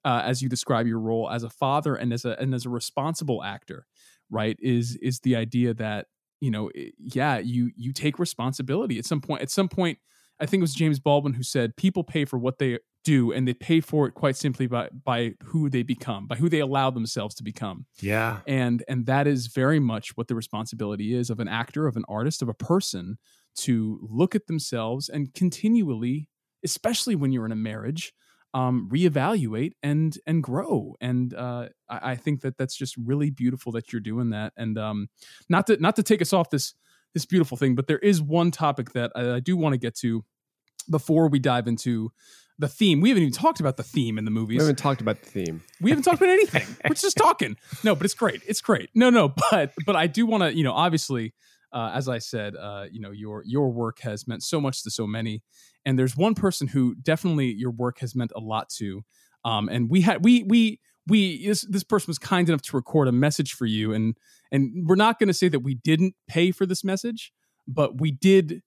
uh, 0.04 0.22
as 0.26 0.42
you 0.42 0.50
describe 0.50 0.86
your 0.88 1.00
role 1.00 1.30
as 1.30 1.44
a 1.44 1.50
father 1.50 1.96
and 1.96 2.12
as 2.14 2.26
a 2.26 2.40
and 2.40 2.54
as 2.54 2.66
a 2.66 2.70
responsible 2.70 3.44
actor. 3.44 3.86
Right? 4.30 4.58
Is 4.62 4.98
is 5.02 5.20
the 5.22 5.36
idea 5.36 5.74
that 5.76 6.08
you 6.42 6.52
know, 6.52 6.70
eh, 6.76 6.90
yeah, 6.98 7.38
you 7.40 7.72
you 7.76 7.94
take 7.94 8.20
responsibility 8.20 8.98
at 9.00 9.06
some 9.06 9.22
point. 9.22 9.42
At 9.42 9.50
some 9.50 9.70
point, 9.70 10.00
I 10.40 10.46
think 10.46 10.62
it 10.62 10.64
was 10.64 10.74
James 10.74 11.00
Baldwin 11.00 11.34
who 11.34 11.44
said, 11.44 11.76
"People 11.76 12.04
pay 12.04 12.26
for 12.26 12.38
what 12.38 12.60
they 12.60 12.80
do, 13.04 13.32
and 13.32 13.48
they 13.48 13.54
pay 13.54 13.80
for 13.82 14.08
it 14.08 14.14
quite 14.14 14.36
simply 14.36 14.68
by 14.68 14.90
by 14.90 15.34
who 15.44 15.70
they 15.70 15.84
become, 15.84 16.28
by 16.28 16.36
who 16.36 16.50
they 16.50 16.60
allow 16.60 16.90
themselves 16.90 17.36
to 17.36 17.44
become." 17.44 17.86
Yeah. 18.02 18.42
and 18.48 18.84
and 18.88 19.06
that 19.06 19.28
is 19.28 19.48
very 19.48 19.80
much 19.80 20.18
what 20.18 20.28
the 20.28 20.36
responsibility 20.36 21.14
is 21.14 21.30
of 21.30 21.40
an 21.40 21.48
actor 21.48 21.88
of 21.88 21.96
an 21.96 22.04
artist 22.10 22.42
of 22.42 22.50
a 22.50 22.54
person 22.54 23.18
to 23.56 24.00
look 24.12 24.36
at 24.36 24.48
themselves 24.48 25.08
and 25.08 25.34
continually 25.34 26.30
especially 26.64 27.16
when 27.16 27.32
you're 27.32 27.46
in 27.46 27.52
a 27.52 27.56
marriage 27.56 28.14
um, 28.56 28.90
reevaluate 28.90 29.74
and 29.84 30.18
and 30.26 30.42
grow 30.42 30.96
and 31.02 31.34
uh, 31.34 31.68
I, 31.90 32.12
I 32.12 32.16
think 32.16 32.40
that 32.42 32.58
that's 32.58 32.76
just 32.76 32.96
really 32.96 33.30
beautiful 33.30 33.74
that 33.74 33.92
you're 33.92 34.00
doing 34.00 34.30
that 34.30 34.54
and 34.56 34.78
um, 34.78 35.10
not 35.50 35.68
to 35.68 35.76
not 35.82 35.98
to 35.98 36.04
take 36.04 36.22
us 36.22 36.32
off 36.32 36.50
this 36.50 36.74
this 37.14 37.26
beautiful 37.26 37.58
thing 37.58 37.76
but 37.76 37.88
there 37.88 38.00
is 38.00 38.22
one 38.22 38.52
topic 38.52 38.94
that 38.94 39.12
I, 39.14 39.36
I 39.36 39.40
do 39.42 39.58
want 39.58 39.74
to 39.74 39.78
get 39.78 39.94
to 39.98 40.24
before 40.90 41.28
we 41.28 41.38
dive 41.38 41.68
into 41.68 42.12
the 42.58 42.70
theme 42.70 43.02
we 43.02 43.10
haven't 43.10 43.24
even 43.24 43.34
talked 43.34 43.60
about 43.60 43.76
the 43.76 43.84
theme 43.84 44.18
in 44.18 44.24
the 44.24 44.32
movies 44.32 44.60
We 44.60 44.64
haven't 44.64 44.78
talked 44.78 45.02
about 45.02 45.22
the 45.22 45.30
theme. 45.30 45.62
we 45.82 45.90
haven't 45.90 46.04
talked 46.04 46.22
about 46.22 46.30
anything. 46.30 46.66
We're 46.88 46.96
just 46.96 47.18
talking. 47.28 47.58
No, 47.84 47.94
but 47.94 48.06
it's 48.06 48.14
great. 48.14 48.42
It's 48.48 48.62
great. 48.62 48.90
No, 48.96 49.10
no, 49.10 49.34
but 49.52 49.74
but 49.86 49.98
I 49.98 50.08
do 50.08 50.26
want 50.26 50.44
to, 50.44 50.56
you 50.56 50.64
know, 50.64 50.72
obviously, 50.72 51.34
uh, 51.76 51.92
as 51.94 52.08
I 52.08 52.20
said, 52.20 52.56
uh, 52.56 52.86
you 52.90 53.02
know, 53.02 53.12
your 53.12 53.44
your 53.46 53.70
work 53.70 54.00
has 54.00 54.28
meant 54.28 54.44
so 54.44 54.62
much 54.62 54.82
to 54.84 54.90
so 54.90 55.06
many, 55.06 55.44
and 55.86 56.00
there's 56.00 56.16
one 56.16 56.34
person 56.34 56.68
who 56.68 56.96
definitely 56.96 57.52
your 57.52 57.72
work 57.72 58.00
has 58.00 58.16
meant 58.16 58.32
a 58.34 58.40
lot 58.40 58.70
to. 58.78 59.04
Um, 59.44 59.68
and 59.68 59.90
we 59.90 60.02
had 60.02 60.24
we 60.24 60.44
we 60.44 60.80
we 61.06 61.46
this 61.46 61.68
this 61.70 61.84
person 61.84 62.08
was 62.08 62.18
kind 62.18 62.48
enough 62.48 62.62
to 62.64 62.78
record 62.78 63.10
a 63.10 63.12
message 63.12 63.54
for 63.54 63.66
you, 63.66 63.94
and 63.94 64.16
and 64.54 64.88
we're 64.88 64.96
not 64.96 65.20
going 65.20 65.28
to 65.28 65.34
say 65.34 65.50
that 65.50 65.60
we 65.60 65.76
didn't 65.76 66.16
pay 66.30 66.52
for 66.52 66.66
this 66.66 66.84
message, 66.84 67.34
but 67.68 68.00
we 68.00 68.10
did. 68.10 68.62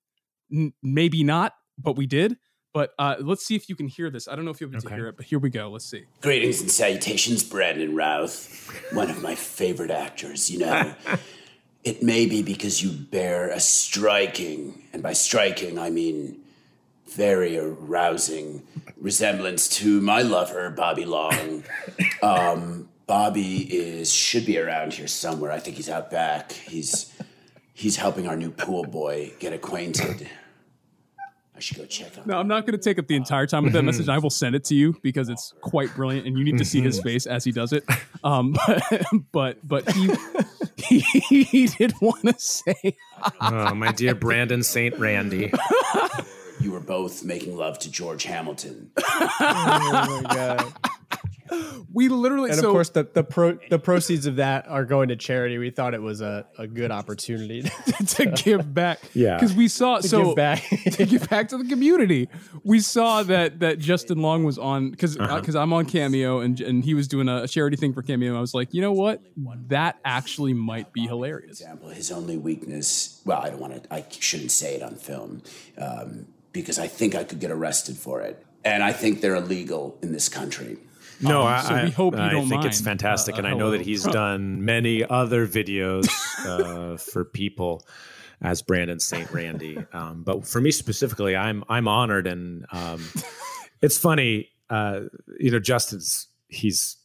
N- 0.50 0.72
maybe 0.82 1.24
not, 1.24 1.52
but 1.78 1.96
we 1.96 2.06
did. 2.06 2.36
But 2.72 2.90
uh, 2.98 3.16
let's 3.20 3.44
see 3.44 3.54
if 3.54 3.68
you 3.68 3.76
can 3.76 3.88
hear 3.88 4.10
this. 4.10 4.28
I 4.28 4.36
don't 4.36 4.44
know 4.44 4.50
if 4.50 4.60
you'll 4.60 4.70
be 4.70 4.76
able 4.76 4.88
to 4.88 4.94
hear 4.94 5.08
it, 5.08 5.16
but 5.16 5.26
here 5.26 5.38
we 5.38 5.50
go. 5.50 5.70
Let's 5.70 5.84
see. 5.84 6.04
Greetings 6.20 6.60
and 6.60 6.70
salutations, 6.70 7.42
Brandon 7.42 7.94
Routh, 7.94 8.70
one 8.92 9.10
of 9.10 9.22
my 9.22 9.34
favorite 9.34 9.90
actors. 9.90 10.50
You 10.50 10.60
know, 10.60 10.94
it 11.84 12.02
may 12.02 12.26
be 12.26 12.42
because 12.42 12.82
you 12.82 12.90
bear 12.90 13.50
a 13.50 13.60
striking, 13.60 14.82
and 14.92 15.02
by 15.02 15.12
striking, 15.12 15.78
I 15.78 15.90
mean 15.90 16.40
very 17.08 17.58
arousing 17.58 18.62
resemblance 18.96 19.68
to 19.68 20.00
my 20.00 20.22
lover, 20.22 20.70
Bobby 20.70 21.04
Long. 21.04 21.64
Um, 22.20 22.88
Bobby 23.06 23.62
is 23.62 24.12
should 24.12 24.44
be 24.44 24.58
around 24.58 24.92
here 24.92 25.06
somewhere. 25.06 25.52
I 25.52 25.60
think 25.60 25.76
he's 25.76 25.88
out 25.88 26.10
back. 26.10 26.50
He's 26.50 27.12
he's 27.72 27.96
helping 27.96 28.26
our 28.26 28.36
new 28.36 28.50
pool 28.50 28.84
boy 28.84 29.32
get 29.38 29.52
acquainted. 29.52 30.28
I 31.58 31.60
should 31.60 31.76
go 31.76 31.86
check 31.86 32.16
on. 32.18 32.24
No, 32.26 32.38
I'm 32.38 32.46
not 32.46 32.66
going 32.66 32.78
to 32.78 32.82
take 32.82 32.98
up 32.98 33.06
the 33.06 33.16
entire 33.16 33.46
time 33.46 33.64
with 33.64 33.72
that 33.72 33.82
message. 33.82 34.08
I 34.08 34.18
will 34.18 34.30
send 34.30 34.54
it 34.54 34.62
to 34.64 34.74
you 34.74 34.96
because 35.02 35.28
it's 35.28 35.54
quite 35.60 35.92
brilliant, 35.94 36.26
and 36.26 36.38
you 36.38 36.44
need 36.44 36.58
to 36.58 36.64
see 36.64 36.80
his 36.80 37.00
face 37.00 37.26
as 37.26 37.44
he 37.44 37.50
does 37.50 37.72
it. 37.72 37.84
Um, 38.22 38.56
but 39.32 39.58
but 39.66 39.90
he 39.92 40.06
he, 40.06 40.14
he 40.88 41.66
did 41.66 41.94
want 42.00 42.22
to 42.24 42.38
say, 42.38 42.96
Oh, 43.40 43.74
my 43.74 43.92
dear 43.92 44.14
Brandon 44.14 44.62
St. 44.62 44.98
Randy. 44.98 45.52
You 46.60 46.72
were 46.72 46.80
both 46.80 47.24
making 47.24 47.56
love 47.56 47.78
to 47.80 47.90
George 47.90 48.24
Hamilton. 48.24 48.90
oh 49.00 50.22
my 50.22 50.34
god! 50.34 50.72
we 51.92 52.08
literally 52.08 52.50
And 52.50 52.58
so 52.60 52.68
of 52.68 52.72
course, 52.72 52.90
the 52.90 53.08
the 53.12 53.24
pro 53.24 53.58
the 53.70 53.78
proceeds 53.78 54.26
of 54.26 54.36
that 54.36 54.68
are 54.68 54.84
going 54.84 55.08
to 55.08 55.16
charity. 55.16 55.58
We 55.58 55.70
thought 55.70 55.94
it 55.94 56.02
was 56.02 56.20
a, 56.20 56.46
a 56.58 56.66
good 56.66 56.90
opportunity 56.90 57.62
to 58.06 58.26
give 58.26 58.72
back, 58.74 59.00
Yeah. 59.14 59.36
because 59.36 59.54
we 59.54 59.68
saw 59.68 59.98
to 59.98 60.08
so 60.08 60.26
give 60.26 60.36
back. 60.36 60.62
to 60.92 61.06
give 61.06 61.28
back 61.28 61.48
to 61.48 61.58
the 61.58 61.64
community. 61.68 62.28
We 62.64 62.80
saw 62.80 63.22
that 63.24 63.60
that 63.60 63.78
Justin 63.78 64.18
Long 64.18 64.44
was 64.44 64.58
on 64.58 64.90
because 64.90 65.16
because 65.16 65.56
I'm 65.56 65.72
on 65.72 65.86
Cameo 65.86 66.40
and 66.40 66.60
and 66.60 66.84
he 66.84 66.94
was 66.94 67.08
doing 67.08 67.28
a, 67.28 67.46
charity 67.48 67.76
thing 67.76 67.92
for 67.92 68.02
Cameo. 68.02 68.36
I 68.36 68.40
was 68.40 68.54
like, 68.54 68.74
you 68.74 68.82
know 68.82 68.92
what, 68.92 69.22
that 69.68 69.98
actually 70.04 70.52
might 70.54 70.92
be 70.92 71.06
hilarious. 71.06 71.60
example, 71.60 71.88
his 71.88 72.10
only 72.12 72.36
weakness. 72.36 73.20
Well, 73.24 73.40
I 73.40 73.50
don't 73.50 73.60
want 73.60 73.82
to. 73.82 73.94
I 73.94 74.04
shouldn't 74.10 74.50
say 74.50 74.74
it 74.74 74.82
on 74.82 74.94
film 74.96 75.42
um, 75.78 76.26
because 76.52 76.78
I 76.78 76.86
think 76.86 77.14
I 77.14 77.24
could 77.24 77.40
get 77.40 77.50
arrested 77.50 77.96
for 77.96 78.20
it, 78.20 78.44
and 78.64 78.82
I 78.82 78.92
think 78.92 79.20
they're 79.20 79.36
illegal 79.36 79.98
in 80.02 80.12
this 80.12 80.28
country. 80.28 80.78
No, 81.20 81.42
Um, 81.42 81.46
I, 81.46 81.62
so 81.62 81.84
we 81.84 81.90
hope 81.90 82.14
you 82.14 82.30
don't 82.30 82.48
think 82.48 82.64
it's 82.64 82.80
fantastic, 82.80 83.34
uh, 83.34 83.38
and 83.38 83.46
I 83.46 83.54
know 83.54 83.70
that 83.70 83.78
hello. 83.78 83.84
he's 83.84 84.04
done 84.04 84.64
many 84.64 85.04
other 85.04 85.46
videos 85.46 86.08
uh, 86.46 86.96
for 86.96 87.24
people 87.24 87.84
as 88.40 88.62
Brandon 88.62 89.00
St. 89.00 89.30
Randy. 89.32 89.78
Um, 89.92 90.22
but 90.22 90.46
for 90.46 90.60
me 90.60 90.70
specifically, 90.70 91.34
I'm 91.36 91.64
I'm 91.68 91.88
honored, 91.88 92.26
and 92.26 92.66
um, 92.72 93.04
it's 93.82 93.98
funny. 93.98 94.50
Uh, 94.70 95.00
you 95.38 95.50
know, 95.50 95.58
Justin's 95.58 96.28
he's 96.48 96.96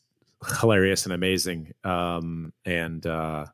hilarious 0.59 1.05
and 1.05 1.13
amazing, 1.13 1.73
um, 1.83 2.53
and 2.65 3.05
uh, 3.05 3.45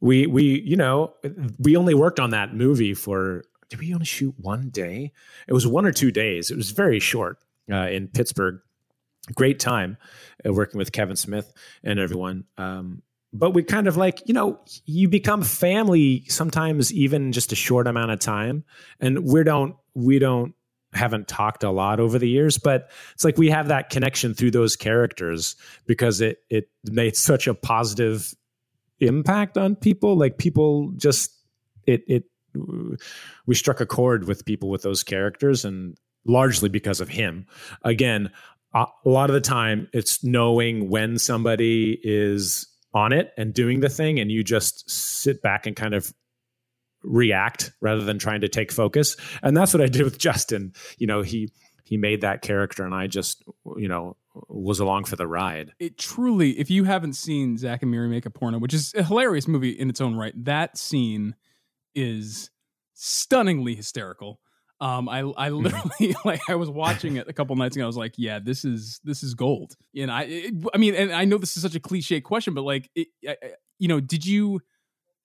we 0.00 0.26
we 0.26 0.60
you 0.60 0.76
know 0.76 1.14
we 1.58 1.76
only 1.76 1.94
worked 1.94 2.20
on 2.20 2.30
that 2.30 2.54
movie 2.54 2.94
for. 2.94 3.44
Did 3.70 3.80
we 3.80 3.92
only 3.94 4.04
shoot 4.04 4.34
one 4.38 4.68
day? 4.68 5.10
It 5.48 5.54
was 5.54 5.66
one 5.66 5.86
or 5.86 5.90
two 5.90 6.12
days. 6.12 6.50
It 6.50 6.56
was 6.56 6.70
very 6.70 7.00
short 7.00 7.38
uh, 7.72 7.88
in 7.88 8.08
Pittsburgh 8.08 8.60
great 9.34 9.58
time 9.58 9.96
uh, 10.46 10.52
working 10.52 10.78
with 10.78 10.92
Kevin 10.92 11.16
Smith 11.16 11.52
and 11.82 11.98
everyone. 11.98 12.44
Um, 12.58 13.02
but 13.32 13.50
we 13.50 13.62
kind 13.62 13.88
of 13.88 13.96
like, 13.96 14.22
you 14.26 14.34
know, 14.34 14.60
you 14.84 15.08
become 15.08 15.42
family 15.42 16.24
sometimes 16.28 16.92
even 16.92 17.32
just 17.32 17.52
a 17.52 17.56
short 17.56 17.86
amount 17.86 18.10
of 18.10 18.20
time. 18.20 18.64
And 19.00 19.24
we 19.24 19.42
don't, 19.42 19.76
we 19.94 20.18
don't, 20.18 20.54
haven't 20.92 21.26
talked 21.26 21.64
a 21.64 21.70
lot 21.72 21.98
over 21.98 22.20
the 22.20 22.28
years, 22.28 22.56
but 22.56 22.88
it's 23.14 23.24
like 23.24 23.36
we 23.36 23.50
have 23.50 23.66
that 23.66 23.90
connection 23.90 24.32
through 24.32 24.52
those 24.52 24.76
characters 24.76 25.56
because 25.86 26.20
it, 26.20 26.38
it 26.48 26.68
made 26.84 27.16
such 27.16 27.48
a 27.48 27.54
positive 27.54 28.32
impact 29.00 29.58
on 29.58 29.74
people. 29.74 30.16
Like 30.16 30.38
people 30.38 30.92
just, 30.96 31.32
it, 31.84 32.04
it, 32.06 32.24
we 33.44 33.56
struck 33.56 33.80
a 33.80 33.86
chord 33.86 34.28
with 34.28 34.44
people 34.44 34.70
with 34.70 34.82
those 34.82 35.02
characters 35.02 35.64
and 35.64 35.98
largely 36.24 36.68
because 36.68 37.00
of 37.00 37.08
him. 37.08 37.46
Again, 37.82 38.30
a 38.74 38.86
lot 39.04 39.30
of 39.30 39.34
the 39.34 39.40
time 39.40 39.88
it's 39.92 40.24
knowing 40.24 40.88
when 40.88 41.18
somebody 41.18 41.98
is 42.02 42.66
on 42.92 43.12
it 43.12 43.32
and 43.36 43.54
doing 43.54 43.80
the 43.80 43.88
thing 43.88 44.18
and 44.18 44.30
you 44.30 44.44
just 44.44 44.88
sit 44.90 45.42
back 45.42 45.66
and 45.66 45.76
kind 45.76 45.94
of 45.94 46.12
react 47.02 47.72
rather 47.80 48.02
than 48.02 48.18
trying 48.18 48.40
to 48.40 48.48
take 48.48 48.72
focus. 48.72 49.16
And 49.42 49.56
that's 49.56 49.72
what 49.74 49.82
i 49.82 49.86
did 49.86 50.02
with 50.02 50.18
justin. 50.28 50.72
You 50.98 51.06
know 51.06 51.22
he 51.22 51.52
he 51.84 51.96
made 51.96 52.22
that 52.22 52.40
character 52.40 52.84
and 52.84 52.94
i 52.94 53.06
just 53.06 53.44
you 53.76 53.88
know 53.88 54.16
was 54.48 54.80
along 54.80 55.04
for 55.04 55.16
the 55.16 55.26
ride. 55.26 55.72
It 55.78 55.98
truly, 55.98 56.58
if 56.58 56.70
you 56.70 56.84
haven't 56.84 57.14
seen 57.14 57.56
Zack 57.56 57.82
and 57.82 57.90
Miri 57.90 58.08
make 58.08 58.26
a 58.26 58.30
porno, 58.30 58.58
which 58.58 58.74
is 58.74 58.92
a 58.94 59.04
hilarious 59.04 59.46
movie 59.46 59.70
in 59.70 59.88
its 59.88 60.00
own 60.00 60.16
right, 60.16 60.32
that 60.44 60.76
scene 60.76 61.34
is 61.94 62.50
stunningly 62.94 63.74
hysterical. 63.74 64.40
Um, 64.84 65.08
I 65.08 65.20
I 65.20 65.48
literally 65.48 66.14
like 66.26 66.42
I 66.48 66.56
was 66.56 66.68
watching 66.68 67.16
it 67.16 67.28
a 67.28 67.32
couple 67.32 67.56
nights 67.56 67.76
ago. 67.76 67.84
I 67.84 67.86
was 67.86 67.96
like, 67.96 68.14
yeah, 68.18 68.38
this 68.38 68.64
is 68.66 69.00
this 69.04 69.22
is 69.22 69.34
gold. 69.34 69.76
And 69.96 70.10
I 70.10 70.24
it, 70.24 70.54
I 70.74 70.78
mean, 70.78 70.94
and 70.94 71.12
I 71.12 71.24
know 71.24 71.38
this 71.38 71.56
is 71.56 71.62
such 71.62 71.74
a 71.74 71.80
cliche 71.80 72.20
question, 72.20 72.54
but 72.54 72.62
like, 72.62 72.90
it, 72.94 73.08
I, 73.26 73.36
I- 73.42 73.52
you 73.80 73.88
know, 73.88 74.00
did 74.00 74.24
you 74.26 74.60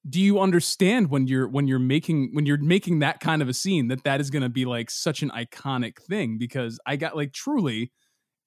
do 0.09 0.21
you 0.21 0.39
understand 0.39 1.09
when 1.11 1.27
you're 1.27 1.47
when 1.47 1.67
you're 1.67 1.79
making 1.79 2.31
when 2.33 2.45
you're 2.45 2.57
making 2.57 2.99
that 2.99 3.19
kind 3.19 3.41
of 3.41 3.49
a 3.49 3.53
scene 3.53 3.89
that 3.89 4.03
that 4.05 4.21
is 4.21 4.29
going 4.29 4.43
to 4.43 4.49
be 4.49 4.65
like 4.65 4.89
such 4.91 5.23
an 5.23 5.31
iconic 5.31 5.99
thing? 6.01 6.37
Because 6.37 6.79
I 6.85 6.95
got 6.95 7.15
like 7.15 7.33
truly 7.33 7.91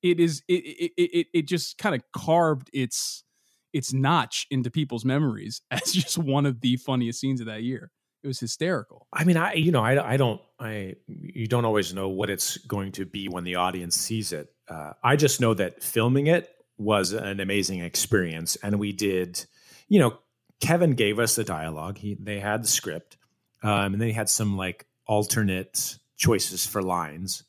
it 0.03 0.21
is 0.21 0.43
it 0.49 0.65
it 0.65 0.93
it, 0.97 1.27
it 1.35 1.49
just 1.49 1.79
kind 1.79 1.95
of 1.95 2.03
carved 2.17 2.71
its 2.73 3.25
its 3.73 3.93
notch 3.93 4.47
into 4.51 4.71
people's 4.71 5.05
memories 5.05 5.63
as 5.71 5.93
just 5.93 6.19
one 6.19 6.47
of 6.47 6.61
the 6.63 6.77
funniest 6.79 7.21
scenes 7.21 7.41
of 7.41 7.47
that 7.47 7.63
year. 7.63 7.91
It 8.23 8.29
was 8.29 8.39
hysterical. 8.39 9.09
I 9.13 9.25
mean, 9.25 9.37
I 9.37 9.55
you 9.55 9.73
know, 9.73 9.83
I 9.83 10.13
I 10.13 10.17
don't 10.17 10.41
I 10.59 10.95
you 11.09 11.49
don't 11.49 11.65
always 11.65 11.93
know 11.93 12.09
what 12.09 12.31
it's 12.31 12.57
going 12.59 12.93
to 12.93 13.05
be 13.05 13.29
when 13.29 13.45
the 13.45 13.57
audience 13.57 13.97
sees 13.97 14.33
it. 14.33 14.53
Uh, 14.69 14.93
I 15.03 15.17
just 15.17 15.41
know 15.41 15.55
that 15.55 15.83
filming 15.83 16.29
it 16.29 16.49
was 16.79 17.13
an 17.13 17.41
amazing 17.41 17.81
experience, 17.81 18.57
and 18.63 18.79
we 18.79 18.93
did, 18.93 19.45
you 19.89 19.99
know, 19.99 20.19
Kevin 20.61 20.93
gave 20.93 21.19
us 21.19 21.35
the 21.35 21.43
dialogue. 21.43 21.99
He 21.99 22.17
they 22.21 22.39
had 22.39 22.63
the 22.63 22.69
script, 22.69 23.17
um, 23.65 23.95
and 23.95 24.01
then 24.01 24.09
he 24.09 24.15
had 24.15 24.29
some 24.29 24.57
like 24.57 24.87
alternate 25.07 25.99
choices 26.17 26.65
for 26.65 26.81
lines, 26.81 27.43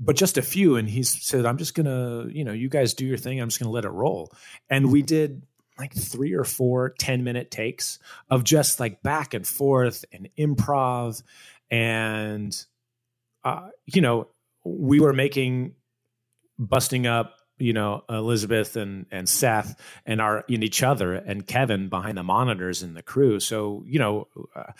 but 0.00 0.16
just 0.16 0.36
a 0.38 0.42
few. 0.42 0.74
And 0.74 0.88
he 0.88 1.04
said, 1.04 1.46
"I'm 1.46 1.58
just 1.58 1.74
gonna, 1.74 2.26
you 2.28 2.44
know, 2.44 2.52
you 2.52 2.68
guys 2.68 2.94
do 2.94 3.06
your 3.06 3.16
thing. 3.16 3.40
I'm 3.40 3.48
just 3.48 3.60
gonna 3.60 3.70
let 3.70 3.84
it 3.84 3.90
roll." 3.90 4.32
And 4.68 4.90
we 4.90 5.02
did 5.02 5.42
like 5.78 5.94
three 5.94 6.32
or 6.32 6.44
four 6.44 6.90
10 6.98 7.24
minute 7.24 7.50
takes 7.50 7.98
of 8.30 8.44
just 8.44 8.80
like 8.80 9.02
back 9.02 9.34
and 9.34 9.46
forth 9.46 10.04
and 10.12 10.28
improv 10.38 11.22
and 11.70 12.64
uh, 13.44 13.68
you 13.86 14.00
know 14.00 14.28
we 14.64 15.00
were 15.00 15.12
making 15.12 15.74
busting 16.58 17.06
up 17.06 17.36
you 17.58 17.72
know 17.72 18.04
Elizabeth 18.08 18.76
and 18.76 19.06
and 19.10 19.28
Seth 19.28 19.78
and 20.04 20.20
our 20.20 20.44
in 20.48 20.62
each 20.62 20.82
other 20.82 21.14
and 21.14 21.46
Kevin 21.46 21.88
behind 21.88 22.18
the 22.18 22.22
monitors 22.22 22.82
and 22.82 22.96
the 22.96 23.02
crew. 23.02 23.40
So 23.40 23.84
you 23.86 23.98
know, 23.98 24.28
uh, 24.54 24.72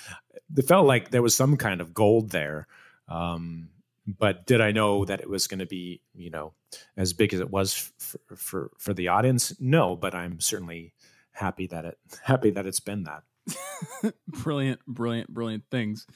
it 0.57 0.66
felt 0.66 0.86
like 0.86 1.11
there 1.11 1.22
was 1.22 1.36
some 1.36 1.57
kind 1.57 1.80
of 1.80 1.95
gold 1.95 2.30
there. 2.30 2.66
Um, 3.09 3.68
but 4.07 4.47
did 4.47 4.61
I 4.61 4.73
know 4.73 5.05
that 5.05 5.21
it 5.21 5.29
was 5.29 5.47
going 5.47 5.61
to 5.61 5.67
be 5.67 6.03
you 6.15 6.31
know 6.31 6.55
as 6.97 7.13
big 7.13 7.33
as 7.35 7.41
it 7.41 7.51
was 7.51 7.93
for, 7.99 8.37
for 8.37 8.71
for 8.79 8.95
the 8.95 9.09
audience? 9.09 9.55
No, 9.61 9.97
but 9.97 10.15
I'm 10.15 10.41
certainly 10.41 10.95
happy 11.33 11.67
that 11.69 11.85
it 11.85 11.99
happy 12.25 12.51
that 12.51 12.67
it's 12.67 12.81
been 12.81 13.05
that. 13.05 13.23
brilliant, 14.29 14.81
brilliant, 14.87 15.29
brilliant 15.29 15.65
things. 15.71 16.07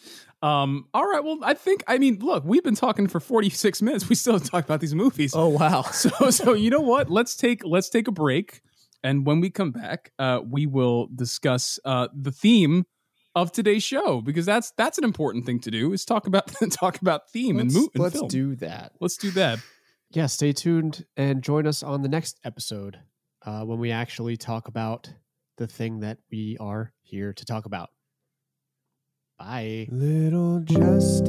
Um, 0.42 0.86
all 0.94 1.04
right. 1.04 1.24
Well, 1.24 1.38
I 1.42 1.54
think 1.54 1.82
I 1.88 1.98
mean, 1.98 2.18
look, 2.20 2.44
we've 2.44 2.62
been 2.62 2.76
talking 2.76 3.08
for 3.08 3.18
46 3.18 3.82
minutes. 3.82 4.08
We 4.08 4.14
still 4.14 4.34
have 4.34 4.44
talked 4.44 4.68
about 4.68 4.80
these 4.80 4.94
movies. 4.94 5.32
Oh 5.34 5.48
wow. 5.48 5.82
So 5.92 6.30
so 6.30 6.54
you 6.54 6.70
know 6.70 6.80
what? 6.80 7.10
Let's 7.10 7.36
take 7.36 7.64
let's 7.64 7.88
take 7.88 8.08
a 8.08 8.12
break. 8.12 8.62
And 9.02 9.24
when 9.24 9.40
we 9.40 9.50
come 9.50 9.70
back, 9.70 10.12
uh, 10.18 10.40
we 10.44 10.66
will 10.66 11.08
discuss 11.14 11.78
uh, 11.84 12.08
the 12.12 12.32
theme 12.32 12.86
of 13.36 13.52
today's 13.52 13.84
show 13.84 14.22
because 14.22 14.46
that's 14.46 14.72
that's 14.72 14.96
an 14.98 15.04
important 15.04 15.44
thing 15.44 15.60
to 15.60 15.70
do 15.70 15.92
is 15.92 16.04
talk 16.04 16.26
about 16.26 16.50
talk 16.70 17.00
about 17.00 17.30
theme 17.30 17.58
let's, 17.58 17.74
and, 17.74 17.84
mo- 17.84 17.90
and 17.94 18.02
let's 18.02 18.16
film. 18.16 18.28
do 18.28 18.56
that. 18.56 18.92
Let's 18.98 19.18
do 19.18 19.30
that. 19.32 19.60
Yeah, 20.10 20.26
stay 20.26 20.52
tuned 20.52 21.04
and 21.16 21.42
join 21.42 21.66
us 21.66 21.82
on 21.82 22.02
the 22.02 22.08
next 22.08 22.40
episode 22.44 22.98
uh, 23.44 23.62
when 23.62 23.78
we 23.78 23.92
actually 23.92 24.36
talk 24.36 24.68
about 24.68 25.12
the 25.58 25.66
thing 25.66 26.00
that 26.00 26.18
we 26.32 26.56
are 26.58 26.92
here 27.02 27.32
to 27.34 27.44
talk 27.44 27.66
about. 27.66 27.90
Bye. 29.38 29.86
Little 29.90 30.60
justice, 30.60 31.28